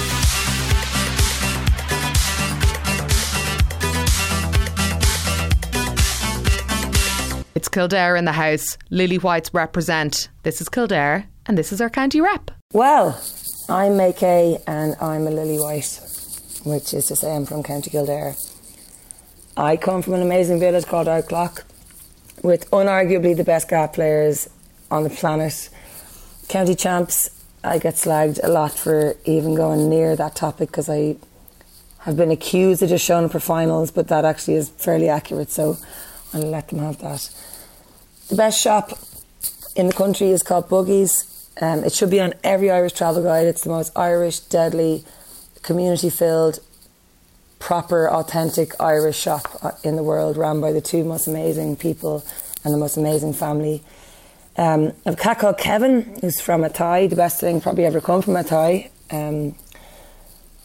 It's 7.56 7.68
Kildare 7.68 8.16
in 8.16 8.26
the 8.26 8.32
house. 8.32 8.78
Lily 8.92 9.16
White's 9.16 9.52
represent. 9.56 10.30
This 10.44 10.62
is 10.62 10.70
Kildare, 10.70 11.26
and 11.48 11.58
this 11.58 11.72
is 11.72 11.82
our 11.82 11.90
county 11.90 12.22
rep. 12.22 12.52
Well, 12.72 13.20
I'm 13.70 13.98
May 13.98 14.14
Kay 14.14 14.60
and 14.68 14.96
I'm 15.02 15.26
a 15.26 15.32
Lily 15.32 15.58
White, 15.58 16.00
which 16.64 16.94
is 16.94 17.08
to 17.08 17.16
say 17.16 17.36
I'm 17.36 17.48
from 17.48 17.64
County 17.64 17.90
Kildare. 17.90 18.36
I 19.58 19.78
come 19.78 20.04
from 20.04 20.14
an 20.14 20.22
amazing 20.22 20.60
village 20.60 20.86
called 20.86 21.08
Ardclough 21.08 21.64
with 22.44 22.70
unarguably 22.70 23.36
the 23.36 23.44
best 23.44 23.68
GAA 23.68 23.88
players 23.88 24.48
on 24.92 25.04
the 25.04 25.10
planet. 25.10 25.70
County 26.48 26.76
champs, 26.76 27.30
I 27.64 27.78
get 27.78 27.96
slagged 27.96 28.40
a 28.44 28.48
lot 28.48 28.74
for 28.74 29.16
even 29.26 29.56
going 29.56 29.90
near 29.90 30.16
that 30.16 30.36
topic 30.36 30.70
because 30.70 30.90
I 30.90 31.18
have 32.00 32.16
been 32.16 32.32
accused 32.32 32.82
of 32.82 32.90
just 32.90 33.06
showing 33.06 33.26
up 33.26 33.32
for 33.32 33.40
finals, 33.40 33.92
but 33.92 34.08
that 34.08 34.26
actually 34.26 34.56
is 34.56 34.70
fairly 34.70 35.10
accurate, 35.10 35.50
so 35.52 35.78
I'll 36.34 36.42
let 36.42 36.70
them 36.70 36.80
have 36.80 37.00
that. 37.00 37.30
The 38.30 38.36
best 38.36 38.62
shop 38.62 38.98
in 39.76 39.88
the 39.88 39.94
country 39.94 40.30
is 40.30 40.44
called 40.44 40.70
Buggies. 40.70 41.50
Um, 41.62 41.84
it 41.84 41.92
should 41.92 42.10
be 42.10 42.22
on 42.22 42.34
every 42.44 42.72
Irish 42.72 42.94
travel 42.94 43.22
guide. 43.22 43.48
It's 43.48 43.62
the 43.62 43.70
most 43.70 43.98
Irish, 43.98 44.40
deadly, 44.40 45.04
community 45.62 46.10
filled, 46.10 46.60
proper, 47.60 48.10
authentic 48.10 48.80
Irish 48.80 49.20
shop 49.20 49.48
uh, 49.62 49.72
in 49.84 49.96
the 49.98 50.04
world, 50.04 50.38
run 50.38 50.62
by 50.62 50.72
the 50.72 50.82
two 50.82 51.04
most 51.04 51.28
amazing 51.28 51.76
people 51.76 52.24
and 52.64 52.74
the 52.74 52.78
most 52.78 52.98
amazing 52.98 53.34
family. 53.34 53.84
Um, 54.58 54.94
a 55.06 55.16
cat 55.16 55.40
called 55.40 55.58
Kevin, 55.58 56.18
who's 56.22 56.42
from 56.42 56.64
Athy, 56.64 57.10
the 57.10 57.16
best 57.16 57.40
thing 57.40 57.62
probably 57.62 57.86
ever 57.86 58.02
come 58.02 58.22
from 58.22 58.34
Athy. 58.34 58.90
Um, 59.12 59.56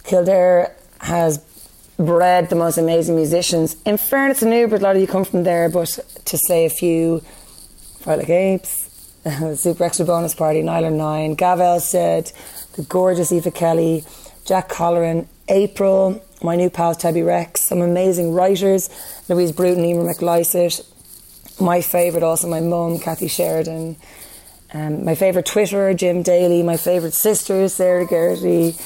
Kildare 0.05 0.75
has 1.01 1.39
bred 1.97 2.51
the 2.51 2.57
most 2.57 2.77
amazing 2.77 3.15
musicians. 3.15 3.77
In 3.85 3.97
fairness 3.97 4.41
to 4.41 4.47
Newbridge, 4.47 4.81
a 4.81 4.85
lot 4.85 4.97
of 4.97 5.01
you 5.03 5.07
come 5.07 5.25
from 5.25 5.45
there, 5.45 5.69
but 5.69 5.89
to 6.25 6.39
say 6.49 6.67
a 6.67 6.71
few, 6.71 7.23
Violet 8.01 8.29
Apes, 8.29 8.91
Super 9.61 9.85
Extra 9.85 10.05
Bonus 10.05 10.35
Party, 10.35 10.63
Nyler 10.63 10.93
9, 10.93 11.35
Gavel 11.35 11.81
said, 11.81 12.33
the 12.75 12.83
gorgeous 12.83 13.33
Eva 13.33 13.51
Kelly, 13.51 14.05
Jack 14.45 14.69
Colleran, 14.69 15.27
April, 15.49 16.23
my 16.43 16.57
new 16.57 16.69
pal 16.69 16.95
Tabby 16.95 17.23
Rex, 17.23 17.67
some 17.67 17.81
amazing 17.81 18.33
writers, 18.33 18.91
Louise 19.29 19.53
Bruton, 19.53 19.85
Emer 19.85 20.13
McLysaght, 20.13 20.85
my 21.61 21.81
favourite 21.81 22.25
also 22.25 22.49
my 22.49 22.61
mum, 22.61 22.99
Kathy 22.99 23.29
Sheridan, 23.29 23.97
um, 24.73 25.05
my 25.05 25.15
favourite 25.15 25.47
Twitterer, 25.47 25.97
Jim 25.97 26.23
Daly, 26.23 26.63
my 26.63 26.77
favourite 26.77 27.15
sister, 27.15 27.69
Sarah 27.69 28.07
Gertie. 28.09 28.77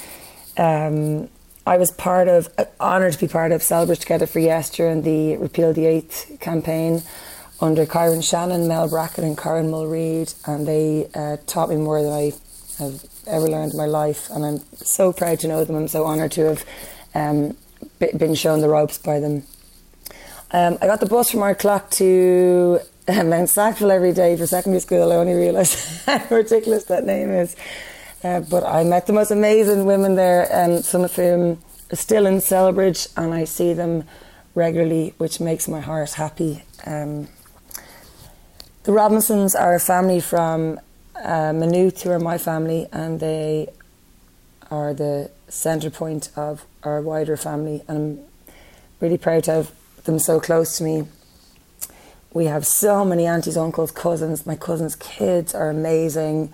Um, 0.57 1.29
I 1.67 1.77
was 1.77 1.91
part 1.93 2.29
of, 2.29 2.49
uh, 2.59 2.65
honoured 2.81 3.13
to 3.15 3.19
be 3.19 3.29
part 3.29 3.53
of 3.53 3.63
Celebrate 3.63 4.01
Together 4.01 4.27
for 4.27 4.39
Yes 4.39 4.71
during 4.71 5.03
the 5.03 5.37
Repeal 5.37 5.73
the 5.73 5.87
Eighth 5.87 6.39
campaign. 6.41 7.03
under 7.61 7.85
Kyron 7.87 8.23
Shannon, 8.23 8.69
Mel 8.69 8.89
Brackett, 8.89 9.25
and 9.25 9.37
Karen 9.37 9.71
Mulreed, 9.71 10.35
and 10.47 10.67
they 10.67 11.09
uh, 11.15 11.39
taught 11.47 11.69
me 11.69 11.77
more 11.77 12.03
than 12.03 12.13
I 12.13 12.33
have 12.79 13.05
ever 13.27 13.49
learned 13.49 13.73
in 13.73 13.79
my 13.79 13.87
life. 13.87 14.31
And 14.31 14.45
I'm 14.45 14.61
so 14.77 15.13
proud 15.13 15.41
to 15.41 15.49
know 15.49 15.65
them. 15.65 15.77
I'm 15.77 15.89
so 15.89 16.07
honoured 16.07 16.33
to 16.33 16.45
have 16.45 16.65
um, 17.15 17.57
been 17.99 18.35
shown 18.35 18.61
the 18.61 18.69
ropes 18.69 18.99
by 18.99 19.19
them. 19.19 19.43
Um, 20.51 20.79
I 20.81 20.87
got 20.87 21.01
the 21.01 21.07
bus 21.07 21.31
from 21.31 21.41
Ardclough 21.41 21.91
to 21.99 22.81
uh, 23.07 23.25
Mount 23.25 23.51
Sackville 23.51 23.91
every 23.91 24.13
day 24.13 24.35
for 24.37 24.47
secondary 24.47 24.81
school. 24.81 25.13
I 25.13 25.17
only 25.17 25.35
realised 25.35 25.79
how 26.07 26.25
ridiculous 26.31 26.85
that 26.85 27.05
name 27.05 27.31
is. 27.31 27.55
Uh, 28.25 28.41
but 28.41 28.65
I 28.65 28.83
met 28.85 29.07
the 29.07 29.13
most 29.13 29.31
amazing 29.31 29.85
women 29.85 30.15
there, 30.15 30.51
and 30.51 30.85
some 30.85 31.05
of 31.05 31.15
whom 31.15 31.63
are 31.93 31.97
still 31.97 32.27
in 32.27 32.37
Celbridge, 32.37 33.13
and 33.17 33.35
I 33.35 33.45
see 33.45 33.75
them 33.75 34.05
regularly, 34.55 35.15
which 35.19 35.39
makes 35.39 35.69
my 35.69 35.81
heart 35.81 36.15
happy. 36.15 36.65
Um, 36.87 37.29
the 38.85 38.93
Robinsons 38.93 39.55
are 39.55 39.75
a 39.75 39.81
family 39.81 40.19
from 40.19 40.81
uh, 41.15 41.53
Maynooth, 41.53 42.03
who 42.03 42.11
are 42.11 42.19
my 42.19 42.39
family, 42.39 42.89
and 42.91 43.21
they 43.21 43.69
are 44.71 44.95
the 44.95 45.31
centre 45.49 45.91
point 45.91 46.31
of 46.37 46.65
our 46.83 47.03
wider 47.03 47.37
family. 47.37 47.85
And 47.87 47.99
I'm 47.99 48.55
really 49.01 49.19
proud 49.19 49.45
to 49.45 49.53
have 49.53 49.78
them 50.09 50.19
so 50.19 50.41
close 50.41 50.77
to 50.79 50.85
me. 50.85 51.07
We 52.33 52.47
have 52.47 52.67
so 52.67 53.05
many 53.05 53.27
aunties, 53.27 53.57
uncles, 53.57 53.91
cousins. 53.91 54.47
My 54.47 54.57
cousins' 54.57 54.97
kids 54.97 55.55
are 55.55 55.71
amazing. 55.71 56.53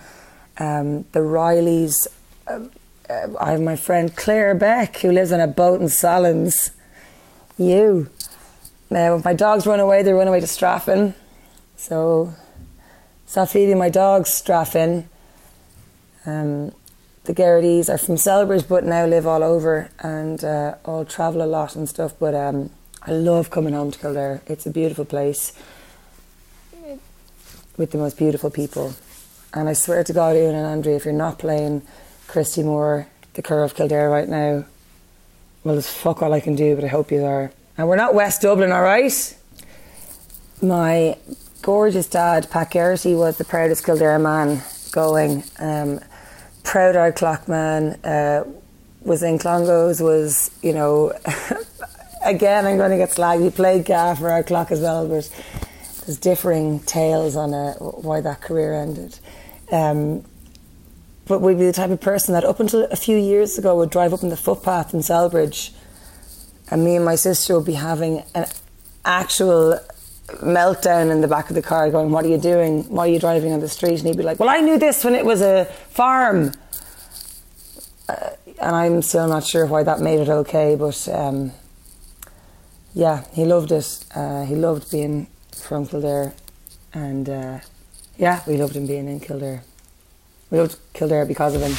Um, 0.58 1.04
the 1.12 1.20
Rileys. 1.20 2.06
Uh, 2.46 2.66
uh, 3.08 3.28
I 3.38 3.52
have 3.52 3.60
my 3.60 3.76
friend 3.76 4.14
Claire 4.14 4.54
Beck, 4.54 4.98
who 4.98 5.12
lives 5.12 5.32
on 5.32 5.40
a 5.40 5.46
boat 5.46 5.80
in 5.80 5.88
Sallins. 5.88 6.70
You. 7.56 8.10
Now, 8.90 9.16
if 9.16 9.24
my 9.24 9.34
dogs 9.34 9.66
run 9.66 9.80
away, 9.80 10.02
they 10.02 10.12
run 10.12 10.28
away 10.28 10.40
to 10.40 10.46
Straffan. 10.46 11.14
So, 11.76 12.34
stop 13.26 13.48
feeding 13.48 13.78
my 13.78 13.90
dogs, 13.90 14.30
Straffan. 14.30 15.04
Um, 16.26 16.72
the 17.24 17.32
Garrity's 17.32 17.88
are 17.88 17.98
from 17.98 18.16
Celbridge 18.16 18.68
but 18.68 18.84
now 18.84 19.06
live 19.06 19.26
all 19.26 19.42
over 19.42 19.90
and 19.98 20.44
uh, 20.44 20.76
all 20.84 21.04
travel 21.04 21.42
a 21.42 21.46
lot 21.46 21.74
and 21.74 21.88
stuff. 21.88 22.14
But 22.18 22.34
um, 22.34 22.70
I 23.06 23.12
love 23.12 23.50
coming 23.50 23.74
home 23.74 23.90
to 23.90 23.98
Kildare. 23.98 24.40
It's 24.46 24.64
a 24.64 24.70
beautiful 24.70 25.04
place 25.04 25.52
with 27.76 27.90
the 27.90 27.98
most 27.98 28.16
beautiful 28.16 28.50
people. 28.50 28.94
And 29.52 29.68
I 29.68 29.74
swear 29.74 30.02
to 30.04 30.12
God, 30.14 30.36
Ian 30.36 30.54
and 30.54 30.66
Andrea, 30.66 30.96
if 30.96 31.04
you're 31.04 31.12
not 31.12 31.38
playing 31.38 31.82
Christy 32.28 32.62
Moore, 32.62 33.06
the 33.34 33.42
Curragh 33.42 33.66
of 33.66 33.74
Kildare 33.74 34.08
right 34.08 34.28
now, 34.28 34.64
well, 35.64 35.76
it's 35.76 35.92
fuck 35.92 36.22
all 36.22 36.32
I 36.32 36.40
can 36.40 36.54
do, 36.54 36.74
but 36.76 36.84
I 36.84 36.88
hope 36.88 37.12
you 37.12 37.22
are. 37.24 37.52
And 37.76 37.88
we're 37.88 37.96
not 37.96 38.14
West 38.14 38.40
Dublin, 38.40 38.72
all 38.72 38.82
right? 38.82 39.36
My 40.62 41.18
gorgeous 41.60 42.08
dad, 42.08 42.48
Pat 42.50 42.70
Geraghty, 42.70 43.14
was 43.14 43.36
the 43.36 43.44
proudest 43.44 43.84
Kildare 43.84 44.18
man 44.18 44.62
going. 44.92 45.44
Um, 45.58 46.00
proud 46.62 46.94
Ardclough 46.94 47.48
man. 47.48 48.00
Uh, 48.02 48.44
was 49.02 49.22
in 49.22 49.38
Clongowes, 49.38 50.00
was, 50.00 50.50
you 50.62 50.72
know, 50.72 51.12
again, 52.24 52.66
I'm 52.66 52.76
going 52.76 52.90
to 52.90 52.96
get 52.96 53.10
slagged. 53.10 53.42
He 53.42 53.50
played 53.50 53.84
gaff 53.84 54.18
for 54.18 54.28
Ardclough 54.28 54.70
as 54.70 54.80
well, 54.80 55.06
but 55.06 55.30
there's 56.06 56.18
differing 56.18 56.80
tales 56.80 57.36
on 57.36 57.54
uh, 57.54 57.74
why 57.74 58.20
that 58.20 58.40
career 58.40 58.74
ended. 58.74 59.18
Um, 59.70 60.24
but 61.26 61.40
we'd 61.40 61.58
be 61.58 61.66
the 61.66 61.72
type 61.72 61.90
of 61.90 62.00
person 62.00 62.34
that 62.34 62.44
up 62.44 62.60
until 62.60 62.84
a 62.90 62.96
few 62.96 63.16
years 63.16 63.56
ago 63.56 63.76
would 63.76 63.90
drive 63.90 64.12
up 64.12 64.22
in 64.22 64.28
the 64.28 64.36
footpath 64.36 64.92
in 64.92 65.00
Celbridge 65.00 65.72
and 66.70 66.84
me 66.84 66.96
and 66.96 67.04
my 67.04 67.14
sister 67.14 67.56
would 67.56 67.66
be 67.66 67.74
having 67.74 68.22
an 68.34 68.46
actual 69.04 69.78
meltdown 70.28 71.10
in 71.10 71.20
the 71.20 71.28
back 71.28 71.50
of 71.50 71.54
the 71.54 71.62
car 71.62 71.90
going, 71.90 72.10
What 72.10 72.24
are 72.24 72.28
you 72.28 72.38
doing? 72.38 72.84
Why 72.84 73.06
are 73.06 73.10
you 73.10 73.20
driving 73.20 73.52
on 73.52 73.60
the 73.60 73.68
street? 73.68 73.98
And 73.98 74.08
he'd 74.08 74.16
be 74.16 74.22
like, 74.22 74.38
Well, 74.38 74.48
I 74.48 74.60
knew 74.60 74.78
this 74.78 75.04
when 75.04 75.14
it 75.14 75.24
was 75.24 75.42
a 75.42 75.66
farm. 75.90 76.52
Uh, 78.08 78.30
and 78.60 78.76
I'm 78.76 79.02
still 79.02 79.28
not 79.28 79.46
sure 79.46 79.66
why 79.66 79.82
that 79.82 80.00
made 80.00 80.20
it 80.20 80.28
okay, 80.28 80.74
but 80.74 81.08
um, 81.08 81.52
yeah, 82.94 83.24
he 83.32 83.44
loved 83.44 83.72
it. 83.72 84.04
Uh, 84.14 84.44
he 84.44 84.54
loved 84.54 84.90
being 84.90 85.26
from 85.52 85.86
Kildare, 85.86 86.32
and 86.92 87.28
uh, 87.28 87.58
yeah, 88.16 88.40
we 88.46 88.56
loved 88.56 88.76
him 88.76 88.86
being 88.86 89.08
in 89.08 89.18
Kildare. 89.18 89.64
We 90.50 90.58
loved 90.60 90.76
Kildare 90.92 91.26
because 91.26 91.56
of 91.56 91.62
him. 91.62 91.74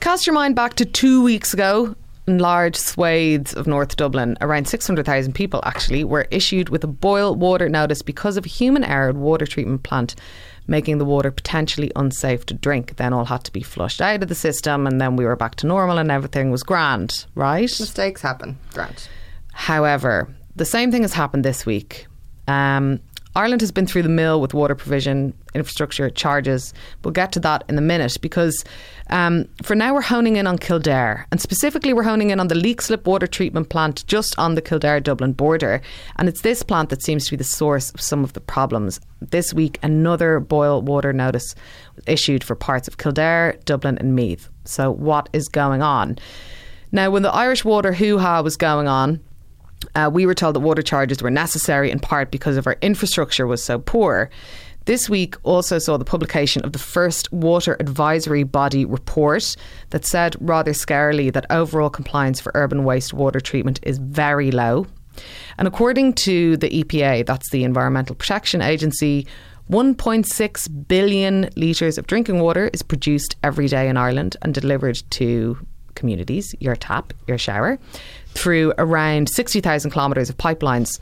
Cast 0.00 0.26
your 0.26 0.34
mind 0.34 0.56
back 0.56 0.74
to 0.74 0.84
two 0.84 1.22
weeks 1.22 1.54
ago. 1.54 1.94
In 2.28 2.38
large 2.38 2.76
swathes 2.76 3.52
of 3.52 3.66
North 3.66 3.96
Dublin, 3.96 4.36
around 4.40 4.68
600,000 4.68 5.32
people 5.32 5.60
actually, 5.64 6.04
were 6.04 6.28
issued 6.30 6.68
with 6.68 6.84
a 6.84 6.88
boil 6.88 7.34
water 7.34 7.68
notice 7.68 8.00
because 8.00 8.36
of 8.36 8.46
a 8.46 8.48
human 8.48 8.84
error 8.84 9.08
at 9.08 9.16
water 9.16 9.44
treatment 9.44 9.82
plant 9.82 10.14
making 10.72 10.98
the 10.98 11.04
water 11.04 11.30
potentially 11.30 11.92
unsafe 11.94 12.44
to 12.46 12.54
drink. 12.54 12.96
Then 12.96 13.12
all 13.12 13.26
had 13.26 13.44
to 13.44 13.52
be 13.52 13.62
flushed 13.62 14.00
out 14.00 14.22
of 14.22 14.28
the 14.28 14.34
system, 14.34 14.86
and 14.88 15.00
then 15.00 15.14
we 15.14 15.24
were 15.24 15.36
back 15.36 15.54
to 15.56 15.66
normal 15.66 15.98
and 15.98 16.10
everything 16.10 16.50
was 16.50 16.64
grand, 16.64 17.26
right? 17.36 17.70
Mistakes 17.78 18.22
happen, 18.22 18.58
grand. 18.72 19.08
However, 19.52 20.34
the 20.56 20.64
same 20.64 20.90
thing 20.90 21.02
has 21.02 21.12
happened 21.12 21.44
this 21.44 21.64
week. 21.66 22.06
Um, 22.48 23.00
Ireland 23.34 23.62
has 23.62 23.72
been 23.72 23.86
through 23.86 24.02
the 24.02 24.10
mill 24.10 24.40
with 24.40 24.52
water 24.52 24.74
provision, 24.74 25.32
infrastructure, 25.54 26.10
charges. 26.10 26.74
We'll 27.02 27.12
get 27.12 27.32
to 27.32 27.40
that 27.40 27.64
in 27.68 27.78
a 27.78 27.80
minute 27.80 28.18
because 28.20 28.62
um, 29.08 29.48
for 29.62 29.74
now 29.74 29.94
we're 29.94 30.02
honing 30.02 30.36
in 30.36 30.46
on 30.46 30.58
Kildare 30.58 31.26
and 31.30 31.40
specifically 31.40 31.94
we're 31.94 32.02
honing 32.02 32.30
in 32.30 32.40
on 32.40 32.48
the 32.48 32.54
Leixlip 32.54 33.06
water 33.06 33.26
treatment 33.26 33.70
plant 33.70 34.06
just 34.06 34.38
on 34.38 34.54
the 34.54 34.60
Kildare 34.60 35.00
Dublin 35.00 35.32
border. 35.32 35.80
And 36.16 36.28
it's 36.28 36.42
this 36.42 36.62
plant 36.62 36.90
that 36.90 37.02
seems 37.02 37.24
to 37.24 37.30
be 37.30 37.36
the 37.36 37.44
source 37.44 37.90
of 37.92 38.00
some 38.02 38.22
of 38.22 38.34
the 38.34 38.40
problems. 38.40 39.00
This 39.20 39.54
week, 39.54 39.78
another 39.82 40.38
boil 40.38 40.82
water 40.82 41.12
notice 41.12 41.54
issued 42.06 42.44
for 42.44 42.54
parts 42.54 42.86
of 42.86 42.98
Kildare, 42.98 43.58
Dublin, 43.64 43.96
and 43.98 44.14
Meath. 44.14 44.48
So, 44.64 44.90
what 44.90 45.28
is 45.32 45.48
going 45.48 45.80
on? 45.80 46.18
Now, 46.90 47.10
when 47.10 47.22
the 47.22 47.32
Irish 47.32 47.64
water 47.64 47.92
hoo 47.92 48.18
ha 48.18 48.42
was 48.42 48.56
going 48.56 48.88
on, 48.88 49.20
uh, 49.94 50.10
we 50.12 50.26
were 50.26 50.34
told 50.34 50.54
that 50.54 50.60
water 50.60 50.82
charges 50.82 51.22
were 51.22 51.30
necessary 51.30 51.90
in 51.90 51.98
part 51.98 52.30
because 52.30 52.56
of 52.56 52.66
our 52.66 52.76
infrastructure 52.82 53.46
was 53.46 53.62
so 53.62 53.78
poor. 53.78 54.30
This 54.84 55.08
week 55.08 55.36
also 55.44 55.78
saw 55.78 55.96
the 55.96 56.04
publication 56.04 56.64
of 56.64 56.72
the 56.72 56.78
first 56.78 57.32
water 57.32 57.76
advisory 57.78 58.42
body 58.42 58.84
report 58.84 59.56
that 59.90 60.04
said 60.04 60.34
rather 60.40 60.72
scarily 60.72 61.32
that 61.32 61.46
overall 61.50 61.90
compliance 61.90 62.40
for 62.40 62.50
urban 62.56 62.84
wastewater 62.84 63.40
treatment 63.40 63.78
is 63.84 63.98
very 63.98 64.50
low. 64.50 64.86
And 65.58 65.68
according 65.68 66.14
to 66.14 66.56
the 66.56 66.82
EPA, 66.82 67.26
that's 67.26 67.50
the 67.50 67.62
Environmental 67.62 68.16
Protection 68.16 68.60
Agency, 68.60 69.26
1.6 69.70 70.88
billion 70.88 71.48
litres 71.56 71.96
of 71.96 72.06
drinking 72.06 72.40
water 72.40 72.68
is 72.72 72.82
produced 72.82 73.36
every 73.44 73.68
day 73.68 73.88
in 73.88 73.96
Ireland 73.96 74.36
and 74.42 74.52
delivered 74.52 75.00
to 75.10 75.56
communities, 75.94 76.54
your 76.60 76.76
tap, 76.76 77.12
your 77.26 77.38
shower 77.38 77.78
through 78.28 78.72
around 78.78 79.28
60,000 79.28 79.90
kilometres 79.90 80.30
of 80.30 80.36
pipelines. 80.36 80.98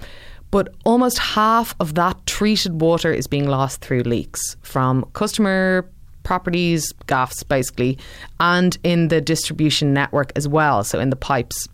But 0.51 0.74
almost 0.84 1.18
half 1.18 1.74
of 1.78 1.95
that 1.95 2.26
treated 2.26 2.80
water 2.80 3.12
is 3.12 3.26
being 3.26 3.49
lost 3.49 3.80
through 3.80 4.03
leaks 4.03 4.57
from 4.62 5.05
customer 5.12 5.88
properties, 6.22 6.93
gaffs 7.07 7.43
basically, 7.43 7.99
and 8.41 8.76
in 8.82 9.09
the 9.09 9.20
distribution 9.20 9.95
network 9.95 10.32
as 10.36 10.47
well, 10.47 10.84
so 10.84 10.99
in 10.99 11.11
the 11.11 11.16
pipes 11.16 11.68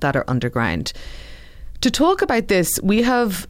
that 0.00 0.16
are 0.16 0.24
underground. 0.28 0.92
To 1.82 1.90
talk 1.90 2.22
about 2.22 2.48
this, 2.48 2.80
we 2.82 3.02
have 3.02 3.46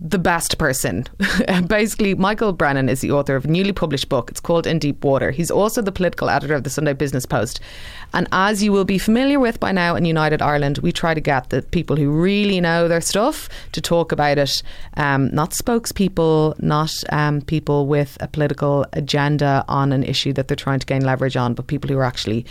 the 0.00 0.18
best 0.18 0.58
person. 0.58 1.06
Basically, 1.66 2.14
Michael 2.14 2.52
Brennan 2.52 2.88
is 2.88 3.00
the 3.00 3.12
author 3.12 3.36
of 3.36 3.44
a 3.44 3.48
newly 3.48 3.72
published 3.72 4.08
book. 4.08 4.30
It's 4.30 4.40
called 4.40 4.66
In 4.66 4.78
Deep 4.78 5.04
Water. 5.04 5.30
He's 5.30 5.50
also 5.50 5.82
the 5.82 5.92
political 5.92 6.28
editor 6.28 6.54
of 6.54 6.64
the 6.64 6.70
Sunday 6.70 6.94
Business 6.94 7.24
Post. 7.24 7.60
And 8.12 8.26
as 8.32 8.62
you 8.62 8.72
will 8.72 8.84
be 8.84 8.98
familiar 8.98 9.38
with 9.38 9.60
by 9.60 9.72
now 9.72 9.94
in 9.94 10.04
United 10.04 10.42
Ireland, 10.42 10.78
we 10.78 10.90
try 10.90 11.14
to 11.14 11.20
get 11.20 11.50
the 11.50 11.62
people 11.62 11.96
who 11.96 12.10
really 12.10 12.60
know 12.60 12.88
their 12.88 13.00
stuff 13.00 13.48
to 13.72 13.80
talk 13.80 14.10
about 14.10 14.38
it. 14.38 14.62
Um, 14.96 15.32
not 15.32 15.50
spokespeople, 15.50 16.60
not 16.60 16.92
um, 17.10 17.40
people 17.42 17.86
with 17.86 18.16
a 18.20 18.26
political 18.26 18.86
agenda 18.94 19.64
on 19.68 19.92
an 19.92 20.02
issue 20.02 20.32
that 20.32 20.48
they're 20.48 20.56
trying 20.56 20.80
to 20.80 20.86
gain 20.86 21.04
leverage 21.04 21.36
on, 21.36 21.54
but 21.54 21.68
people 21.68 21.88
who 21.88 21.98
are 21.98 22.04
actually 22.04 22.44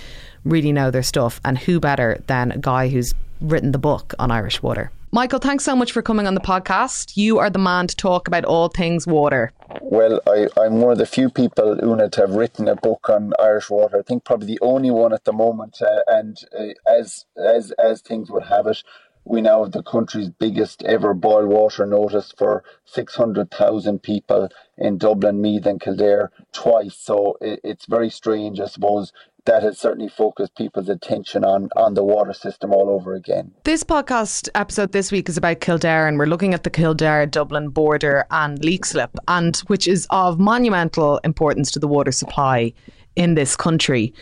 really 0.45 0.71
know 0.71 0.91
their 0.91 1.03
stuff. 1.03 1.41
And 1.43 1.57
who 1.57 1.79
better 1.79 2.21
than 2.27 2.51
a 2.51 2.57
guy 2.57 2.87
who's 2.87 3.13
written 3.41 3.73
the 3.73 3.77
book 3.77 4.13
on 4.17 4.31
Irish 4.31 4.61
water? 4.63 4.91
Michael, 5.13 5.37
thanks 5.37 5.63
so 5.63 5.75
much 5.75 5.91
for 5.91 6.01
coming 6.01 6.25
on 6.25 6.33
the 6.33 6.41
podcast. 6.41 7.15
You 7.15 7.37
are 7.37 7.51
the 7.51 7.59
man 7.59 7.85
to 7.85 7.95
talk 7.95 8.27
about 8.27 8.45
all 8.45 8.67
things 8.67 9.05
water. 9.05 9.51
Well, 9.79 10.19
I, 10.25 10.47
I'm 10.59 10.81
one 10.81 10.91
of 10.91 10.97
the 10.97 11.05
few 11.05 11.29
people, 11.29 11.77
Una, 11.83 12.09
to 12.09 12.21
have 12.21 12.31
written 12.31 12.67
a 12.67 12.75
book 12.75 13.09
on 13.09 13.31
Irish 13.39 13.69
water. 13.69 13.99
I 13.99 14.01
think 14.01 14.23
probably 14.23 14.47
the 14.47 14.59
only 14.63 14.89
one 14.89 15.13
at 15.13 15.25
the 15.25 15.31
moment. 15.31 15.83
Uh, 15.83 15.99
and 16.07 16.35
uh, 16.59 16.73
as 16.91 17.25
as 17.37 17.69
as 17.73 18.01
things 18.01 18.31
would 18.31 18.45
have 18.45 18.65
it, 18.65 18.81
we 19.23 19.41
now 19.41 19.63
have 19.63 19.73
the 19.73 19.83
country's 19.83 20.29
biggest 20.29 20.81
ever 20.81 21.13
boil 21.13 21.45
water 21.45 21.85
notice 21.85 22.33
for 22.35 22.63
600,000 22.85 24.01
people 24.01 24.49
in 24.79 24.97
Dublin, 24.97 25.39
Meath, 25.39 25.67
and 25.67 25.79
Kildare 25.79 26.31
twice. 26.51 26.97
So 26.97 27.37
it, 27.39 27.59
it's 27.63 27.85
very 27.85 28.09
strange, 28.09 28.59
I 28.59 28.65
suppose, 28.65 29.13
that 29.45 29.63
has 29.63 29.77
certainly 29.77 30.09
focused 30.09 30.55
people's 30.55 30.89
attention 30.89 31.43
on 31.43 31.69
on 31.75 31.93
the 31.93 32.03
water 32.03 32.33
system 32.33 32.71
all 32.73 32.89
over 32.89 33.13
again. 33.13 33.51
This 33.63 33.83
podcast 33.83 34.49
episode 34.55 34.91
this 34.91 35.11
week 35.11 35.29
is 35.29 35.37
about 35.37 35.59
Kildare, 35.59 36.07
and 36.07 36.17
we're 36.17 36.25
looking 36.25 36.53
at 36.53 36.63
the 36.63 36.69
Kildare 36.69 37.25
Dublin 37.25 37.69
border 37.69 38.25
and 38.31 38.59
Leixlip, 38.61 39.09
and 39.27 39.57
which 39.67 39.87
is 39.87 40.07
of 40.09 40.39
monumental 40.39 41.19
importance 41.23 41.71
to 41.71 41.79
the 41.79 41.87
water 41.87 42.11
supply 42.11 42.73
in 43.15 43.35
this 43.35 43.55
country. 43.55 44.13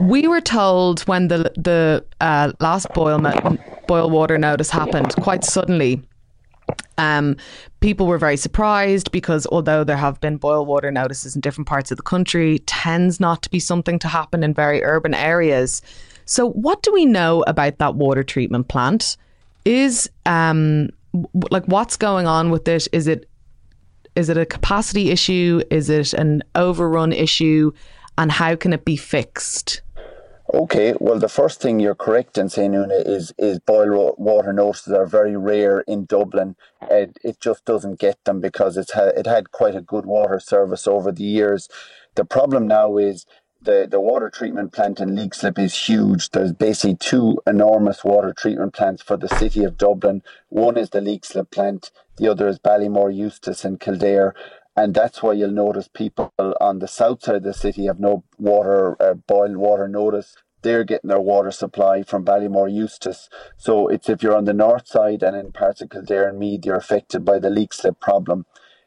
We 0.00 0.26
were 0.26 0.40
told 0.40 1.00
when 1.02 1.28
the 1.28 1.52
the 1.56 2.04
uh, 2.20 2.52
last 2.60 2.88
boil 2.94 3.20
boil 3.86 4.10
water 4.10 4.38
notice 4.38 4.70
happened 4.70 5.14
quite 5.16 5.44
suddenly 5.44 6.02
um, 6.98 7.36
people 7.80 8.06
were 8.06 8.18
very 8.18 8.36
surprised 8.36 9.10
because 9.10 9.46
although 9.50 9.84
there 9.84 9.96
have 9.96 10.20
been 10.20 10.36
boil 10.36 10.64
water 10.64 10.90
notices 10.90 11.34
in 11.34 11.40
different 11.40 11.68
parts 11.68 11.90
of 11.90 11.96
the 11.96 12.02
country, 12.02 12.60
tends 12.60 13.20
not 13.20 13.42
to 13.42 13.50
be 13.50 13.60
something 13.60 13.98
to 13.98 14.08
happen 14.08 14.42
in 14.42 14.54
very 14.54 14.82
urban 14.82 15.14
areas. 15.14 15.82
So, 16.24 16.50
what 16.50 16.82
do 16.82 16.92
we 16.92 17.04
know 17.04 17.44
about 17.46 17.78
that 17.78 17.96
water 17.96 18.22
treatment 18.22 18.68
plant? 18.68 19.16
Is 19.64 20.10
um, 20.26 20.90
like 21.50 21.64
what's 21.66 21.96
going 21.96 22.26
on 22.26 22.50
with 22.50 22.66
it? 22.68 22.88
Is 22.92 23.06
it 23.06 23.28
is 24.16 24.28
it 24.28 24.36
a 24.36 24.46
capacity 24.46 25.10
issue? 25.10 25.62
Is 25.70 25.90
it 25.90 26.12
an 26.12 26.42
overrun 26.54 27.12
issue? 27.12 27.72
And 28.16 28.30
how 28.30 28.54
can 28.54 28.72
it 28.72 28.84
be 28.84 28.96
fixed? 28.96 29.82
Okay, 30.52 30.94
well, 31.00 31.18
the 31.18 31.28
first 31.28 31.62
thing 31.62 31.80
you're 31.80 31.94
correct 31.94 32.36
in 32.36 32.50
saying, 32.50 32.74
Una, 32.74 32.94
is 32.94 33.32
is 33.38 33.58
boil 33.60 34.14
water 34.18 34.52
notices 34.52 34.92
are 34.92 35.06
very 35.06 35.36
rare 35.36 35.80
in 35.80 36.04
Dublin. 36.04 36.56
It, 36.82 37.18
it 37.24 37.40
just 37.40 37.64
doesn't 37.64 37.98
get 37.98 38.22
them 38.24 38.40
because 38.40 38.76
it's 38.76 38.92
ha- 38.92 39.12
it 39.16 39.26
had 39.26 39.52
quite 39.52 39.74
a 39.74 39.80
good 39.80 40.04
water 40.04 40.38
service 40.38 40.86
over 40.86 41.10
the 41.10 41.24
years. 41.24 41.68
The 42.14 42.26
problem 42.26 42.66
now 42.66 42.98
is 42.98 43.24
the, 43.62 43.88
the 43.90 44.00
water 44.00 44.28
treatment 44.28 44.72
plant 44.72 45.00
in 45.00 45.16
Leixlip 45.16 45.58
is 45.58 45.88
huge. 45.88 46.30
There's 46.30 46.52
basically 46.52 46.96
two 46.96 47.38
enormous 47.46 48.04
water 48.04 48.34
treatment 48.34 48.74
plants 48.74 49.02
for 49.02 49.16
the 49.16 49.28
city 49.28 49.64
of 49.64 49.78
Dublin. 49.78 50.22
One 50.50 50.76
is 50.76 50.90
the 50.90 51.00
Leixlip 51.00 51.50
plant, 51.50 51.90
the 52.18 52.28
other 52.28 52.46
is 52.48 52.58
Ballymore 52.58 53.10
Eustace 53.10 53.64
in 53.64 53.78
Kildare 53.78 54.34
and 54.76 54.94
that's 54.94 55.22
why 55.22 55.32
you'll 55.32 55.50
notice 55.50 55.88
people 55.88 56.32
on 56.38 56.78
the 56.78 56.88
south 56.88 57.22
side 57.22 57.36
of 57.36 57.42
the 57.42 57.54
city 57.54 57.86
have 57.86 58.00
no 58.00 58.24
water 58.38 59.00
uh, 59.00 59.14
boiled 59.14 59.56
water 59.56 59.88
notice 59.88 60.36
they're 60.64 60.82
getting 60.82 61.08
their 61.08 61.20
water 61.20 61.52
supply 61.52 62.02
from 62.02 62.24
Ballymore 62.24 62.72
Eustace. 62.72 63.28
So 63.56 63.86
it's 63.86 64.08
if 64.08 64.22
you're 64.22 64.36
on 64.36 64.46
the 64.46 64.54
north 64.54 64.88
side 64.88 65.22
and 65.22 65.36
in 65.36 65.52
parts 65.52 65.80
of 65.82 65.90
Kildare 65.90 66.28
and 66.28 66.38
Meath, 66.38 66.64
you're 66.64 66.74
affected 66.74 67.24
by 67.24 67.38
the 67.38 67.50
Leixlip 67.50 68.00
problem. 68.00 68.46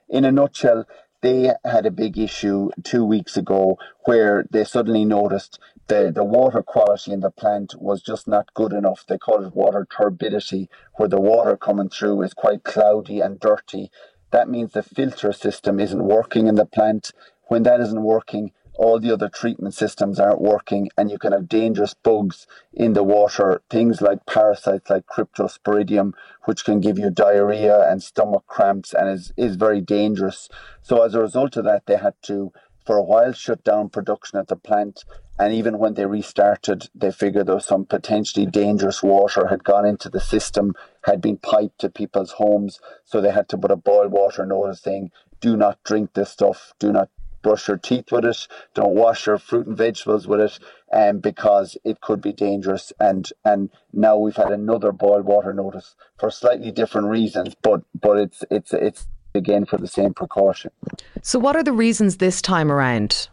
In 0.10 0.26
a 0.26 0.32
nutshell, 0.32 0.86
they 1.22 1.54
had 1.64 1.86
a 1.86 1.92
big 1.92 2.18
issue 2.18 2.70
two 2.84 3.06
weeks 3.06 3.38
ago 3.38 3.78
where 4.06 4.46
they 4.52 4.64
suddenly 4.64 5.06
noticed 5.06 5.60
the, 5.88 6.12
the 6.14 6.24
water 6.24 6.64
quality 6.64 7.12
in 7.12 7.22
the 7.22 7.32
plant 7.32 7.76
was 7.78 8.02
just 8.02 8.28
not 8.28 8.54
good 8.54 8.74
enough. 8.74 9.06
They 9.08 9.18
call 9.18 9.46
it 9.46 9.56
water 9.56 9.88
turbidity, 9.90 10.70
where 10.96 11.10
the 11.10 11.22
water 11.22 11.56
coming 11.58 11.90
through 11.90 12.24
is 12.24 12.34
quite 12.34 12.64
cloudy 12.64 13.20
and 13.20 13.40
dirty 13.40 13.92
that 14.32 14.50
means 14.50 14.74
the 14.74 14.84
filter 14.84 15.32
system 15.32 15.80
isn't 15.80 16.04
working 16.04 16.48
in 16.48 16.56
the 16.56 16.66
plant. 16.66 17.12
When 17.48 17.64
that 17.64 17.80
isn't 17.80 18.04
working, 18.04 18.52
all 18.78 19.00
the 19.00 19.12
other 19.12 19.30
treatment 19.30 19.74
systems 19.74 20.20
aren't 20.20 20.42
working, 20.42 20.90
and 20.98 21.10
you 21.10 21.18
can 21.18 21.32
have 21.32 21.50
dangerous 21.50 21.96
bugs 21.96 22.46
in 22.74 22.94
the 22.94 23.04
water, 23.04 23.62
things 23.70 24.02
like 24.02 24.26
parasites 24.26 24.90
like 24.90 25.08
Cryptosporidium, 25.08 26.14
which 26.46 26.64
can 26.64 26.80
give 26.80 27.00
you 27.00 27.10
diarrhea 27.10 27.90
and 27.90 28.04
stomach 28.04 28.44
cramps 28.46 28.94
and 28.94 29.10
is, 29.10 29.34
is 29.36 29.56
very 29.56 29.82
dangerous. 29.82 30.48
So, 30.82 31.02
as 31.02 31.16
a 31.16 31.22
result 31.22 31.58
of 31.58 31.64
that, 31.66 31.88
they 31.88 31.98
had 31.98 32.14
to, 32.24 32.52
for 32.86 32.98
a 32.98 33.04
while, 33.04 33.34
shut 33.34 33.64
down 33.64 33.90
production 33.90 34.38
at 34.38 34.48
the 34.48 34.56
plant 34.56 35.04
and 35.40 35.54
even 35.54 35.78
when 35.78 35.94
they 35.94 36.06
restarted, 36.06 36.90
they 36.96 37.12
figured 37.12 37.46
there 37.48 37.56
was 37.56 37.66
some 37.66 37.86
potentially 37.86 38.46
dangerous 38.46 39.04
water 39.04 39.48
had 39.48 39.64
gone 39.64 39.86
into 39.86 40.10
the 40.10 40.20
system, 40.20 40.74
had 41.04 41.22
been 41.22 41.38
piped 41.38 41.80
to 41.80 41.90
people's 41.90 42.32
homes. 42.32 42.80
So 43.06 43.22
they 43.22 43.32
had 43.32 43.48
to 43.50 43.58
put 43.58 43.72
a 43.72 43.76
boil 43.76 44.08
water 44.08 44.46
notice 44.46 44.82
saying, 44.82 45.12
do 45.40 45.56
not 45.56 45.84
drink 45.84 46.14
this 46.14 46.32
stuff, 46.32 46.74
do 46.80 46.92
not 46.92 47.10
brush 47.44 47.68
your 47.68 47.78
teeth 47.78 48.12
with 48.12 48.26
it, 48.26 48.48
don't 48.74 48.96
wash 48.96 49.28
your 49.28 49.38
fruit 49.38 49.68
and 49.68 49.78
vegetables 49.78 50.28
with 50.28 50.42
it, 50.42 50.60
um, 50.92 51.20
because 51.20 51.78
it 51.84 52.02
could 52.02 52.22
be 52.22 52.34
dangerous. 52.34 52.92
And 53.00 53.30
and 53.46 53.70
now 53.94 54.18
we've 54.18 54.36
had 54.36 54.52
another 54.52 54.92
boil 54.92 55.22
water 55.22 55.54
notice 55.54 55.96
for 56.18 56.32
slightly 56.32 56.72
different 56.72 57.08
reasons, 57.08 57.56
but 57.62 57.82
but 58.00 58.18
it's 58.18 58.44
it's 58.50 58.74
it's 58.74 59.08
again 59.36 59.66
for 59.66 59.78
the 59.78 59.88
same 59.88 60.14
precaution. 60.14 60.72
So 61.22 61.38
what 61.38 61.56
are 61.56 61.64
the 61.64 61.74
reasons 61.74 62.18
this 62.18 62.42
time 62.42 62.72
around? 62.72 63.30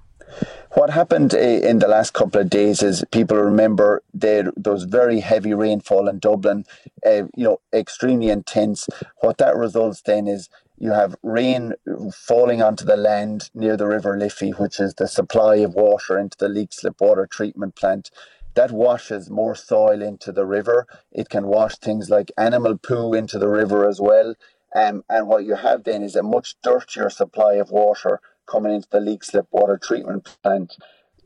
What 0.75 0.91
happened 0.91 1.35
eh, 1.35 1.61
in 1.63 1.79
the 1.79 1.87
last 1.87 2.15
couple 2.15 2.41
of 2.41 2.51
days 2.51 2.83
is 2.83 3.05
people 3.13 3.37
remember 3.37 4.03
there, 4.13 4.51
was 4.57 4.85
very 4.85 5.21
heavy 5.21 5.55
rainfall 5.55 6.09
in 6.09 6.19
Dublin, 6.19 6.65
uh, 7.07 7.25
you 7.37 7.45
know, 7.45 7.61
extremely 7.73 8.29
intense. 8.29 8.89
What 9.21 9.39
that 9.39 9.57
results 9.57 10.03
then 10.03 10.27
is 10.27 10.49
you 10.77 10.91
have 10.91 11.15
rain 11.23 11.75
falling 12.13 12.61
onto 12.61 12.85
the 12.85 12.97
land 12.97 13.51
near 13.55 13.77
the 13.77 13.87
River 13.87 14.19
Liffey, 14.19 14.51
which 14.51 14.81
is 14.81 14.95
the 14.95 15.07
supply 15.07 15.57
of 15.57 15.75
water 15.75 16.19
into 16.19 16.37
the 16.37 16.49
Leixlip 16.49 17.01
water 17.01 17.27
treatment 17.27 17.77
plant. 17.77 18.11
That 18.55 18.73
washes 18.73 19.31
more 19.31 19.55
soil 19.55 20.03
into 20.03 20.33
the 20.33 20.45
river. 20.45 20.87
It 21.13 21.29
can 21.29 21.47
wash 21.47 21.77
things 21.77 22.11
like 22.11 22.33
animal 22.37 22.79
poo 22.79 23.15
into 23.15 23.39
the 23.39 23.49
river 23.49 23.89
as 23.89 24.01
well. 24.01 24.35
Um, 24.75 25.05
and 25.09 25.29
what 25.29 25.45
you 25.45 25.55
have 25.55 25.85
then 25.85 26.03
is 26.03 26.17
a 26.17 26.23
much 26.25 26.57
dirtier 26.63 27.09
supply 27.11 27.55
of 27.55 27.71
water 27.71 28.21
coming 28.47 28.75
into 28.75 28.89
the 28.91 28.99
Leixlip 28.99 29.47
water 29.51 29.79
treatment 29.79 30.37
plant. 30.43 30.77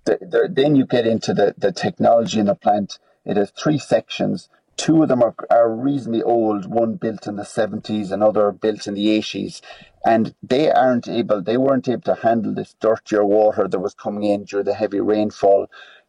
The, 0.04 0.18
the, 0.20 0.48
then 0.50 0.76
you 0.76 0.86
get 0.86 1.06
into 1.06 1.34
the, 1.34 1.54
the 1.56 1.72
technology 1.72 2.38
in 2.38 2.46
the 2.46 2.54
plant. 2.54 2.98
It 3.24 3.36
has 3.36 3.50
three 3.50 3.78
sections. 3.78 4.48
Two 4.76 5.02
of 5.02 5.08
them 5.08 5.22
are, 5.22 5.34
are 5.50 5.74
reasonably 5.74 6.22
old, 6.22 6.66
one 6.66 6.94
built 6.94 7.26
in 7.26 7.36
the 7.36 7.42
70s, 7.42 8.12
another 8.12 8.52
built 8.52 8.86
in 8.86 8.94
the 8.94 9.06
80s. 9.06 9.60
And 10.04 10.34
they 10.42 10.70
aren't 10.70 11.08
able, 11.08 11.42
they 11.42 11.56
weren't 11.56 11.88
able 11.88 12.02
to 12.02 12.14
handle 12.14 12.54
this 12.54 12.74
dirtier 12.80 13.24
water 13.24 13.66
that 13.66 13.80
was 13.80 13.94
coming 13.94 14.22
in 14.24 14.44
during 14.44 14.66
the 14.66 14.74
heavy 14.74 15.00
rainfall. 15.00 15.66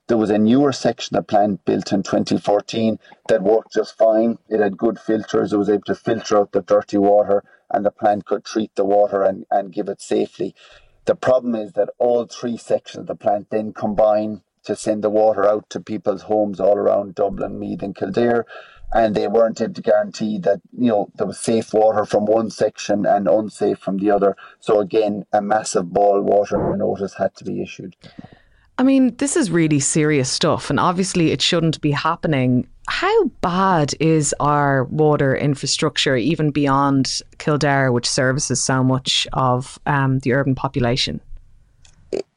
There 0.07 0.18
was 0.18 0.30
a 0.30 0.38
newer 0.38 0.72
section 0.72 1.18
of 1.18 1.28
plant 1.28 1.66
built 1.66 1.91
in 1.91 2.03
2014 2.03 2.99
that 3.28 3.43
worked 3.43 3.74
just 3.74 3.97
fine. 3.97 4.38
It 4.47 4.60
had 4.60 4.78
good 4.78 4.99
filters. 4.99 5.51
It 5.51 5.57
was 5.57 5.70
able 5.70 5.84
to 5.84 5.95
filter 5.95 6.38
out 6.38 6.51
the 6.51 6.62
dirty 6.62 6.97
water 6.97 7.43
and 7.72 7.86
the 7.86 7.91
plant 7.91 8.26
could 8.26 8.45
treat 8.45 8.74
the 8.76 8.86
water 8.86 9.24
and, 9.24 9.45
and 9.51 9.74
give 9.74 9.89
it 9.89 10.01
safely. 10.01 10.55
The 11.10 11.16
problem 11.16 11.55
is 11.55 11.72
that 11.72 11.89
all 11.97 12.28
three 12.28 12.55
sections 12.55 12.99
of 13.01 13.07
the 13.07 13.16
plant 13.16 13.49
then 13.49 13.74
combine 13.74 14.43
to 14.62 14.76
send 14.76 15.03
the 15.03 15.10
water 15.10 15.43
out 15.43 15.68
to 15.72 15.80
people's 15.80 16.22
homes 16.22 16.60
all 16.60 16.78
around 16.78 17.16
Dublin, 17.16 17.57
Meath, 17.57 17.82
and 17.82 17.95
Kildare. 17.95 18.45
And 18.93 19.16
they 19.16 19.28
weren't 19.28 19.60
able 19.60 19.74
to 19.74 19.82
guarantee 19.82 20.38
that, 20.38 20.62
you 20.72 20.89
know, 20.89 21.10
there 21.16 21.26
was 21.26 21.39
safe 21.39 21.74
water 21.74 22.05
from 22.05 22.28
one 22.28 22.51
section 22.51 23.07
and 23.07 23.28
unsafe 23.28 23.80
from 23.80 23.97
the 23.97 24.12
other. 24.12 24.38
So 24.60 24.82
again, 24.82 25.26
a 25.34 25.41
massive 25.41 25.91
boil 25.91 26.22
water 26.22 26.76
notice 26.78 27.16
had 27.16 27.36
to 27.38 27.43
be 27.43 27.60
issued. 27.60 27.95
I 28.80 28.84
mean, 28.84 29.13
this 29.17 29.36
is 29.36 29.51
really 29.51 29.82
serious 29.82 30.32
stuff, 30.32 30.69
and 30.69 30.80
obviously 30.80 31.32
it 31.32 31.41
shouldn't 31.41 31.82
be 31.82 31.91
happening. 31.91 32.65
How 32.88 33.25
bad 33.41 33.93
is 33.99 34.34
our 34.39 34.86
water 34.86 35.36
infrastructure, 35.36 36.15
even 36.15 36.51
beyond 36.51 37.21
Kildare, 37.39 37.91
which 37.91 38.09
services 38.09 38.63
so 38.63 38.82
much 38.82 39.27
of 39.34 39.77
um, 39.86 40.19
the 40.19 40.32
urban 40.32 40.55
population? 40.55 41.19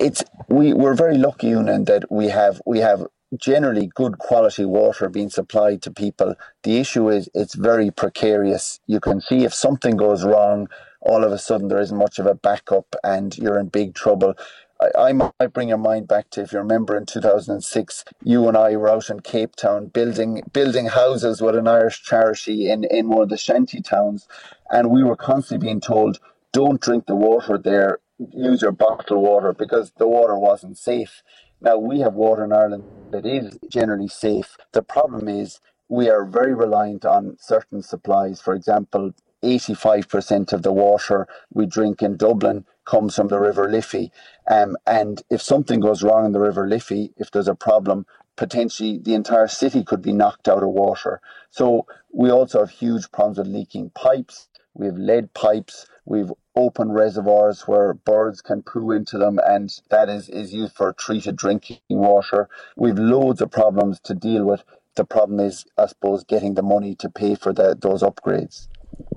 It's 0.01 0.25
we 0.49 0.73
we're 0.73 0.95
very 0.95 1.17
lucky, 1.17 1.51
Unan, 1.51 1.87
that 1.87 2.11
we 2.11 2.27
have 2.27 2.61
we 2.67 2.81
have 2.81 3.07
generally 3.39 3.87
good 3.95 4.19
quality 4.19 4.65
water 4.65 5.09
being 5.09 5.31
supplied 5.31 5.81
to 5.83 5.93
people. 5.93 6.35
The 6.65 6.79
issue 6.79 7.09
is 7.09 7.29
it's 7.35 7.55
very 7.55 7.93
precarious. 7.93 8.81
You 8.89 8.99
can 8.99 9.21
see 9.21 9.45
if 9.45 9.55
something 9.55 9.97
goes 9.97 10.25
wrong, 10.25 10.69
all 11.01 11.23
of 11.23 11.31
a 11.31 11.39
sudden 11.39 11.69
there 11.69 11.81
isn't 11.81 11.97
much 11.97 12.19
of 12.19 12.27
a 12.27 12.35
backup, 12.35 12.97
and 13.05 13.39
you're 13.39 13.61
in 13.61 13.69
big 13.69 13.95
trouble. 13.95 14.35
I, 14.83 15.11
I 15.11 15.13
might 15.13 15.53
bring 15.55 15.71
your 15.71 15.79
mind 15.79 16.09
back 16.09 16.31
to 16.31 16.43
if 16.43 16.53
you 16.53 16.59
remember 16.59 16.97
in 16.97 17.07
2006, 17.07 18.05
you 18.25 18.49
and 18.49 18.57
I 18.57 18.77
were 18.77 18.91
out 18.91 19.11
in 19.11 19.21
Cape 19.21 19.57
Town 19.57 19.87
building 19.89 20.43
building 20.53 20.87
houses 20.89 21.43
with 21.43 21.57
an 21.57 21.69
Irish 21.69 22.03
charity 22.03 22.71
in, 22.71 22.85
in 22.85 23.09
one 23.09 23.23
of 23.23 23.29
the 23.31 23.39
shanty 23.39 23.83
towns, 23.83 24.27
and 24.71 24.91
we 24.91 25.05
were 25.05 25.17
constantly 25.17 25.67
being 25.69 25.81
told, 25.81 26.19
"Don't 26.53 26.81
drink 26.81 27.07
the 27.07 27.17
water 27.17 27.59
there. 27.59 28.01
Use 28.19 28.63
your 28.63 28.73
bottled 28.73 29.23
water 29.23 29.55
because 29.55 29.93
the 29.99 30.09
water 30.09 30.39
wasn't 30.39 30.79
safe." 30.79 31.23
Now 31.61 31.79
we 31.79 32.01
have 32.01 32.15
water 32.15 32.45
in 32.45 32.53
Ireland 32.53 32.87
that 33.13 33.27
is 33.27 33.59
generally 33.71 34.09
safe. 34.09 34.57
The 34.73 34.83
problem 34.83 35.29
is 35.29 35.61
we 35.89 36.11
are 36.11 36.25
very 36.27 36.55
reliant 36.55 37.05
on 37.05 37.37
certain 37.41 37.83
supplies. 37.83 38.41
For 38.41 38.55
example, 38.55 39.13
85% 39.45 40.53
of 40.53 40.63
the 40.63 40.73
water 40.73 41.29
we 41.53 41.67
drink 41.67 42.03
in 42.03 42.17
Dublin 42.17 42.67
comes 42.85 43.17
from 43.17 43.29
the 43.29 43.39
River 43.39 43.71
Liffey. 43.71 44.11
Um, 44.51 44.77
and 44.87 45.23
if 45.31 45.41
something 45.43 45.81
goes 45.81 46.03
wrong 46.03 46.27
in 46.27 46.33
the 46.33 46.41
River 46.41 46.69
Liffey, 46.69 47.13
if 47.17 47.31
there's 47.31 47.49
a 47.49 47.55
problem, 47.55 48.07
potentially 48.37 48.99
the 48.99 49.15
entire 49.15 49.49
city 49.49 49.85
could 49.85 50.03
be 50.03 50.13
knocked 50.13 50.49
out 50.49 50.63
of 50.63 50.71
water. 50.71 51.21
So 51.51 51.87
we 52.13 52.31
also 52.31 52.61
have 52.61 52.71
huge 52.71 53.11
problems 53.13 53.39
with 53.39 53.49
leaking 53.49 53.91
pipes. 53.91 54.49
we 54.75 54.87
have 54.87 54.97
lead 54.97 55.35
pipes, 55.35 55.87
we've 56.07 56.33
open 56.55 56.93
reservoirs 56.93 57.63
where 57.69 57.95
birds 57.95 58.41
can 58.41 58.63
poo 58.63 58.91
into 58.91 59.19
them, 59.19 59.39
and 59.47 59.71
that 59.91 60.09
is, 60.09 60.29
is 60.29 60.53
used 60.53 60.75
for 60.75 60.93
treated 60.93 61.37
drinking 61.37 61.79
water. 61.91 62.49
We've 62.77 62.99
loads 62.99 63.41
of 63.41 63.51
problems 63.51 64.01
to 64.05 64.15
deal 64.15 64.45
with. 64.45 64.65
The 64.95 65.05
problem 65.05 65.41
is, 65.41 65.65
I 65.79 65.87
suppose, 65.87 66.25
getting 66.25 66.55
the 66.55 66.63
money 66.63 66.95
to 66.97 67.09
pay 67.09 67.35
for 67.35 67.53
the, 67.53 67.77
those 67.79 68.03
upgrades. 68.03 68.69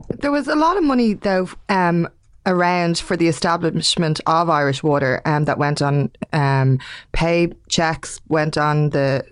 There 0.10 0.32
was 0.32 0.48
a 0.48 0.56
lot 0.56 0.78
of 0.78 0.84
money, 0.84 1.14
though, 1.14 1.50
um, 1.68 2.08
around 2.46 2.98
for 2.98 3.18
the 3.18 3.28
establishment 3.28 4.22
of 4.26 4.50
Irish 4.50 4.84
Water 4.84 5.22
um, 5.26 5.46
that 5.46 5.58
went 5.58 5.82
on 5.82 6.12
um, 6.34 6.80
pay 7.12 7.52
checks, 7.70 8.22
went 8.28 8.58
on 8.58 8.90
the 8.90 9.24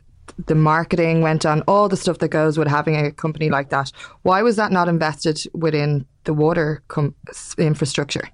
the 0.47 0.55
marketing, 0.55 1.21
went 1.21 1.45
on 1.45 1.61
all 1.67 1.87
the 1.87 1.97
stuff 1.97 2.17
that 2.19 2.29
goes 2.29 2.57
with 2.57 2.67
having 2.67 2.95
a 2.95 3.11
company 3.11 3.49
like 3.49 3.69
that. 3.69 3.91
Why 4.23 4.41
was 4.41 4.55
that 4.55 4.71
not 4.71 4.87
invested 4.89 5.39
within 5.53 6.05
the 6.23 6.33
water 6.33 6.81
com- 6.87 7.13
infrastructure? 7.57 8.29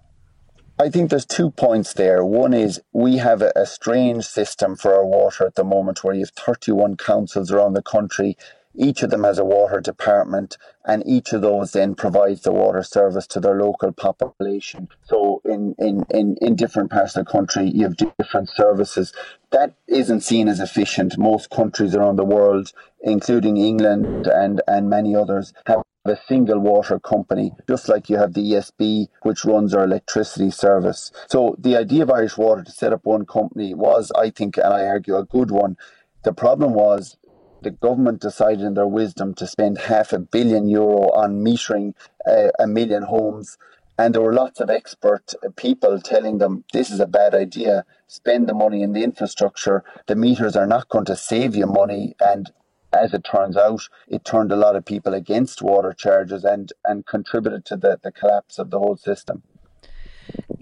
I 0.82 0.90
think 0.90 1.10
there's 1.10 1.26
two 1.26 1.52
points 1.52 1.94
there. 1.94 2.24
One 2.24 2.54
is 2.54 2.80
we 2.94 3.18
have 3.18 3.42
a, 3.42 3.52
a, 3.54 3.66
strange 3.66 4.24
system 4.24 4.78
for 4.78 4.94
our 4.94 5.06
water 5.06 5.46
at 5.46 5.56
the 5.56 5.66
moment 5.66 6.06
where 6.06 6.14
you 6.14 6.22
have 6.22 6.30
31 6.30 6.96
councils 6.96 7.52
around 7.52 7.74
the 7.74 7.82
country 7.82 8.38
each 8.80 9.04
of 9.04 9.10
them 9.10 9.26
has 9.26 9.38
a 9.38 9.44
water 9.46 9.82
department, 9.82 10.58
and 10.86 11.06
each 11.06 11.34
of 11.34 11.42
those 11.42 11.74
then 11.74 11.96
provides 11.96 12.42
the 12.42 12.52
water 12.54 12.82
service 12.82 13.28
to 13.28 13.40
their 13.42 13.56
local 13.56 13.92
population. 13.92 14.88
So, 15.04 15.42
in, 15.44 15.76
in, 15.78 16.06
in, 16.10 16.38
in 16.42 16.56
different 16.56 16.90
parts 16.90 17.18
of 17.18 17.26
the 17.26 17.32
country, 17.32 17.70
you 17.70 17.84
have 17.84 17.98
different 17.98 18.50
services. 18.50 19.14
That 19.52 19.74
isn't 19.88 20.22
seen 20.22 20.48
as 20.48 20.62
efficient. 20.62 21.18
Most 21.18 21.50
countries 21.50 21.94
around 21.94 22.16
the 22.16 22.24
world, 22.24 22.72
including 23.02 23.58
England 23.58 24.28
and, 24.28 24.62
and 24.66 24.90
many 24.90 25.14
others, 25.14 25.54
have 25.66 25.82
a 26.06 26.18
single 26.28 26.60
water 26.60 27.00
company, 27.00 27.52
just 27.68 27.90
like 27.90 28.10
you 28.10 28.18
have 28.18 28.34
the 28.34 28.54
ESB, 28.54 29.10
which 29.24 29.44
runs 29.44 29.74
our 29.74 29.84
electricity 29.84 30.52
service. 30.52 31.12
So 31.28 31.56
the 31.60 31.76
idea 31.76 32.04
of 32.04 32.12
Irish 32.12 32.38
Water 32.38 32.64
to 32.64 32.72
set 32.72 32.94
up 32.94 33.04
one 33.04 33.26
company 33.26 33.74
was, 33.74 34.10
I 34.16 34.30
think, 34.30 34.56
and 34.56 34.74
I 34.74 34.86
argue, 34.86 35.18
a 35.18 35.26
good 35.26 35.52
one. 35.52 35.76
The 36.24 36.34
problem 36.34 36.74
was 36.74 37.18
the 37.62 37.72
government 37.72 38.22
decided 38.22 38.62
in 38.62 38.74
their 38.74 38.88
wisdom 38.88 39.34
to 39.36 39.48
spend 39.48 39.78
half 39.78 40.14
a 40.14 40.20
billion 40.20 40.70
euro 40.70 41.10
on 41.12 41.44
metering 41.44 41.94
uh, 42.28 42.50
a 42.58 42.68
million 42.68 43.04
homes. 43.04 43.58
And 43.98 44.16
there 44.16 44.22
were 44.22 44.34
lots 44.34 44.62
of 44.62 44.70
expert 44.70 45.34
people 45.58 46.00
telling 46.00 46.38
them 46.38 46.64
this 46.72 46.90
is 46.90 47.02
a 47.02 47.06
bad 47.06 47.36
idea. 47.36 47.86
Spend 48.08 48.48
the 48.48 48.54
money 48.54 48.82
in 48.82 48.94
the 48.94 49.04
infrastructure. 49.04 49.84
The 50.08 50.16
meters 50.16 50.56
are 50.56 50.68
not 50.68 50.88
going 50.88 51.06
to 51.06 51.18
save 51.18 51.54
you 51.54 51.68
money. 51.68 52.16
And 52.22 52.50
as 52.94 53.14
it 53.14 53.26
turns 53.30 53.58
out, 53.58 53.90
it 54.08 54.24
turned 54.24 54.54
a 54.54 54.56
lot 54.56 54.78
of 54.78 54.86
people 54.86 55.14
against 55.14 55.62
water 55.62 55.94
charges 55.94 56.46
and, 56.46 56.72
and 56.86 57.06
contributed 57.06 57.66
to 57.66 57.76
the, 57.76 58.00
the 58.02 58.12
collapse 58.12 58.58
of 58.58 58.70
the 58.70 58.80
whole 58.80 58.96
system. 58.96 59.44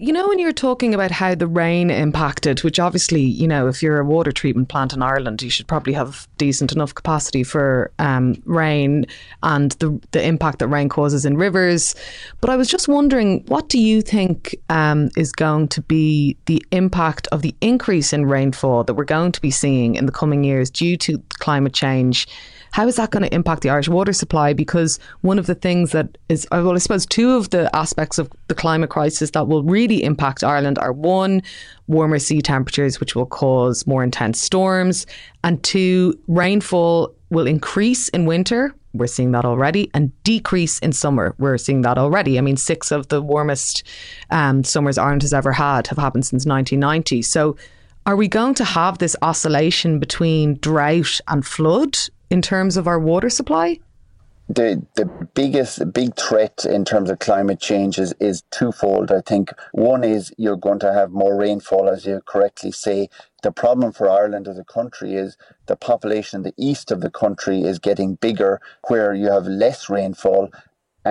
You 0.00 0.12
know, 0.12 0.28
when 0.28 0.38
you're 0.38 0.52
talking 0.52 0.94
about 0.94 1.10
how 1.10 1.34
the 1.34 1.48
rain 1.48 1.90
impacted, 1.90 2.62
which 2.62 2.78
obviously, 2.78 3.20
you 3.20 3.48
know, 3.48 3.66
if 3.66 3.82
you're 3.82 3.98
a 3.98 4.04
water 4.04 4.30
treatment 4.30 4.68
plant 4.68 4.92
in 4.92 5.02
Ireland, 5.02 5.42
you 5.42 5.50
should 5.50 5.66
probably 5.66 5.92
have 5.92 6.28
decent 6.38 6.70
enough 6.70 6.94
capacity 6.94 7.42
for 7.42 7.90
um, 7.98 8.40
rain 8.44 9.06
and 9.42 9.72
the 9.72 10.00
the 10.12 10.24
impact 10.24 10.60
that 10.60 10.68
rain 10.68 10.88
causes 10.88 11.24
in 11.24 11.36
rivers. 11.36 11.96
But 12.40 12.48
I 12.48 12.56
was 12.56 12.68
just 12.68 12.86
wondering, 12.86 13.44
what 13.48 13.68
do 13.68 13.80
you 13.80 14.00
think 14.00 14.54
um, 14.68 15.10
is 15.16 15.32
going 15.32 15.66
to 15.68 15.82
be 15.82 16.36
the 16.46 16.64
impact 16.70 17.26
of 17.32 17.42
the 17.42 17.54
increase 17.60 18.12
in 18.12 18.26
rainfall 18.26 18.84
that 18.84 18.94
we're 18.94 19.04
going 19.04 19.32
to 19.32 19.40
be 19.40 19.50
seeing 19.50 19.96
in 19.96 20.06
the 20.06 20.12
coming 20.12 20.44
years 20.44 20.70
due 20.70 20.96
to 20.98 21.20
climate 21.40 21.74
change? 21.74 22.28
How 22.72 22.86
is 22.86 22.96
that 22.96 23.10
going 23.10 23.22
to 23.22 23.34
impact 23.34 23.62
the 23.62 23.70
Irish 23.70 23.88
water 23.88 24.12
supply? 24.12 24.52
Because 24.52 24.98
one 25.20 25.38
of 25.38 25.46
the 25.46 25.54
things 25.54 25.92
that 25.92 26.18
is, 26.28 26.46
uh, 26.46 26.62
well, 26.64 26.74
I 26.74 26.78
suppose 26.78 27.06
two 27.06 27.32
of 27.32 27.50
the 27.50 27.74
aspects 27.74 28.18
of 28.18 28.30
the 28.48 28.54
climate 28.54 28.90
crisis 28.90 29.30
that 29.30 29.48
will 29.48 29.62
really 29.62 30.02
impact 30.02 30.44
Ireland 30.44 30.78
are 30.78 30.92
one, 30.92 31.42
warmer 31.86 32.18
sea 32.18 32.40
temperatures, 32.40 33.00
which 33.00 33.14
will 33.14 33.26
cause 33.26 33.86
more 33.86 34.02
intense 34.02 34.40
storms, 34.40 35.06
and 35.44 35.62
two, 35.62 36.18
rainfall 36.28 37.14
will 37.30 37.46
increase 37.46 38.08
in 38.10 38.26
winter. 38.26 38.74
We're 38.94 39.06
seeing 39.06 39.32
that 39.32 39.44
already, 39.44 39.90
and 39.94 40.10
decrease 40.24 40.78
in 40.78 40.92
summer. 40.92 41.34
We're 41.38 41.58
seeing 41.58 41.82
that 41.82 41.98
already. 41.98 42.38
I 42.38 42.40
mean, 42.40 42.56
six 42.56 42.90
of 42.90 43.08
the 43.08 43.20
warmest 43.20 43.82
um, 44.30 44.64
summers 44.64 44.98
Ireland 44.98 45.22
has 45.22 45.34
ever 45.34 45.52
had 45.52 45.86
have 45.88 45.98
happened 45.98 46.26
since 46.26 46.46
1990. 46.46 47.22
So, 47.22 47.56
are 48.06 48.16
we 48.16 48.26
going 48.26 48.54
to 48.54 48.64
have 48.64 48.98
this 48.98 49.14
oscillation 49.20 49.98
between 49.98 50.54
drought 50.56 51.20
and 51.28 51.44
flood 51.44 51.98
in 52.30 52.42
terms 52.42 52.76
of 52.76 52.86
our 52.86 52.98
water 52.98 53.30
supply? 53.30 53.78
the 54.48 54.82
the 54.94 55.04
biggest 55.34 55.92
big 55.92 56.16
threat 56.16 56.64
in 56.64 56.84
terms 56.84 57.10
of 57.10 57.18
climate 57.18 57.60
change 57.60 57.98
is, 57.98 58.14
is 58.18 58.42
twofold. 58.50 59.12
I 59.12 59.20
think 59.20 59.52
one 59.72 60.02
is 60.04 60.32
you're 60.38 60.56
going 60.56 60.78
to 60.80 60.92
have 60.92 61.10
more 61.10 61.36
rainfall, 61.36 61.88
as 61.88 62.06
you 62.06 62.20
correctly 62.26 62.72
say. 62.72 63.10
The 63.42 63.52
problem 63.52 63.92
for 63.92 64.08
Ireland 64.08 64.48
as 64.48 64.58
a 64.58 64.64
country 64.64 65.14
is 65.14 65.36
the 65.66 65.76
population 65.76 66.38
in 66.38 66.42
the 66.44 66.54
east 66.56 66.90
of 66.90 67.02
the 67.02 67.10
country 67.10 67.62
is 67.62 67.78
getting 67.78 68.14
bigger, 68.14 68.60
where 68.88 69.14
you 69.14 69.30
have 69.30 69.46
less 69.46 69.90
rainfall, 69.90 70.48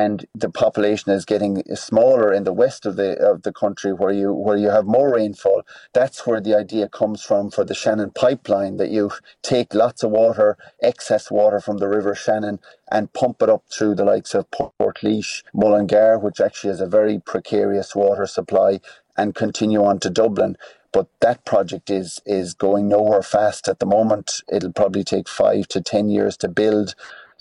and 0.03 0.25
the 0.35 0.51
population 0.51 1.11
is 1.11 1.25
getting 1.25 1.63
smaller 1.75 2.33
in 2.33 2.45
the 2.45 2.53
west 2.53 2.85
of 2.85 2.97
the 2.97 3.11
of 3.31 3.43
the 3.43 3.53
country 3.53 3.93
where 3.93 4.13
you 4.21 4.33
where 4.33 4.57
you 4.57 4.69
have 4.69 4.85
more 4.85 5.09
rainfall. 5.15 5.63
That's 5.93 6.27
where 6.27 6.41
the 6.41 6.55
idea 6.55 6.89
comes 6.89 7.23
from 7.23 7.51
for 7.51 7.65
the 7.65 7.75
Shannon 7.75 8.11
pipeline 8.11 8.77
that 8.77 8.91
you 8.91 9.11
take 9.43 9.73
lots 9.73 10.03
of 10.03 10.11
water 10.11 10.57
excess 10.83 11.31
water 11.31 11.59
from 11.61 11.79
the 11.79 11.89
river 11.89 12.15
Shannon 12.15 12.59
and 12.91 13.13
pump 13.13 13.41
it 13.41 13.49
up 13.49 13.63
through 13.75 13.95
the 13.95 14.05
likes 14.13 14.35
of 14.35 14.51
Portlaoise 14.51 15.43
Mullingar 15.55 16.19
which 16.19 16.41
actually 16.41 16.71
has 16.71 16.81
a 16.81 16.87
very 16.99 17.19
precarious 17.19 17.95
water 17.95 18.27
supply 18.27 18.79
and 19.17 19.35
continue 19.35 19.83
on 19.83 19.99
to 20.01 20.09
Dublin. 20.11 20.57
But 20.93 21.07
that 21.21 21.45
project 21.45 21.89
is 21.89 22.21
is 22.25 22.53
going 22.53 22.87
nowhere 22.89 23.23
fast 23.23 23.67
at 23.69 23.79
the 23.79 23.87
moment. 23.97 24.43
It'll 24.51 24.73
probably 24.73 25.05
take 25.05 25.29
5 25.29 25.67
to 25.69 25.81
10 25.81 26.09
years 26.09 26.37
to 26.37 26.49
build 26.49 26.95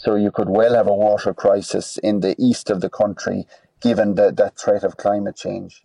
so 0.06 0.14
you 0.14 0.30
could 0.30 0.48
well 0.48 0.74
have 0.76 0.86
a 0.86 0.94
water 0.94 1.34
crisis 1.34 1.98
in 1.98 2.20
the 2.20 2.36
east 2.38 2.70
of 2.70 2.80
the 2.80 2.88
country 2.88 3.44
given 3.80 4.14
the, 4.14 4.30
the 4.30 4.50
threat 4.50 4.84
of 4.84 4.98
climate 4.98 5.34
change. 5.34 5.84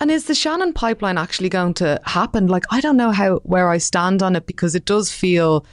And 0.00 0.10
is 0.10 0.24
the 0.24 0.34
Shannon 0.34 0.72
pipeline 0.72 1.16
actually 1.16 1.50
going 1.50 1.74
to 1.74 2.00
happen? 2.04 2.48
Like 2.48 2.64
I 2.72 2.80
don't 2.80 2.96
know 2.96 3.12
how 3.12 3.36
where 3.44 3.68
I 3.68 3.78
stand 3.78 4.24
on 4.24 4.34
it 4.34 4.46
because 4.46 4.74
it 4.74 4.86
does 4.86 5.12
feel 5.12 5.64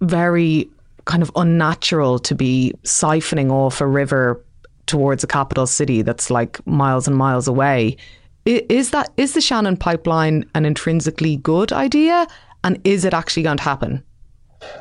very 0.00 0.70
kind 1.04 1.22
of 1.22 1.30
unnatural 1.36 2.18
to 2.20 2.34
be 2.34 2.72
siphoning 2.84 3.50
off 3.52 3.82
a 3.82 3.86
river 3.86 4.42
towards 4.86 5.22
a 5.22 5.26
capital 5.26 5.66
city 5.66 6.00
that's 6.00 6.30
like 6.30 6.66
miles 6.66 7.06
and 7.06 7.14
miles 7.14 7.46
away. 7.46 7.98
Is 8.46 8.90
that 8.92 9.10
is 9.18 9.34
the 9.34 9.42
Shannon 9.42 9.76
pipeline 9.76 10.46
an 10.54 10.64
intrinsically 10.64 11.36
good 11.36 11.74
idea 11.74 12.26
and 12.64 12.80
is 12.84 13.04
it 13.04 13.12
actually 13.12 13.42
going 13.42 13.58
to 13.58 13.64
happen? 13.64 14.02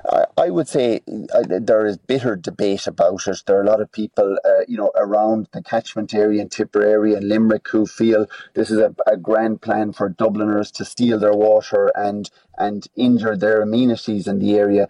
I, 0.10 0.26
I 0.38 0.50
would 0.50 0.68
say 0.68 1.02
uh, 1.34 1.44
there 1.48 1.86
is 1.86 1.98
bitter 1.98 2.36
debate 2.36 2.88
about 2.88 3.28
it. 3.28 3.44
There 3.46 3.58
are 3.58 3.64
a 3.64 3.68
lot 3.68 3.82
of 3.82 3.92
people, 3.92 4.38
uh, 4.44 4.64
you 4.68 4.78
know, 4.78 4.92
around 4.96 5.48
the 5.54 5.62
catchment 5.62 6.14
area 6.14 6.42
in 6.42 6.50
Tipperary 6.50 7.14
and 7.14 7.28
Limerick 7.28 7.68
who 7.70 7.86
feel 7.86 8.28
this 8.54 8.72
is 8.72 8.80
a, 8.80 8.96
a 9.06 9.18
grand 9.18 9.62
plan 9.62 9.94
for 9.94 10.10
Dubliners 10.10 10.72
to 10.72 10.86
steal 10.86 11.20
their 11.20 11.34
water 11.34 11.92
and 11.96 12.30
and 12.58 12.88
injure 12.96 13.38
their 13.38 13.62
amenities 13.62 14.28
in 14.28 14.40
the 14.40 14.56
area. 14.56 14.88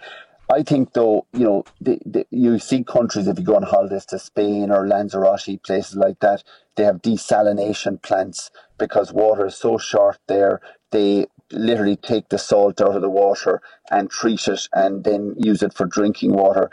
I 0.50 0.64
think, 0.64 0.94
though, 0.94 1.26
you 1.34 1.44
know, 1.44 1.66
the, 1.82 2.00
the, 2.06 2.26
you 2.30 2.58
see 2.58 2.84
countries, 2.84 3.28
if 3.28 3.38
you 3.38 3.44
go 3.44 3.58
on 3.58 3.64
holidays 3.64 4.06
to 4.08 4.20
Spain 4.20 4.72
or 4.72 4.88
Lanzarote, 4.88 5.62
places 5.62 5.98
like 5.98 6.20
that, 6.22 6.42
they 6.76 6.84
have 6.84 7.02
desalination 7.02 8.02
plants 8.02 8.50
because 8.78 9.12
water 9.12 9.48
is 9.48 9.58
so 9.58 9.78
short 9.78 10.20
there. 10.28 10.62
They 10.92 11.28
literally 11.52 11.95
take 11.95 12.30
the 12.30 12.38
salt 12.38 12.82
out 12.82 12.95
of 12.95 13.02
the 13.02 13.10
water 13.10 13.62
and 13.89 14.10
treat 14.10 14.48
it 14.48 14.68
and 14.74 15.04
then 15.04 15.36
use 15.38 15.64
it 15.64 15.74
for 15.74 15.86
drinking 15.86 16.34
water. 16.34 16.70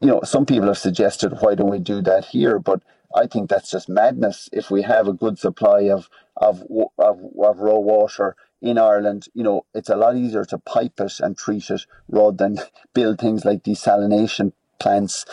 You 0.00 0.08
know, 0.08 0.20
some 0.24 0.46
people 0.46 0.68
have 0.68 0.78
suggested, 0.78 1.34
why 1.40 1.54
don't 1.54 1.70
we 1.70 1.78
do 1.78 2.02
that 2.02 2.26
here? 2.26 2.58
But 2.58 2.82
I 3.14 3.26
think 3.26 3.48
that's 3.48 3.70
just 3.70 3.88
madness. 3.88 4.48
If 4.52 4.70
we 4.70 4.82
have 4.82 5.08
a 5.08 5.12
good 5.12 5.38
supply 5.38 5.88
of, 5.90 6.08
of, 6.36 6.62
of, 6.98 7.20
of 7.38 7.58
raw 7.58 7.78
water 7.78 8.36
in 8.60 8.78
Ireland, 8.78 9.28
you 9.34 9.42
know, 9.42 9.64
it's 9.74 9.88
a 9.88 9.96
lot 9.96 10.16
easier 10.16 10.44
to 10.46 10.58
pipe 10.58 11.00
it 11.00 11.20
and 11.20 11.36
treat 11.36 11.70
it 11.70 11.86
rather 12.08 12.36
than 12.36 12.58
build 12.94 13.18
things 13.18 13.44
like 13.44 13.62
desalination 13.62 14.52
plants. 14.78 15.24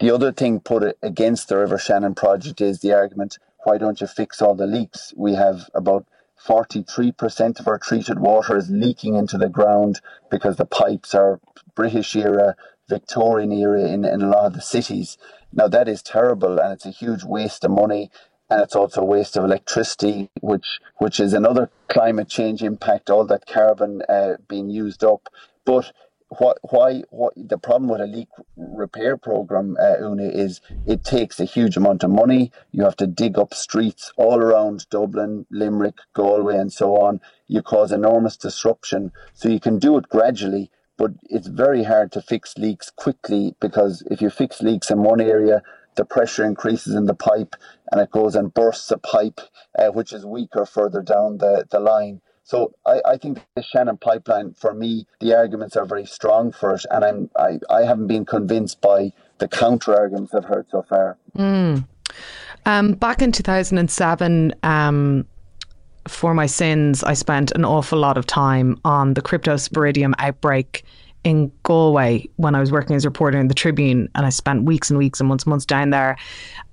The 0.00 0.10
other 0.10 0.32
thing 0.32 0.60
put 0.60 0.96
against 1.02 1.48
the 1.48 1.56
River 1.56 1.78
Shannon 1.78 2.14
project 2.14 2.60
is 2.60 2.80
the 2.80 2.92
argument, 2.92 3.38
why 3.64 3.78
don't 3.78 4.00
you 4.00 4.06
fix 4.06 4.42
all 4.42 4.54
the 4.54 4.66
leaks? 4.66 5.14
We 5.16 5.34
have 5.34 5.70
about 5.74 6.06
43% 6.46 7.60
of 7.60 7.68
our 7.68 7.78
treated 7.78 8.18
water 8.18 8.56
is 8.56 8.70
leaking 8.70 9.16
into 9.16 9.38
the 9.38 9.48
ground 9.48 10.00
because 10.30 10.56
the 10.56 10.66
pipes 10.66 11.14
are 11.14 11.40
British 11.74 12.14
era, 12.14 12.56
Victorian 12.88 13.52
era 13.52 13.82
in, 13.82 14.04
in 14.04 14.22
a 14.22 14.28
lot 14.28 14.46
of 14.46 14.52
the 14.52 14.60
cities. 14.60 15.16
Now, 15.52 15.68
that 15.68 15.88
is 15.88 16.02
terrible 16.02 16.58
and 16.58 16.72
it's 16.72 16.86
a 16.86 16.90
huge 16.90 17.24
waste 17.24 17.64
of 17.64 17.70
money 17.70 18.10
and 18.50 18.60
it's 18.60 18.76
also 18.76 19.00
a 19.00 19.06
waste 19.06 19.36
of 19.36 19.44
electricity, 19.44 20.28
which, 20.42 20.80
which 20.98 21.18
is 21.18 21.32
another 21.32 21.70
climate 21.88 22.28
change 22.28 22.62
impact, 22.62 23.08
all 23.08 23.24
that 23.26 23.46
carbon 23.46 24.02
uh, 24.08 24.34
being 24.46 24.68
used 24.68 25.02
up. 25.02 25.28
But 25.64 25.92
what 26.38 26.58
why 26.62 27.02
what 27.10 27.32
the 27.36 27.58
problem 27.58 27.90
with 27.90 28.00
a 28.00 28.06
leak 28.06 28.28
repair 28.56 29.16
program 29.16 29.76
uh, 29.80 29.96
Una 30.00 30.24
is 30.24 30.60
it 30.86 31.04
takes 31.04 31.40
a 31.40 31.44
huge 31.44 31.76
amount 31.76 32.04
of 32.04 32.10
money. 32.10 32.52
You 32.72 32.84
have 32.84 32.96
to 32.96 33.06
dig 33.06 33.38
up 33.38 33.54
streets 33.54 34.12
all 34.16 34.38
around 34.38 34.88
Dublin 34.90 35.46
Limerick 35.50 35.98
Galway 36.14 36.56
and 36.56 36.72
so 36.72 36.96
on. 36.96 37.20
You 37.46 37.62
cause 37.62 37.92
enormous 37.92 38.36
disruption. 38.36 39.12
So 39.32 39.48
you 39.48 39.60
can 39.60 39.78
do 39.78 39.96
it 39.98 40.08
gradually 40.08 40.70
but 40.96 41.12
it's 41.24 41.48
very 41.48 41.84
hard 41.84 42.12
to 42.12 42.22
fix 42.22 42.56
leaks 42.56 42.90
quickly 42.90 43.54
because 43.60 44.02
if 44.10 44.20
you 44.20 44.30
fix 44.30 44.60
leaks 44.60 44.90
in 44.90 45.02
one 45.02 45.20
area 45.20 45.62
the 45.96 46.04
pressure 46.04 46.44
increases 46.44 46.94
in 46.94 47.06
the 47.06 47.14
pipe 47.14 47.54
and 47.90 48.00
it 48.00 48.10
goes 48.10 48.34
and 48.34 48.54
bursts 48.54 48.90
a 48.90 48.98
pipe 48.98 49.40
uh, 49.78 49.88
which 49.88 50.12
is 50.12 50.24
weaker 50.26 50.64
further 50.64 51.02
down 51.02 51.38
the, 51.38 51.66
the 51.70 51.80
line 51.80 52.20
so 52.44 52.74
I, 52.86 53.00
I 53.06 53.16
think 53.16 53.40
the 53.56 53.62
Shannon 53.62 53.96
pipeline, 53.96 54.52
for 54.52 54.74
me, 54.74 55.06
the 55.20 55.34
arguments 55.34 55.76
are 55.76 55.86
very 55.86 56.04
strong 56.04 56.52
for 56.52 56.74
it, 56.74 56.84
and 56.90 57.04
I'm 57.04 57.30
I, 57.36 57.58
I 57.70 57.82
haven't 57.82 58.06
been 58.06 58.26
convinced 58.26 58.82
by 58.82 59.12
the 59.38 59.48
counter 59.48 59.96
arguments 59.96 60.34
I've 60.34 60.44
heard 60.44 60.66
so 60.70 60.82
far. 60.82 61.16
Mm. 61.36 61.86
Um, 62.66 62.92
back 62.92 63.22
in 63.22 63.32
2007, 63.32 64.54
um, 64.62 65.26
for 66.06 66.34
my 66.34 66.46
sins, 66.46 67.02
I 67.02 67.14
spent 67.14 67.50
an 67.52 67.64
awful 67.64 67.98
lot 67.98 68.18
of 68.18 68.26
time 68.26 68.78
on 68.84 69.14
the 69.14 69.22
cryptosporidium 69.22 70.12
outbreak 70.18 70.84
in 71.24 71.50
Galway 71.62 72.28
when 72.36 72.54
I 72.54 72.60
was 72.60 72.70
working 72.70 72.94
as 72.94 73.04
a 73.04 73.08
reporter 73.08 73.38
in 73.38 73.48
the 73.48 73.54
Tribune, 73.54 74.08
and 74.14 74.26
I 74.26 74.28
spent 74.28 74.64
weeks 74.64 74.90
and 74.90 74.98
weeks 74.98 75.20
and 75.20 75.28
months 75.28 75.44
and 75.44 75.50
months 75.50 75.66
down 75.66 75.90
there. 75.90 76.16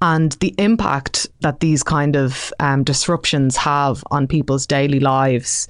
And 0.01 0.33
the 0.33 0.53
impact 0.57 1.27
that 1.39 1.61
these 1.61 1.83
kind 1.83 2.15
of 2.15 2.53
um, 2.59 2.83
disruptions 2.83 3.55
have 3.57 4.03
on 4.11 4.27
people's 4.27 4.67
daily 4.67 4.99
lives 4.99 5.67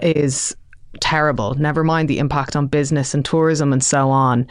is 0.00 0.54
terrible. 1.00 1.54
Never 1.54 1.84
mind 1.84 2.08
the 2.08 2.18
impact 2.18 2.56
on 2.56 2.66
business 2.66 3.14
and 3.14 3.24
tourism 3.24 3.72
and 3.72 3.82
so 3.82 4.10
on. 4.10 4.46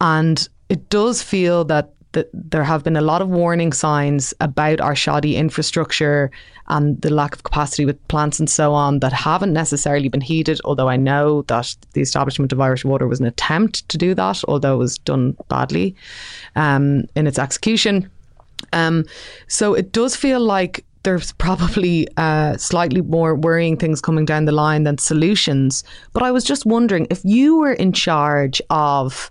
And 0.00 0.48
it 0.68 0.88
does 0.90 1.22
feel 1.22 1.64
that 1.66 1.92
that 2.12 2.28
there 2.32 2.64
have 2.64 2.82
been 2.82 2.96
a 2.96 3.00
lot 3.00 3.22
of 3.22 3.28
warning 3.28 3.72
signs 3.72 4.34
about 4.40 4.80
our 4.80 4.96
shoddy 4.96 5.36
infrastructure 5.36 6.30
and 6.68 7.00
the 7.02 7.10
lack 7.10 7.34
of 7.34 7.42
capacity 7.42 7.84
with 7.84 8.08
plants 8.08 8.38
and 8.38 8.48
so 8.48 8.72
on 8.72 9.00
that 9.00 9.12
haven't 9.12 9.52
necessarily 9.52 10.08
been 10.08 10.20
heeded. 10.20 10.60
Although 10.64 10.88
I 10.88 10.96
know 10.96 11.42
that 11.42 11.76
the 11.92 12.00
establishment 12.00 12.52
of 12.52 12.60
Irish 12.60 12.84
Water 12.84 13.06
was 13.06 13.20
an 13.20 13.26
attempt 13.26 13.88
to 13.88 13.98
do 13.98 14.14
that, 14.14 14.42
although 14.48 14.74
it 14.74 14.78
was 14.78 14.98
done 14.98 15.36
badly 15.48 15.94
um, 16.56 17.04
in 17.14 17.26
its 17.26 17.38
execution. 17.38 18.10
Um, 18.72 19.04
so 19.48 19.74
it 19.74 19.92
does 19.92 20.16
feel 20.16 20.40
like 20.40 20.84
there's 21.02 21.32
probably 21.32 22.06
uh, 22.16 22.56
slightly 22.56 23.00
more 23.00 23.34
worrying 23.34 23.76
things 23.76 24.00
coming 24.00 24.24
down 24.24 24.44
the 24.44 24.52
line 24.52 24.84
than 24.84 24.98
solutions. 24.98 25.82
But 26.12 26.22
I 26.22 26.30
was 26.30 26.44
just 26.44 26.66
wondering 26.66 27.06
if 27.10 27.24
you 27.24 27.56
were 27.58 27.72
in 27.72 27.92
charge 27.92 28.60
of 28.68 29.30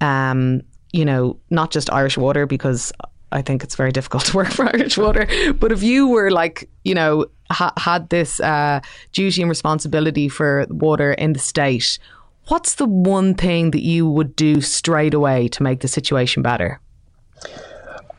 um, 0.00 0.62
you 0.92 1.04
know, 1.04 1.38
not 1.50 1.70
just 1.70 1.92
Irish 1.92 2.16
Water 2.16 2.46
because 2.46 2.92
I 3.32 3.42
think 3.42 3.62
it's 3.62 3.76
very 3.76 3.92
difficult 3.92 4.24
to 4.26 4.36
work 4.36 4.48
for 4.52 4.66
Irish 4.66 4.96
Water. 4.96 5.26
But 5.54 5.72
if 5.72 5.82
you 5.82 6.08
were 6.08 6.30
like, 6.30 6.68
you 6.84 6.94
know, 6.94 7.26
ha- 7.50 7.74
had 7.76 8.08
this 8.10 8.40
uh, 8.40 8.80
duty 9.12 9.42
and 9.42 9.48
responsibility 9.48 10.28
for 10.28 10.66
water 10.70 11.12
in 11.12 11.32
the 11.32 11.38
state, 11.38 11.98
what's 12.48 12.74
the 12.76 12.86
one 12.86 13.34
thing 13.34 13.70
that 13.72 13.82
you 13.82 14.08
would 14.08 14.34
do 14.36 14.60
straight 14.60 15.14
away 15.14 15.48
to 15.48 15.62
make 15.62 15.80
the 15.80 15.88
situation 15.88 16.42
better? 16.42 16.80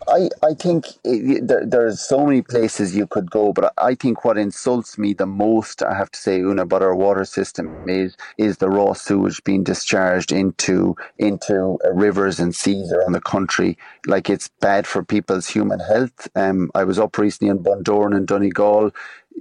I, 0.10 0.30
I 0.44 0.54
think 0.56 0.88
it, 1.04 1.48
there, 1.48 1.66
there's 1.66 2.02
so 2.02 2.26
many 2.26 2.42
places 2.42 2.96
you 2.96 3.08
could 3.08 3.32
go, 3.32 3.54
but 3.54 3.74
I 3.78 3.96
think 3.96 4.26
what 4.26 4.38
insults 4.38 4.98
me 4.98 5.14
the 5.14 5.28
most, 5.28 5.84
I 5.84 5.96
have 5.96 6.12
to 6.12 6.20
say, 6.20 6.40
Una, 6.40 6.64
about 6.64 6.84
our 6.84 6.96
water 6.96 7.26
system 7.26 7.72
is 7.86 8.18
is 8.38 8.58
the 8.58 8.70
raw 8.70 8.94
sewage 8.94 9.44
being 9.44 9.64
discharged 9.64 10.32
into 10.32 10.96
into 11.20 11.78
uh, 11.86 11.94
rivers 11.94 12.40
and 12.40 12.56
seas 12.56 12.92
around 12.92 13.14
the 13.14 13.22
country. 13.22 13.78
Like 14.08 14.30
it's 14.30 14.50
bad 14.62 14.88
for 14.88 15.04
people's 15.04 15.48
human 15.48 15.80
health. 15.80 16.28
Um, 16.36 16.72
I 16.76 16.84
was 16.86 17.00
up 17.00 17.18
recently 17.18 17.52
in 17.52 17.60
Bundoran 17.64 18.16
and 18.16 18.28
Donegal 18.28 18.92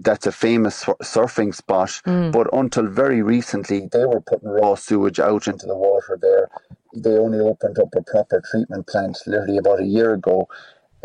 that's 0.03 0.27
a 0.27 0.33
famous 0.33 0.85
surfing 0.85 1.55
spot. 1.55 2.01
Mm. 2.07 2.33
But 2.33 2.49
until 2.53 2.87
very 2.87 3.23
recently, 3.23 3.89
they 3.93 4.07
were 4.07 4.21
putting 4.21 4.49
raw 4.49 4.75
sewage 4.75 5.21
out 5.21 5.49
into 5.49 5.67
the 5.67 5.77
water 5.77 6.19
there 6.21 6.49
they 6.95 7.17
only 7.17 7.41
opened 7.41 7.79
up 7.79 7.95
a 7.95 8.03
proper 8.03 8.43
treatment 8.51 8.87
plant 8.87 9.19
literally 9.27 9.59
about 9.59 9.81
a 9.81 9.87
year 9.87 10.15
ago. 10.15 10.49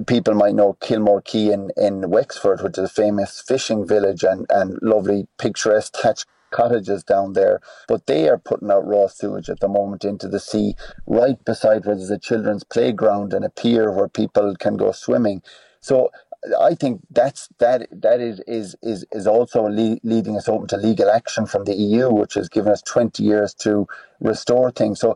People 0.08 0.34
might 0.34 0.56
know 0.56 0.78
Kilmore 0.82 1.22
Quay 1.22 1.52
in, 1.52 1.72
in 1.78 2.10
Wexford, 2.10 2.62
which 2.62 2.78
is 2.78 2.86
a 2.86 2.94
famous 2.94 3.42
fishing 3.42 3.86
village 3.86 4.24
and, 4.24 4.46
and 4.50 4.80
lovely 4.82 5.28
picturesque 5.38 5.96
thatched 5.96 6.26
cottages 6.52 7.04
down 7.04 7.34
there. 7.34 7.62
But 7.88 8.08
they 8.08 8.28
are 8.30 8.38
putting 8.38 8.72
out 8.72 8.88
raw 8.88 9.08
sewage 9.08 9.50
at 9.50 9.60
the 9.60 9.68
moment 9.68 10.04
into 10.04 10.28
the 10.28 10.40
sea, 10.40 10.76
right 11.06 11.44
beside 11.46 11.86
where 11.86 11.96
there's 11.96 12.10
a 12.10 12.18
children's 12.18 12.64
playground 12.64 13.34
and 13.34 13.46
a 13.46 13.50
pier 13.50 13.92
where 13.92 14.08
people 14.08 14.56
can 14.58 14.78
go 14.78 14.92
swimming. 14.92 15.42
So 15.80 16.12
I 16.60 16.76
think 16.76 17.02
that's 17.10 17.50
that 17.60 17.88
that 17.92 18.20
is 18.20 18.42
is 18.48 18.76
is 18.82 19.06
is 19.12 19.28
also 19.28 19.64
le- 19.64 20.00
leading 20.04 20.36
us 20.36 20.50
open 20.50 20.68
to 20.70 20.78
legal 20.78 21.10
action 21.10 21.46
from 21.46 21.64
the 21.64 21.76
EU, 21.76 22.10
which 22.10 22.34
has 22.34 22.50
given 22.50 22.72
us 22.72 22.82
twenty 22.82 23.24
years 23.24 23.54
to 23.56 23.88
restore 24.20 24.72
things. 24.72 25.00
So 25.00 25.16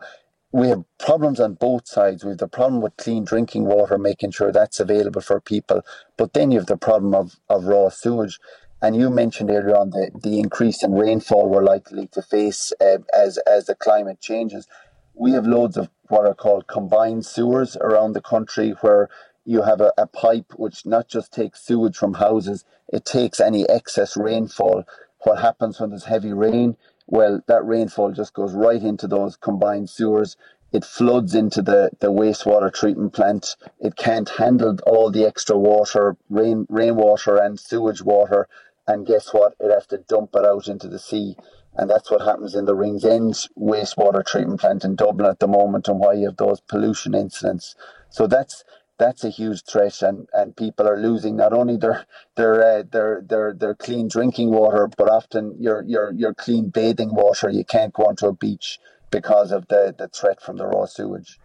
we 0.51 0.69
have 0.69 0.83
problems 0.97 1.39
on 1.39 1.55
both 1.55 1.87
sides. 1.87 2.23
We 2.23 2.29
have 2.29 2.39
the 2.39 2.47
problem 2.47 2.81
with 2.81 2.97
clean 2.97 3.25
drinking 3.25 3.65
water, 3.65 3.97
making 3.97 4.31
sure 4.31 4.51
that's 4.51 4.79
available 4.79 5.21
for 5.21 5.41
people. 5.41 5.81
But 6.17 6.33
then 6.33 6.51
you 6.51 6.59
have 6.59 6.67
the 6.67 6.77
problem 6.77 7.13
of, 7.13 7.35
of 7.49 7.65
raw 7.65 7.89
sewage. 7.89 8.39
And 8.81 8.95
you 8.95 9.09
mentioned 9.09 9.49
earlier 9.49 9.75
on 9.75 9.89
the, 9.89 10.11
the 10.21 10.39
increase 10.39 10.83
in 10.83 10.93
rainfall 10.93 11.49
we're 11.49 11.63
likely 11.63 12.07
to 12.07 12.21
face 12.21 12.71
uh, 12.79 12.99
as, 13.13 13.39
as 13.39 13.65
the 13.65 13.75
climate 13.75 14.21
changes. 14.21 14.67
We 15.15 15.31
have 15.31 15.47
loads 15.47 15.77
of 15.77 15.89
what 16.09 16.25
are 16.25 16.35
called 16.35 16.67
combined 16.67 17.25
sewers 17.25 17.75
around 17.77 18.13
the 18.13 18.21
country 18.21 18.75
where 18.81 19.09
you 19.47 19.63
have 19.63 19.81
a, 19.81 19.91
a 19.97 20.05
pipe 20.05 20.53
which 20.55 20.85
not 20.85 21.07
just 21.07 21.33
takes 21.33 21.65
sewage 21.65 21.97
from 21.97 22.13
houses, 22.15 22.65
it 22.87 23.05
takes 23.05 23.39
any 23.39 23.67
excess 23.67 24.15
rainfall. 24.15 24.83
What 25.23 25.39
happens 25.39 25.79
when 25.79 25.89
there's 25.89 26.05
heavy 26.05 26.33
rain? 26.33 26.77
well, 27.07 27.41
that 27.47 27.65
rainfall 27.65 28.11
just 28.11 28.33
goes 28.33 28.53
right 28.53 28.81
into 28.81 29.07
those 29.07 29.37
combined 29.37 29.89
sewers. 29.89 30.35
It 30.73 30.83
floods 30.83 31.33
into 31.33 31.61
the, 31.61 31.89
the 31.99 32.11
wastewater 32.11 32.71
treatment 32.71 33.13
plant. 33.13 33.55
It 33.79 33.95
can't 33.95 34.27
handle 34.27 34.77
all 34.85 35.09
the 35.09 35.25
extra 35.25 35.57
water, 35.57 36.17
rain 36.29 36.67
rainwater 36.69 37.37
and 37.37 37.57
sewage 37.57 38.01
water. 38.01 38.49
And 38.85 39.07
guess 39.07 39.33
what? 39.33 39.55
It 39.59 39.71
has 39.71 39.87
to 39.87 39.99
dump 39.99 40.31
it 40.35 40.45
out 40.45 40.67
into 40.67 40.89
the 40.89 40.99
sea. 40.99 41.37
And 41.75 41.89
that's 41.89 42.11
what 42.11 42.21
happens 42.21 42.55
in 42.55 42.65
the 42.65 42.75
Ringsend 42.75 43.47
wastewater 43.57 44.25
treatment 44.25 44.59
plant 44.59 44.83
in 44.83 44.95
Dublin 44.95 45.29
at 45.29 45.39
the 45.39 45.47
moment 45.47 45.87
and 45.87 45.99
why 45.99 46.13
you 46.13 46.25
have 46.25 46.37
those 46.37 46.59
pollution 46.59 47.13
incidents. 47.15 47.75
So 48.09 48.27
that's 48.27 48.65
that's 48.97 49.23
a 49.23 49.29
huge 49.29 49.63
threat, 49.63 50.01
and, 50.01 50.27
and 50.33 50.55
people 50.55 50.87
are 50.87 50.99
losing 50.99 51.35
not 51.35 51.53
only 51.53 51.77
their 51.77 52.05
their 52.35 52.79
uh, 52.79 52.83
their 52.91 53.23
their 53.27 53.53
their 53.53 53.75
clean 53.75 54.07
drinking 54.07 54.51
water, 54.51 54.89
but 54.97 55.09
often 55.09 55.55
your 55.59 55.83
your 55.83 56.11
your 56.13 56.33
clean 56.33 56.69
bathing 56.69 57.13
water. 57.13 57.49
You 57.49 57.63
can't 57.63 57.93
go 57.93 58.03
onto 58.03 58.27
a 58.27 58.33
beach 58.33 58.79
because 59.11 59.51
of 59.51 59.67
the 59.67 59.93
the 59.97 60.07
threat 60.07 60.41
from 60.41 60.57
the 60.57 60.65
raw 60.65 60.85
sewage. 60.85 61.39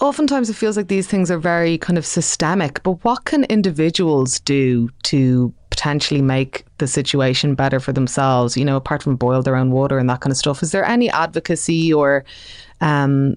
Oftentimes, 0.00 0.48
it 0.48 0.56
feels 0.56 0.78
like 0.78 0.88
these 0.88 1.06
things 1.06 1.30
are 1.30 1.38
very 1.38 1.76
kind 1.76 1.98
of 1.98 2.06
systemic. 2.06 2.82
But 2.82 3.04
what 3.04 3.26
can 3.26 3.44
individuals 3.44 4.40
do 4.40 4.88
to 5.04 5.52
potentially 5.68 6.22
make 6.22 6.64
the 6.78 6.86
situation 6.86 7.54
better 7.54 7.80
for 7.80 7.92
themselves? 7.92 8.56
You 8.56 8.64
know, 8.64 8.76
apart 8.76 9.02
from 9.02 9.16
boil 9.16 9.42
their 9.42 9.56
own 9.56 9.70
water 9.70 9.98
and 9.98 10.08
that 10.08 10.20
kind 10.20 10.30
of 10.30 10.38
stuff. 10.38 10.62
Is 10.62 10.72
there 10.72 10.84
any 10.84 11.10
advocacy 11.10 11.92
or 11.92 12.24
um, 12.80 13.36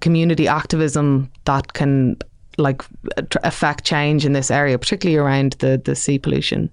community 0.00 0.48
activism 0.48 1.30
that 1.44 1.72
can 1.72 2.16
like 2.58 2.82
affect 3.42 3.84
change 3.84 4.24
in 4.24 4.32
this 4.32 4.50
area, 4.50 4.78
particularly 4.78 5.18
around 5.18 5.54
the, 5.54 5.80
the 5.82 5.94
sea 5.94 6.18
pollution? 6.18 6.70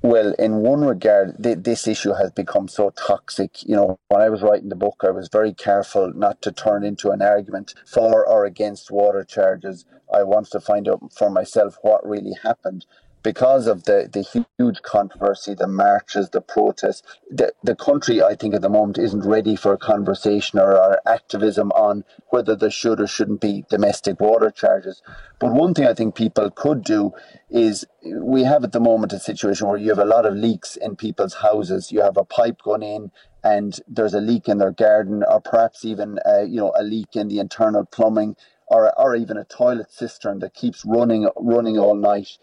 Well, 0.00 0.32
in 0.38 0.56
one 0.56 0.84
regard, 0.84 1.42
th- 1.42 1.58
this 1.62 1.88
issue 1.88 2.12
has 2.12 2.30
become 2.30 2.68
so 2.68 2.90
toxic. 2.90 3.64
You 3.64 3.74
know, 3.74 4.00
when 4.08 4.20
I 4.20 4.28
was 4.28 4.42
writing 4.42 4.68
the 4.68 4.76
book, 4.76 5.02
I 5.02 5.10
was 5.10 5.28
very 5.30 5.52
careful 5.52 6.12
not 6.14 6.40
to 6.42 6.52
turn 6.52 6.84
into 6.84 7.10
an 7.10 7.20
argument 7.20 7.74
for 7.84 8.24
or 8.24 8.44
against 8.44 8.92
water 8.92 9.24
charges. 9.24 9.84
I 10.14 10.22
wanted 10.22 10.52
to 10.52 10.60
find 10.60 10.88
out 10.88 11.12
for 11.12 11.30
myself 11.30 11.78
what 11.82 12.08
really 12.08 12.34
happened 12.44 12.86
because 13.22 13.66
of 13.66 13.84
the, 13.84 14.08
the 14.12 14.22
huge 14.58 14.82
controversy, 14.82 15.54
the 15.54 15.66
marches, 15.66 16.30
the 16.30 16.40
protests, 16.40 17.02
the, 17.30 17.52
the 17.62 17.74
country, 17.74 18.22
I 18.22 18.34
think, 18.34 18.54
at 18.54 18.62
the 18.62 18.68
moment 18.68 18.98
isn't 18.98 19.24
ready 19.24 19.56
for 19.56 19.72
a 19.72 19.78
conversation 19.78 20.58
or, 20.58 20.76
or 20.76 21.00
activism 21.06 21.70
on 21.72 22.04
whether 22.30 22.54
there 22.54 22.70
should 22.70 23.00
or 23.00 23.06
shouldn't 23.06 23.40
be 23.40 23.64
domestic 23.68 24.20
water 24.20 24.50
charges. 24.50 25.02
But 25.38 25.52
one 25.52 25.74
thing 25.74 25.86
I 25.86 25.94
think 25.94 26.14
people 26.14 26.50
could 26.50 26.84
do 26.84 27.12
is 27.50 27.84
we 28.02 28.44
have 28.44 28.64
at 28.64 28.72
the 28.72 28.80
moment 28.80 29.12
a 29.12 29.18
situation 29.18 29.68
where 29.68 29.78
you 29.78 29.88
have 29.88 29.98
a 29.98 30.04
lot 30.04 30.26
of 30.26 30.34
leaks 30.34 30.76
in 30.76 30.96
people's 30.96 31.34
houses. 31.34 31.92
You 31.92 32.02
have 32.02 32.16
a 32.16 32.24
pipe 32.24 32.62
going 32.62 32.82
in 32.82 33.10
and 33.44 33.80
there's 33.88 34.14
a 34.14 34.20
leak 34.20 34.48
in 34.48 34.58
their 34.58 34.72
garden, 34.72 35.22
or 35.28 35.40
perhaps 35.40 35.84
even 35.84 36.18
uh, 36.26 36.42
you 36.42 36.56
know 36.56 36.72
a 36.78 36.82
leak 36.82 37.14
in 37.14 37.28
the 37.28 37.38
internal 37.38 37.84
plumbing, 37.84 38.36
or 38.66 38.92
or 38.98 39.14
even 39.14 39.36
a 39.36 39.44
toilet 39.44 39.92
cistern 39.92 40.40
that 40.40 40.54
keeps 40.54 40.84
running 40.84 41.28
running 41.36 41.78
all 41.78 41.94
night 41.94 42.38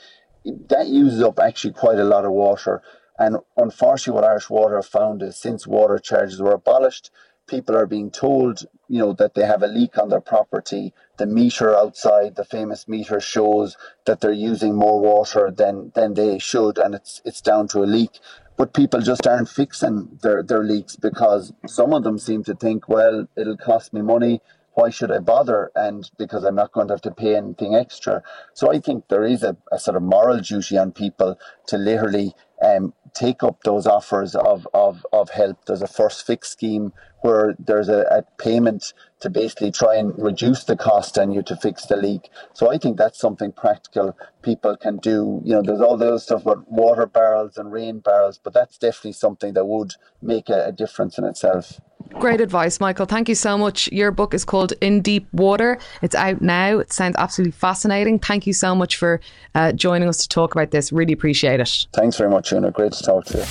that 0.70 0.88
uses 0.88 1.22
up 1.22 1.40
actually 1.40 1.74
quite 1.74 2.00
a 2.00 2.04
lot 2.04 2.26
of 2.26 2.32
water. 2.32 2.82
And 3.18 3.38
unfortunately, 3.58 4.20
what 4.22 4.30
Irish 4.30 4.50
Water 4.50 4.76
have 4.76 4.86
found 4.86 5.24
is 5.24 5.38
since 5.38 5.66
water 5.66 5.98
charges 6.00 6.42
were 6.42 6.54
abolished, 6.54 7.12
people 7.48 7.76
are 7.76 7.86
being 7.86 8.12
told, 8.12 8.66
you 8.90 9.00
know, 9.00 9.14
that 9.14 9.36
they 9.36 9.46
have 9.46 9.64
a 9.64 9.68
leak 9.68 9.98
on 9.98 10.10
their 10.10 10.22
property. 10.22 10.94
The 11.18 11.26
meter 11.26 11.76
outside, 11.76 12.36
the 12.36 12.44
famous 12.44 12.88
meter, 12.88 13.20
shows 13.20 13.78
that 14.06 14.20
they're 14.20 14.34
using 14.34 14.76
more 14.76 15.00
water 15.00 15.52
than 15.56 15.92
than 15.96 16.14
they 16.16 16.40
should, 16.40 16.78
and 16.78 16.96
it's 16.96 17.22
it's 17.24 17.42
down 17.42 17.68
to 17.70 17.84
a 17.84 17.86
leak. 17.86 18.20
But 18.58 18.74
people 18.74 19.02
just 19.02 19.28
aren't 19.28 19.50
fixing 19.50 20.18
their, 20.22 20.42
their 20.42 20.64
leaks 20.64 20.96
because 20.96 21.52
some 21.68 21.94
of 21.94 22.04
them 22.04 22.18
seem 22.18 22.44
to 22.46 22.56
think, 22.56 22.88
well, 22.88 23.28
it'll 23.36 23.58
cost 23.58 23.92
me 23.94 24.02
money 24.02 24.42
why 24.76 24.90
should 24.90 25.12
I 25.12 25.20
bother? 25.20 25.72
And 25.74 26.10
because 26.18 26.44
I'm 26.44 26.56
not 26.56 26.74
going 26.74 26.88
to 26.88 26.94
have 26.94 27.02
to 27.04 27.12
pay 27.12 27.36
anything 27.36 27.76
extra. 27.76 28.22
So 28.54 28.72
I 28.72 28.80
think 28.80 29.08
there 29.08 29.24
is 29.24 29.42
a, 29.42 29.58
a 29.72 29.80
sort 29.80 29.98
of 29.98 30.04
moral 30.04 30.40
duty 30.40 30.78
on 30.78 30.92
people 30.92 31.40
to 31.68 31.78
literally 31.78 32.34
um, 32.62 32.94
take 33.14 33.42
up 33.42 33.64
those 33.64 33.88
offers 33.88 34.36
of, 34.36 34.68
of, 34.74 35.06
of 35.14 35.30
help. 35.30 35.64
There's 35.66 35.82
a 35.82 35.88
first 35.88 36.28
fix 36.28 36.50
scheme 36.50 36.92
where 37.22 37.56
there's 37.58 37.88
a, 37.88 38.02
a, 38.12 38.24
payment 38.38 38.94
to 39.22 39.30
basically 39.30 39.72
try 39.72 39.96
and 39.96 40.14
reduce 40.18 40.66
the 40.66 40.76
cost 40.76 41.18
on 41.18 41.32
you 41.32 41.42
to 41.44 41.56
fix 41.56 41.86
the 41.86 41.96
leak. 41.96 42.30
So 42.54 42.70
I 42.70 42.78
think 42.78 42.98
that's 42.98 43.18
something 43.18 43.54
practical 43.54 44.16
people 44.42 44.76
can 44.78 44.98
do. 44.98 45.42
You 45.44 45.56
know, 45.56 45.62
there's 45.62 45.82
all 45.82 45.98
the 45.98 46.08
other 46.08 46.20
stuff 46.20 46.42
about 46.42 46.70
water 46.70 47.06
barrels 47.06 47.58
and 47.58 47.72
rain 47.72 48.00
barrels, 48.00 48.40
but 48.44 48.54
that's 48.54 48.78
definitely 48.78 49.14
something 49.14 49.54
that 49.54 49.66
would 49.66 49.94
make 50.22 50.50
a, 50.50 50.66
a 50.66 50.72
difference 50.72 51.18
in 51.18 51.24
itself. 51.24 51.80
Great 52.14 52.40
advice, 52.40 52.80
Michael. 52.80 53.06
Thank 53.06 53.28
you 53.30 53.36
so 53.36 53.58
much. 53.58 53.92
Your 53.92 54.12
book 54.12 54.34
is 54.34 54.46
called 54.46 54.74
In 54.82 55.02
Deep 55.02 55.28
Water. 55.34 55.78
It's 56.02 56.16
out 56.16 56.42
now. 56.42 56.80
It 56.80 56.94
sounds 56.94 57.16
absolutely 57.18 57.52
fascinating. 57.52 58.20
Thank 58.20 58.48
you 58.48 58.54
so 58.54 58.74
much 58.74 58.96
for 58.96 59.20
uh, 59.54 59.74
joining 59.74 60.08
us 60.08 60.18
to 60.20 60.30
talk 60.30 60.56
about 60.56 60.72
this. 60.72 60.92
Really 60.92 61.14
appreciate 61.14 61.60
it. 61.60 61.88
Thanks 61.94 62.18
very 62.18 62.30
much, 62.30 62.52
Una. 62.54 62.72
Great 62.72 62.94
to 62.94 63.04
talk 63.04 63.26
to 63.26 63.38
you. 63.40 63.46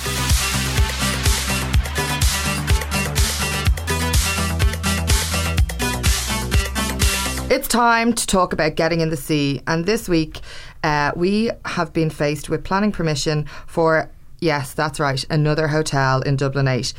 It's 7.47 7.67
time 7.67 8.11
to 8.13 8.27
talk 8.27 8.51
about 8.51 8.75
getting 8.75 9.01
in 9.01 9.11
the 9.11 9.17
sea. 9.17 9.61
And 9.67 9.85
this 9.85 10.09
week, 10.09 10.41
uh, 10.83 11.11
we 11.15 11.51
have 11.65 11.93
been 11.93 12.09
faced 12.09 12.49
with 12.49 12.63
planning 12.63 12.91
permission 12.91 13.45
for, 13.67 14.09
yes, 14.39 14.73
that's 14.73 14.99
right, 14.99 15.23
another 15.29 15.67
hotel 15.67 16.21
in 16.21 16.35
Dublin 16.35 16.67
8. 16.67 16.93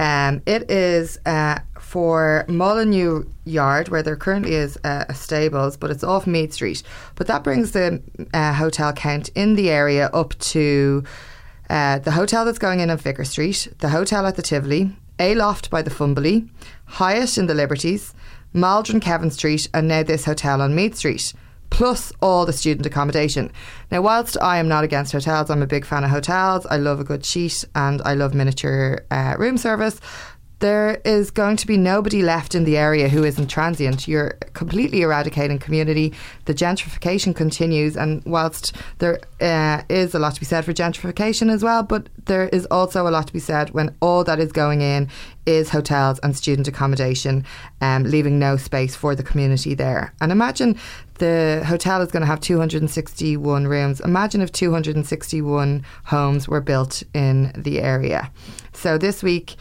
Um, 0.00 0.40
it 0.46 0.70
is 0.70 1.18
uh, 1.26 1.58
for 1.78 2.46
Molyneux 2.48 3.26
Yard, 3.44 3.90
where 3.90 4.02
there 4.02 4.16
currently 4.16 4.54
is 4.54 4.78
uh, 4.82 5.04
a 5.10 5.14
stables, 5.14 5.76
but 5.76 5.90
it's 5.90 6.02
off 6.02 6.26
Meath 6.26 6.54
Street. 6.54 6.82
But 7.16 7.26
that 7.26 7.44
brings 7.44 7.72
the 7.72 8.02
uh, 8.32 8.54
hotel 8.54 8.94
count 8.94 9.28
in 9.34 9.56
the 9.56 9.68
area 9.68 10.06
up 10.14 10.38
to 10.38 11.04
uh, 11.68 11.98
the 11.98 12.12
hotel 12.12 12.46
that's 12.46 12.58
going 12.58 12.80
in 12.80 12.88
on 12.88 12.96
Vicar 12.96 13.26
Street, 13.26 13.68
the 13.80 13.90
hotel 13.90 14.26
at 14.26 14.36
the 14.36 14.42
Tivoli, 14.42 14.96
Aloft 15.18 15.68
by 15.68 15.82
the 15.82 15.90
Fumbally, 15.90 16.48
Hyatt 16.86 17.36
in 17.36 17.46
the 17.46 17.52
Liberties, 17.52 18.14
Maldron 18.54 19.00
Kevin 19.00 19.30
Street, 19.30 19.68
and 19.74 19.86
now 19.86 20.02
this 20.02 20.24
hotel 20.24 20.62
on 20.62 20.74
Meath 20.74 20.96
Street 20.96 21.34
plus 21.70 22.12
all 22.20 22.44
the 22.44 22.52
student 22.52 22.86
accommodation. 22.86 23.50
Now, 23.90 24.02
whilst 24.02 24.36
I 24.40 24.58
am 24.58 24.68
not 24.68 24.84
against 24.84 25.12
hotels, 25.12 25.50
I'm 25.50 25.62
a 25.62 25.66
big 25.66 25.84
fan 25.84 26.04
of 26.04 26.10
hotels. 26.10 26.66
I 26.66 26.76
love 26.76 27.00
a 27.00 27.04
good 27.04 27.24
sheet 27.24 27.64
and 27.74 28.02
I 28.02 28.14
love 28.14 28.34
miniature 28.34 29.06
uh, 29.10 29.36
room 29.38 29.56
service 29.56 30.00
there 30.60 31.00
is 31.04 31.30
going 31.30 31.56
to 31.56 31.66
be 31.66 31.76
nobody 31.76 32.22
left 32.22 32.54
in 32.54 32.64
the 32.64 32.76
area 32.76 33.08
who 33.08 33.24
isn't 33.24 33.48
transient. 33.48 34.06
You're 34.06 34.32
completely 34.52 35.00
eradicating 35.00 35.58
community. 35.58 36.12
The 36.44 36.54
gentrification 36.54 37.34
continues, 37.34 37.96
and 37.96 38.22
whilst 38.24 38.76
there 38.98 39.20
uh, 39.40 39.82
is 39.88 40.14
a 40.14 40.18
lot 40.18 40.34
to 40.34 40.40
be 40.40 40.46
said 40.46 40.64
for 40.64 40.74
gentrification 40.74 41.50
as 41.50 41.64
well, 41.64 41.82
but 41.82 42.08
there 42.26 42.48
is 42.48 42.66
also 42.66 43.08
a 43.08 43.10
lot 43.10 43.26
to 43.26 43.32
be 43.32 43.38
said 43.38 43.70
when 43.70 43.96
all 44.00 44.22
that 44.24 44.38
is 44.38 44.52
going 44.52 44.82
in 44.82 45.08
is 45.46 45.70
hotels 45.70 46.18
and 46.22 46.36
student 46.36 46.68
accommodation, 46.68 47.44
um, 47.80 48.04
leaving 48.04 48.38
no 48.38 48.58
space 48.58 48.94
for 48.94 49.14
the 49.14 49.22
community 49.22 49.74
there. 49.74 50.12
And 50.20 50.30
imagine 50.30 50.78
the 51.14 51.62
hotel 51.66 52.02
is 52.02 52.10
going 52.10 52.20
to 52.20 52.26
have 52.26 52.40
261 52.40 53.66
rooms. 53.66 54.00
Imagine 54.00 54.42
if 54.42 54.52
261 54.52 55.84
homes 56.04 56.48
were 56.48 56.60
built 56.60 57.02
in 57.14 57.50
the 57.56 57.80
area. 57.80 58.30
So 58.72 58.98
this 58.98 59.22
week, 59.22 59.56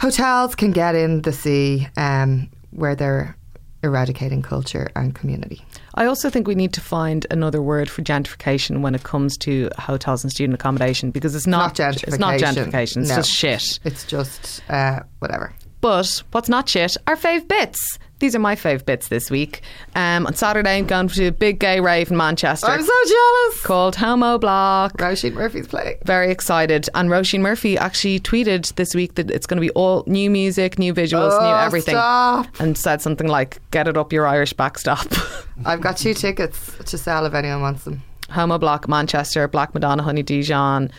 hotels 0.00 0.54
can 0.54 0.72
get 0.72 0.94
in 0.94 1.22
the 1.22 1.32
sea 1.32 1.86
um, 1.96 2.48
where 2.70 2.96
they're 2.96 3.36
eradicating 3.82 4.42
culture 4.42 4.88
and 4.96 5.14
community. 5.14 5.64
I 5.94 6.06
also 6.06 6.28
think 6.28 6.46
we 6.46 6.54
need 6.54 6.72
to 6.74 6.80
find 6.80 7.26
another 7.30 7.62
word 7.62 7.88
for 7.88 8.02
gentrification 8.02 8.80
when 8.80 8.94
it 8.94 9.04
comes 9.04 9.36
to 9.38 9.70
hotels 9.78 10.22
and 10.24 10.30
student 10.30 10.54
accommodation 10.54 11.10
because 11.10 11.34
it's 11.34 11.46
not, 11.46 11.78
not 11.78 11.94
gentrification. 11.94 12.08
It's 12.08 12.18
not 12.18 12.40
gentrification. 12.40 12.96
It's 12.98 13.08
no. 13.10 13.16
just 13.16 13.30
shit. 13.30 13.80
It's 13.84 14.04
just 14.04 14.62
uh, 14.68 15.00
whatever. 15.18 15.54
But 15.80 16.22
what's 16.32 16.48
not 16.48 16.68
shit 16.68 16.96
are 17.06 17.16
fave 17.16 17.48
bits. 17.48 17.98
These 18.20 18.36
are 18.36 18.38
my 18.38 18.54
fave 18.54 18.84
bits 18.84 19.08
this 19.08 19.30
week. 19.30 19.62
Um, 19.94 20.26
on 20.26 20.34
Saturday, 20.34 20.76
I'm 20.76 20.86
going 20.86 21.08
to 21.08 21.26
a 21.28 21.32
big 21.32 21.58
gay 21.58 21.80
rave 21.80 22.10
in 22.10 22.16
Manchester. 22.18 22.66
I'm 22.66 22.82
so 22.82 22.92
jealous. 23.08 23.62
Called 23.62 23.96
Homobloc. 23.96 24.92
Roisin 24.92 25.32
Murphy's 25.32 25.66
playing. 25.66 25.96
Very 26.04 26.30
excited. 26.30 26.88
And 26.94 27.08
Roisin 27.08 27.40
Murphy 27.40 27.78
actually 27.78 28.20
tweeted 28.20 28.74
this 28.74 28.94
week 28.94 29.14
that 29.14 29.30
it's 29.30 29.46
going 29.46 29.56
to 29.56 29.66
be 29.66 29.70
all 29.70 30.04
new 30.06 30.28
music, 30.28 30.78
new 30.78 30.92
visuals, 30.92 31.30
oh, 31.32 31.40
new 31.40 31.66
everything. 31.66 31.94
Stop. 31.94 32.46
And 32.60 32.76
said 32.76 33.00
something 33.00 33.26
like, 33.26 33.58
get 33.70 33.88
it 33.88 33.96
up 33.96 34.12
your 34.12 34.26
Irish 34.26 34.52
backstop. 34.52 35.06
I've 35.64 35.80
got 35.80 35.96
two 35.96 36.12
tickets 36.12 36.76
to 36.84 36.98
sell 36.98 37.24
if 37.24 37.32
anyone 37.32 37.62
wants 37.62 37.84
them. 37.84 38.02
Homobloc, 38.28 38.86
Manchester, 38.86 39.48
Black 39.48 39.72
Madonna, 39.72 40.02
Honey 40.02 40.22
Dijon. 40.22 40.90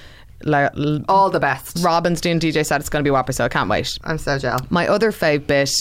All 1.07 1.29
the 1.29 1.39
best. 1.39 1.77
Robyn's 1.77 2.19
doing 2.19 2.39
DJ 2.39 2.65
set. 2.65 2.81
It's 2.81 2.89
going 2.89 3.03
to 3.03 3.07
be 3.07 3.11
whopper, 3.11 3.31
so 3.31 3.45
I 3.45 3.49
can't 3.49 3.69
wait. 3.69 3.97
I'm 4.03 4.17
so 4.17 4.39
jealous. 4.39 4.61
My 4.71 4.87
other 4.87 5.11
fave 5.11 5.45
bit, 5.45 5.71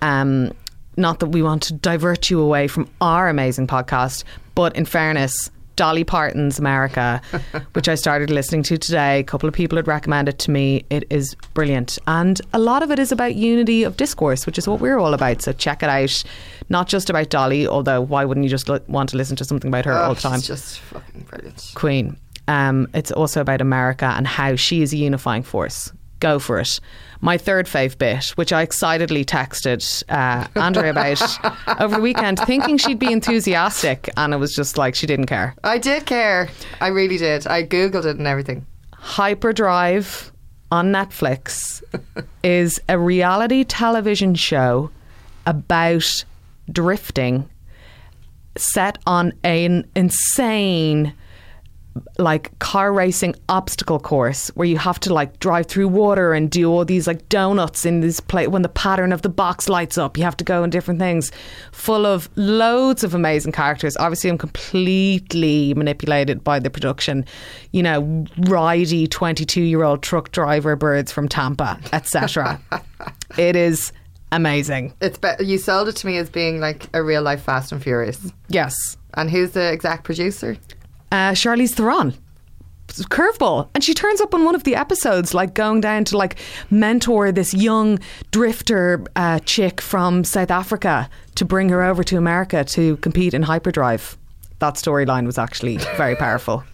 um, 0.00 0.52
not 0.96 1.20
that 1.20 1.28
we 1.28 1.42
want 1.42 1.62
to 1.64 1.74
divert 1.74 2.30
you 2.30 2.40
away 2.40 2.68
from 2.68 2.88
our 3.00 3.28
amazing 3.28 3.66
podcast, 3.66 4.24
but 4.54 4.74
in 4.76 4.84
fairness, 4.84 5.50
Dolly 5.76 6.04
Parton's 6.04 6.58
America, 6.58 7.20
which 7.74 7.88
I 7.88 7.94
started 7.94 8.30
listening 8.30 8.62
to 8.64 8.78
today. 8.78 9.20
A 9.20 9.24
couple 9.24 9.48
of 9.48 9.54
people 9.54 9.76
had 9.76 9.86
recommended 9.86 10.38
to 10.40 10.50
me. 10.50 10.84
It 10.90 11.04
is 11.10 11.34
brilliant. 11.54 11.98
And 12.06 12.40
a 12.52 12.58
lot 12.58 12.82
of 12.82 12.90
it 12.90 12.98
is 12.98 13.12
about 13.12 13.34
unity 13.34 13.84
of 13.84 13.96
discourse, 13.96 14.46
which 14.46 14.58
is 14.58 14.66
what 14.66 14.80
we're 14.80 14.98
all 14.98 15.14
about. 15.14 15.42
So 15.42 15.52
check 15.52 15.82
it 15.82 15.90
out. 15.90 16.24
Not 16.70 16.88
just 16.88 17.10
about 17.10 17.28
Dolly, 17.28 17.66
although 17.66 18.00
why 18.00 18.24
wouldn't 18.24 18.44
you 18.44 18.50
just 18.50 18.68
want 18.88 19.10
to 19.10 19.16
listen 19.16 19.36
to 19.36 19.44
something 19.44 19.68
about 19.68 19.84
her 19.84 19.92
oh, 19.92 20.02
all 20.02 20.14
the 20.14 20.20
time? 20.20 20.40
just 20.40 20.80
fucking 20.80 21.22
brilliant. 21.22 21.72
Queen. 21.74 22.16
Um, 22.48 22.88
it's 22.94 23.12
also 23.12 23.40
about 23.40 23.60
America 23.60 24.06
and 24.06 24.26
how 24.26 24.56
she 24.56 24.82
is 24.82 24.92
a 24.92 24.96
unifying 24.96 25.42
force. 25.42 25.92
Go 26.20 26.38
for 26.38 26.58
it. 26.58 26.80
My 27.20 27.38
third 27.38 27.66
fave 27.66 27.98
bit, 27.98 28.26
which 28.36 28.52
I 28.52 28.62
excitedly 28.62 29.24
texted 29.24 30.02
uh, 30.08 30.46
Andrea 30.60 30.90
about 30.90 31.22
over 31.80 31.96
the 31.96 32.02
weekend, 32.02 32.38
thinking 32.40 32.78
she'd 32.78 32.98
be 32.98 33.12
enthusiastic, 33.12 34.10
and 34.16 34.34
it 34.34 34.36
was 34.36 34.54
just 34.54 34.78
like 34.78 34.94
she 34.94 35.06
didn't 35.06 35.26
care. 35.26 35.54
I 35.64 35.78
did 35.78 36.06
care. 36.06 36.48
I 36.80 36.88
really 36.88 37.18
did. 37.18 37.46
I 37.46 37.64
googled 37.64 38.04
it 38.04 38.16
and 38.16 38.26
everything. 38.26 38.66
Hyperdrive 38.92 40.32
on 40.70 40.92
Netflix 40.92 41.82
is 42.42 42.80
a 42.88 42.98
reality 42.98 43.64
television 43.64 44.34
show 44.34 44.90
about 45.46 46.24
drifting 46.70 47.48
set 48.56 48.98
on 49.06 49.32
an 49.44 49.88
insane 49.94 51.12
like 52.18 52.56
car 52.58 52.92
racing 52.92 53.34
obstacle 53.48 53.98
course 53.98 54.48
where 54.54 54.66
you 54.66 54.78
have 54.78 54.98
to 55.00 55.12
like 55.12 55.38
drive 55.40 55.66
through 55.66 55.88
water 55.88 56.32
and 56.32 56.50
do 56.50 56.70
all 56.70 56.84
these 56.84 57.06
like 57.06 57.28
donuts 57.28 57.84
in 57.84 58.00
this 58.00 58.20
place 58.20 58.48
when 58.48 58.62
the 58.62 58.68
pattern 58.68 59.12
of 59.12 59.22
the 59.22 59.28
box 59.28 59.68
lights 59.68 59.98
up 59.98 60.16
you 60.16 60.24
have 60.24 60.36
to 60.36 60.44
go 60.44 60.62
in 60.64 60.70
different 60.70 61.00
things 61.00 61.30
full 61.72 62.06
of 62.06 62.28
loads 62.36 63.04
of 63.04 63.14
amazing 63.14 63.52
characters. 63.52 63.96
Obviously 63.98 64.30
I'm 64.30 64.38
completely 64.38 65.74
manipulated 65.74 66.42
by 66.42 66.58
the 66.58 66.70
production 66.70 67.24
you 67.72 67.82
know 67.82 68.24
ridey 68.38 69.10
22 69.10 69.62
year 69.62 69.82
old 69.82 70.02
truck 70.02 70.32
driver 70.32 70.76
birds 70.76 71.12
from 71.12 71.28
Tampa 71.28 71.78
etc 71.92 72.60
it 73.38 73.56
is 73.56 73.92
amazing. 74.32 74.94
It's 75.00 75.18
be- 75.18 75.44
you 75.44 75.58
sold 75.58 75.88
it 75.88 75.96
to 75.96 76.06
me 76.06 76.18
as 76.18 76.30
being 76.30 76.60
like 76.60 76.88
a 76.94 77.02
real 77.02 77.22
life 77.22 77.42
Fast 77.42 77.72
and 77.72 77.82
Furious. 77.82 78.32
Yes. 78.48 78.74
And 79.14 79.30
who's 79.30 79.52
the 79.52 79.72
exact 79.72 80.04
producer 80.04 80.56
uh, 81.12 81.32
Charlize 81.32 81.74
Theron. 81.74 82.14
Curveball. 82.88 83.68
And 83.74 83.84
she 83.84 83.94
turns 83.94 84.20
up 84.20 84.32
on 84.32 84.44
one 84.44 84.54
of 84.54 84.64
the 84.64 84.74
episodes 84.74 85.34
like 85.34 85.54
going 85.54 85.80
down 85.80 86.04
to 86.06 86.16
like 86.16 86.36
mentor 86.70 87.32
this 87.32 87.52
young 87.52 87.98
drifter 88.30 89.04
uh, 89.16 89.40
chick 89.40 89.80
from 89.80 90.24
South 90.24 90.50
Africa 90.50 91.10
to 91.34 91.44
bring 91.44 91.68
her 91.68 91.82
over 91.82 92.02
to 92.04 92.16
America 92.16 92.64
to 92.64 92.96
compete 92.98 93.34
in 93.34 93.42
hyperdrive. 93.42 94.16
That 94.60 94.74
storyline 94.74 95.26
was 95.26 95.36
actually 95.36 95.76
very 95.96 96.16
powerful 96.16 96.64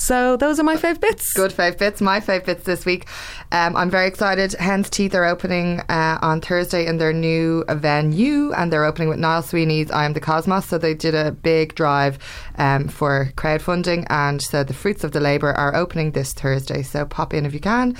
so 0.00 0.38
those 0.38 0.58
are 0.58 0.62
my 0.62 0.76
fave 0.76 0.98
bits. 0.98 1.30
Good 1.34 1.50
fave 1.50 1.76
bits. 1.76 2.00
My 2.00 2.20
fave 2.20 2.46
bits 2.46 2.64
this 2.64 2.86
week. 2.86 3.06
Um, 3.52 3.76
I'm 3.76 3.90
very 3.90 4.08
excited. 4.08 4.52
Hen's 4.54 4.88
Teeth 4.88 5.14
are 5.14 5.26
opening 5.26 5.80
uh, 5.90 6.18
on 6.22 6.40
Thursday 6.40 6.86
in 6.86 6.96
their 6.96 7.12
new 7.12 7.64
venue, 7.68 8.50
and 8.54 8.72
they're 8.72 8.86
opening 8.86 9.10
with 9.10 9.18
Niall 9.18 9.42
Sweeney's 9.42 9.90
"I 9.90 10.06
Am 10.06 10.14
the 10.14 10.20
Cosmos." 10.20 10.64
So 10.64 10.78
they 10.78 10.94
did 10.94 11.14
a 11.14 11.32
big 11.32 11.74
drive 11.74 12.18
um, 12.56 12.88
for 12.88 13.30
crowdfunding, 13.36 14.06
and 14.08 14.40
so 14.40 14.64
the 14.64 14.72
fruits 14.72 15.04
of 15.04 15.12
the 15.12 15.20
labour 15.20 15.52
are 15.52 15.74
opening 15.74 16.12
this 16.12 16.32
Thursday. 16.32 16.82
So 16.82 17.04
pop 17.04 17.34
in 17.34 17.44
if 17.44 17.52
you 17.52 17.60
can. 17.60 17.94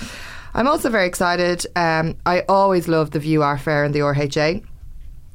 I'm 0.55 0.67
also 0.67 0.89
very 0.89 1.07
excited. 1.07 1.67
Um, 1.77 2.17
I 2.25 2.45
always 2.49 2.89
love 2.89 3.11
the 3.11 3.21
VUE 3.21 3.43
Art 3.43 3.61
Fair 3.61 3.85
and 3.85 3.95
the 3.95 4.01
RHA. 4.01 4.65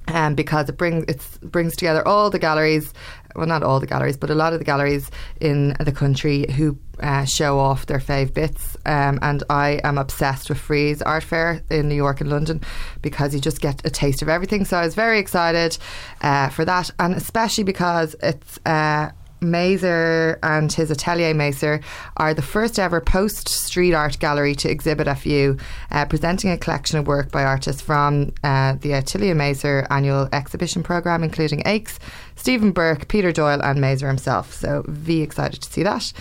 Um, 0.07 0.35
because 0.35 0.69
it 0.69 0.77
brings 0.77 1.03
it 1.05 1.19
brings 1.41 1.75
together 1.75 2.07
all 2.07 2.29
the 2.29 2.37
galleries, 2.37 2.93
well, 3.35 3.47
not 3.47 3.63
all 3.63 3.79
the 3.79 3.87
galleries, 3.87 4.17
but 4.17 4.29
a 4.29 4.35
lot 4.35 4.53
of 4.53 4.59
the 4.59 4.65
galleries 4.65 5.11
in 5.39 5.75
the 5.79 5.91
country 5.91 6.45
who 6.53 6.77
uh, 6.99 7.25
show 7.25 7.59
off 7.59 7.85
their 7.85 7.99
fave 7.99 8.33
bits. 8.33 8.77
Um, 8.85 9.19
and 9.21 9.43
I 9.49 9.81
am 9.83 9.97
obsessed 9.97 10.49
with 10.49 10.57
Frieze 10.57 11.01
Art 11.01 11.23
Fair 11.23 11.61
in 11.69 11.89
New 11.89 11.95
York 11.95 12.21
and 12.21 12.29
London 12.29 12.61
because 13.01 13.33
you 13.33 13.41
just 13.41 13.61
get 13.61 13.85
a 13.85 13.89
taste 13.89 14.21
of 14.21 14.29
everything. 14.29 14.65
So 14.65 14.77
I 14.77 14.85
was 14.85 14.95
very 14.95 15.19
excited 15.19 15.77
uh, 16.21 16.49
for 16.49 16.65
that, 16.65 16.89
and 16.99 17.13
especially 17.15 17.63
because 17.63 18.15
it's. 18.21 18.59
Uh, 18.65 19.11
Maser 19.45 20.37
and 20.43 20.71
his 20.71 20.91
Atelier 20.91 21.33
Maser 21.33 21.83
are 22.17 22.33
the 22.33 22.41
first 22.41 22.79
ever 22.79 22.99
post 22.99 23.47
street 23.49 23.93
art 23.93 24.19
gallery 24.19 24.55
to 24.55 24.69
exhibit 24.69 25.07
at 25.07 25.19
VUE, 25.19 25.57
uh, 25.91 26.05
presenting 26.05 26.51
a 26.51 26.57
collection 26.57 26.97
of 26.97 27.07
work 27.07 27.31
by 27.31 27.43
artists 27.43 27.81
from 27.81 28.33
uh, 28.43 28.75
the 28.81 28.93
Atelier 28.93 29.35
Maser 29.35 29.87
annual 29.89 30.27
exhibition 30.33 30.83
programme, 30.83 31.23
including 31.23 31.61
Aches, 31.65 31.99
Stephen 32.35 32.71
Burke, 32.71 33.07
Peter 33.07 33.31
Doyle, 33.31 33.61
and 33.61 33.79
Maser 33.79 34.07
himself. 34.07 34.53
So, 34.53 34.83
V 34.87 35.21
excited 35.21 35.61
to 35.61 35.71
see 35.71 35.83
that. 35.83 36.11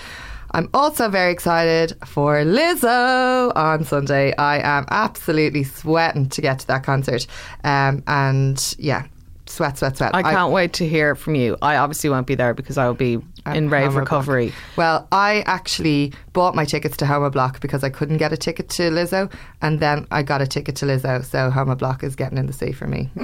I'm 0.55 0.71
also 0.73 1.09
very 1.09 1.33
excited 1.33 1.95
for 2.07 2.37
Lizzo 2.37 3.51
on 3.57 3.85
Sunday. 3.85 4.33
I 4.37 4.59
am 4.59 4.87
absolutely 4.89 5.65
sweating 5.65 6.29
to 6.29 6.41
get 6.41 6.61
to 6.61 6.67
that 6.69 6.85
concert. 6.85 7.27
Um, 7.65 8.05
and 8.07 8.77
yeah, 8.79 9.07
sweat, 9.55 9.79
sweat, 9.79 9.97
sweat. 9.97 10.15
I 10.15 10.23
can't 10.23 10.53
wait 10.53 10.73
to 10.75 10.89
hear 10.89 11.15
from 11.15 11.35
you. 11.35 11.57
I 11.63 11.77
obviously 11.77 12.11
won't 12.11 12.27
be 12.27 12.35
there 12.35 12.55
because 12.55 12.77
I 12.77 12.87
will 12.87 12.95
be 12.95 13.19
in 13.47 13.71
rave 13.71 13.95
recovery. 13.95 14.47
Block. 14.47 14.77
Well, 14.77 15.09
I 15.13 15.43
actually 15.47 16.13
bought 16.33 16.55
my 16.55 16.65
tickets 16.65 16.97
to 16.99 17.05
Homobloc 17.05 17.61
because 17.61 17.85
I 17.85 17.91
couldn't 17.91 18.19
get 18.19 18.33
a 18.33 18.37
ticket 18.37 18.69
to 18.71 18.91
Lizzo, 18.91 19.33
and 19.63 19.81
then 19.81 20.07
I 20.11 20.23
got 20.23 20.41
a 20.43 20.47
ticket 20.47 20.77
to 20.77 20.87
Lizzo. 20.87 21.25
So 21.25 21.51
Homobloc 21.51 22.03
is 22.03 22.17
getting 22.17 22.39
in 22.39 22.47
the 22.47 22.53
sea 22.53 22.73
for 22.73 22.87
me. 22.87 23.11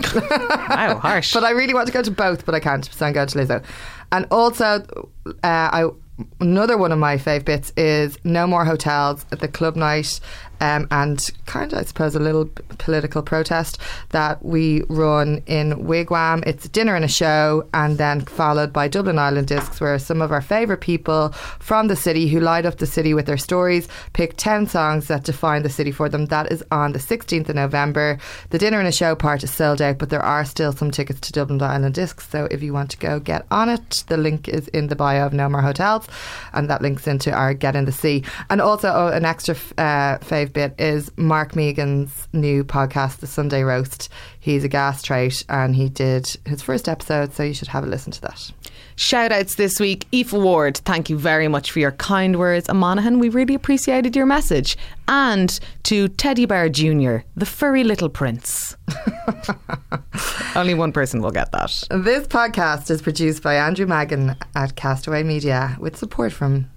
Wow, 0.71 0.99
harsh. 0.99 1.35
but 1.35 1.43
I 1.43 1.51
really 1.51 1.75
want 1.75 1.89
to 1.89 1.93
go 1.93 2.01
to 2.01 2.11
both, 2.11 2.47
but 2.47 2.55
I 2.55 2.61
can't, 2.61 2.85
so 2.85 3.05
I'm 3.05 3.13
going 3.13 3.27
to 3.27 3.39
Lizzo. 3.39 3.65
And 4.13 4.27
also, 4.31 4.85
uh, 5.27 5.35
I 5.43 5.91
another 6.41 6.77
one 6.77 6.93
of 6.93 6.99
my 6.99 7.17
fave 7.17 7.45
bits 7.45 7.73
is 7.77 8.17
No 8.25 8.47
More 8.47 8.65
Hotels 8.65 9.25
at 9.33 9.41
the 9.41 9.49
club 9.49 9.77
night. 9.77 10.21
Um, 10.61 10.87
and 10.91 11.31
kind 11.47 11.73
of, 11.73 11.79
I 11.79 11.83
suppose, 11.83 12.15
a 12.15 12.21
little 12.21 12.47
political 12.79 13.23
protest 13.23 13.79
that 14.11 14.45
we 14.45 14.83
run 14.89 15.43
in 15.47 15.87
Wigwam. 15.87 16.47
It's 16.47 16.67
a 16.67 16.69
dinner 16.69 16.95
and 16.95 17.05
a 17.05 17.09
show, 17.09 17.67
and 17.75 17.99
then 17.99 18.23
followed 18.23 18.73
by 18.73 18.89
Dublin 18.89 19.19
Island 19.19 19.49
Discs, 19.49 19.81
where 19.81 19.99
some 19.99 20.21
of 20.23 20.33
our 20.33 20.43
favourite 20.43 20.81
people 20.81 21.31
from 21.59 21.89
the 21.89 21.97
city 21.97 22.29
who 22.29 22.41
light 22.41 22.67
up 22.67 22.79
the 22.79 22.87
city 22.87 23.15
with 23.15 23.27
their 23.27 23.39
stories 23.39 23.89
pick 24.13 24.37
10 24.37 24.67
songs 24.67 25.09
that 25.09 25.25
define 25.25 25.63
the 25.63 25.69
city 25.69 25.93
for 25.93 26.09
them. 26.09 26.27
That 26.27 26.51
is 26.53 26.65
on 26.71 26.93
the 26.93 26.99
16th 26.99 27.49
of 27.49 27.55
November. 27.55 28.19
The 28.51 28.59
dinner 28.59 28.79
and 28.79 28.89
a 28.89 28.93
show 28.93 29.15
part 29.15 29.43
is 29.45 29.53
sold 29.53 29.81
out, 29.83 29.99
but 29.99 30.11
there 30.11 30.23
are 30.23 30.45
still 30.45 30.73
some 30.73 30.91
tickets 30.91 31.21
to 31.21 31.33
Dublin 31.33 31.63
Island 31.63 31.95
Discs. 31.95 32.29
So 32.29 32.49
if 32.51 32.63
you 32.63 32.73
want 32.73 32.91
to 32.91 32.99
go 32.99 33.21
get 33.21 33.47
on 33.51 33.69
it, 33.69 34.05
the 34.09 34.17
link 34.17 34.49
is 34.49 34.69
in 34.69 34.89
the 34.89 34.97
bio 34.97 35.27
of 35.27 35.33
No 35.33 35.49
More 35.49 35.63
Hotels, 35.63 36.09
and 36.53 36.69
that 36.69 36.83
links 36.83 37.07
into 37.07 37.33
our 37.33 37.55
Get 37.55 37.77
in 37.77 37.85
the 37.85 37.93
Sea. 37.93 38.25
And 38.49 38.61
also, 38.61 38.91
oh, 38.93 39.09
an 39.09 39.25
extra 39.25 39.55
f- 39.55 39.73
uh, 39.79 40.19
fave 40.19 40.50
bit 40.53 40.75
is 40.79 41.11
Mark 41.17 41.57
Megan's 41.57 42.29
new 42.33 42.65
podcast, 42.65 43.19
The 43.19 43.27
Sunday 43.27 43.63
Roast. 43.63 44.09
He's 44.39 44.65
a 44.65 44.69
gas 44.69 45.03
trait 45.03 45.45
and 45.49 45.75
he 45.75 45.89
did 45.89 46.37
his 46.47 46.63
first 46.63 46.89
episode, 46.89 47.33
so 47.33 47.43
you 47.43 47.55
should 47.55 47.69
have 47.69 47.85
a 47.85 47.87
listen 47.87 48.13
to 48.13 48.21
that. 48.23 48.51
Shout 48.97 49.33
outs 49.33 49.55
this 49.55 49.81
week. 49.81 50.07
Aoife 50.13 50.33
Ward, 50.33 50.77
thank 50.79 51.09
you 51.09 51.17
very 51.19 51.49
much 51.49 51.71
for 51.71 51.79
your 51.79 51.93
kind 51.93 52.39
words. 52.39 52.69
And 52.69 52.79
Monaghan, 52.79 53.19
we 53.19 53.29
really 53.29 53.55
appreciated 53.55 54.15
your 54.15 54.27
message. 54.27 54.77
And 55.09 55.59
to 55.85 56.09
Teddy 56.09 56.45
Bear 56.45 56.69
Jr., 56.69 57.19
the 57.35 57.47
furry 57.47 57.83
little 57.83 58.11
prince. 58.11 58.77
Only 60.55 60.75
one 60.75 60.93
person 60.93 61.23
will 61.23 61.31
get 61.31 61.51
that. 61.53 61.83
This 61.91 62.27
podcast 62.27 62.91
is 62.91 63.01
produced 63.01 63.43
by 63.43 63.55
Andrew 63.55 63.87
Magan 63.87 64.37
at 64.55 64.77
Castaway 64.77 65.23
Media 65.23 65.77
with 65.81 65.97
support 65.97 66.33
from 66.33 66.69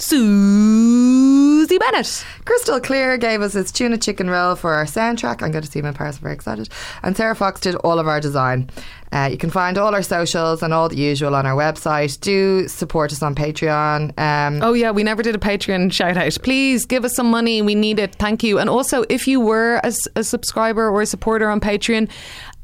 Susie 0.00 1.78
Bennett. 1.78 2.24
Crystal 2.46 2.80
Clear 2.80 3.18
gave 3.18 3.42
us 3.42 3.52
his 3.52 3.70
tuna 3.70 3.98
chicken 3.98 4.30
roll 4.30 4.54
for 4.56 4.72
our 4.72 4.86
soundtrack. 4.86 5.42
I'm 5.42 5.50
going 5.52 5.62
to 5.62 5.70
see 5.70 5.78
him 5.78 5.84
in 5.86 5.94
Paris. 5.94 6.16
I'm 6.16 6.22
very 6.22 6.34
excited. 6.34 6.68
And 7.02 7.14
Sarah 7.16 7.34
Fox 7.36 7.60
did 7.60 7.74
all 7.76 7.98
of 7.98 8.08
our 8.08 8.18
design. 8.20 8.70
Uh, 9.12 9.28
you 9.30 9.36
can 9.36 9.50
find 9.50 9.76
all 9.76 9.94
our 9.94 10.02
socials 10.02 10.62
and 10.62 10.72
all 10.72 10.88
the 10.88 10.96
usual 10.96 11.34
on 11.34 11.44
our 11.44 11.54
website. 11.56 12.18
Do 12.20 12.66
support 12.68 13.12
us 13.12 13.22
on 13.22 13.34
Patreon. 13.34 14.18
Um, 14.18 14.62
Oh, 14.62 14.72
yeah, 14.72 14.90
we 14.90 15.02
never 15.02 15.22
did 15.22 15.34
a 15.34 15.38
Patreon 15.38 15.92
shout 15.92 16.16
out. 16.16 16.36
Please 16.42 16.86
give 16.86 17.04
us 17.04 17.14
some 17.14 17.30
money. 17.30 17.60
We 17.60 17.74
need 17.74 17.98
it. 17.98 18.14
Thank 18.14 18.42
you. 18.42 18.58
And 18.58 18.70
also, 18.70 19.04
if 19.10 19.26
you 19.28 19.40
were 19.40 19.80
a 19.84 19.92
subscriber 20.24 20.88
or 20.88 21.02
a 21.02 21.06
supporter 21.06 21.50
on 21.50 21.60
Patreon 21.60 22.08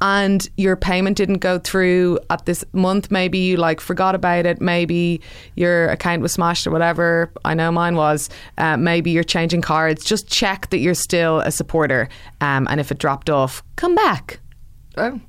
and 0.00 0.48
your 0.56 0.76
payment 0.76 1.16
didn't 1.16 1.38
go 1.38 1.58
through 1.58 2.18
at 2.30 2.44
this 2.46 2.64
month, 2.72 3.10
maybe 3.10 3.38
you 3.38 3.56
like 3.56 3.80
forgot 3.80 4.14
about 4.14 4.46
it, 4.46 4.60
maybe 4.60 5.20
your 5.54 5.88
account 5.88 6.22
was 6.22 6.32
smashed 6.32 6.66
or 6.66 6.70
whatever. 6.70 7.30
I 7.44 7.54
know 7.54 7.72
mine 7.72 7.96
was. 7.96 8.28
Uh, 8.58 8.76
maybe 8.76 9.10
you're 9.10 9.24
changing 9.24 9.62
cards. 9.62 10.04
Just 10.04 10.28
check 10.28 10.70
that 10.70 10.78
you're 10.78 10.94
still 10.94 11.40
a 11.40 11.50
supporter. 11.50 12.08
Um, 12.40 12.66
and 12.70 12.80
if 12.80 12.90
it 12.90 12.98
dropped 12.98 13.30
off, 13.30 13.62
come 13.76 13.94
back. 13.94 14.40
Oh. 14.96 15.20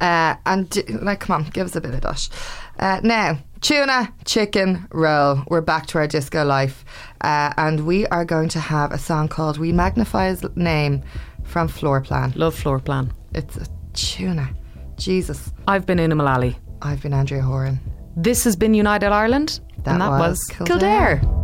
Uh, 0.00 0.34
and 0.46 0.68
d- 0.70 0.82
like, 1.02 1.20
come 1.20 1.42
on, 1.44 1.50
give 1.50 1.66
us 1.66 1.76
a 1.76 1.80
bit 1.80 1.94
of 1.94 2.00
dash. 2.00 2.30
Uh, 2.78 3.00
now, 3.04 3.38
tuna 3.60 4.12
chicken 4.24 4.88
roll. 4.90 5.42
We're 5.48 5.60
back 5.60 5.86
to 5.88 5.98
our 5.98 6.06
disco 6.06 6.44
life, 6.44 6.84
uh, 7.20 7.52
and 7.58 7.86
we 7.86 8.06
are 8.06 8.24
going 8.24 8.48
to 8.50 8.60
have 8.60 8.92
a 8.92 8.98
song 8.98 9.28
called 9.28 9.58
"We 9.58 9.72
Magnify 9.72 10.28
His 10.28 10.42
Name" 10.56 11.02
from 11.44 11.68
Floorplan. 11.68 12.34
Love 12.36 12.54
Floorplan. 12.54 13.10
It's 13.34 13.58
a 13.58 13.66
tuna. 13.92 14.50
Jesus, 14.96 15.52
I've 15.66 15.86
been 15.86 15.98
Una 15.98 16.14
Mullally. 16.14 16.56
I've 16.82 17.02
been 17.02 17.12
Andrea 17.14 17.42
Horan. 17.42 17.80
This 18.16 18.44
has 18.44 18.56
been 18.56 18.74
United 18.74 19.12
Ireland. 19.12 19.60
That 19.84 19.92
and 19.92 20.00
that 20.02 20.10
was 20.10 20.20
was 20.20 20.44
Kildare. 20.56 21.18
Kildare. 21.18 21.39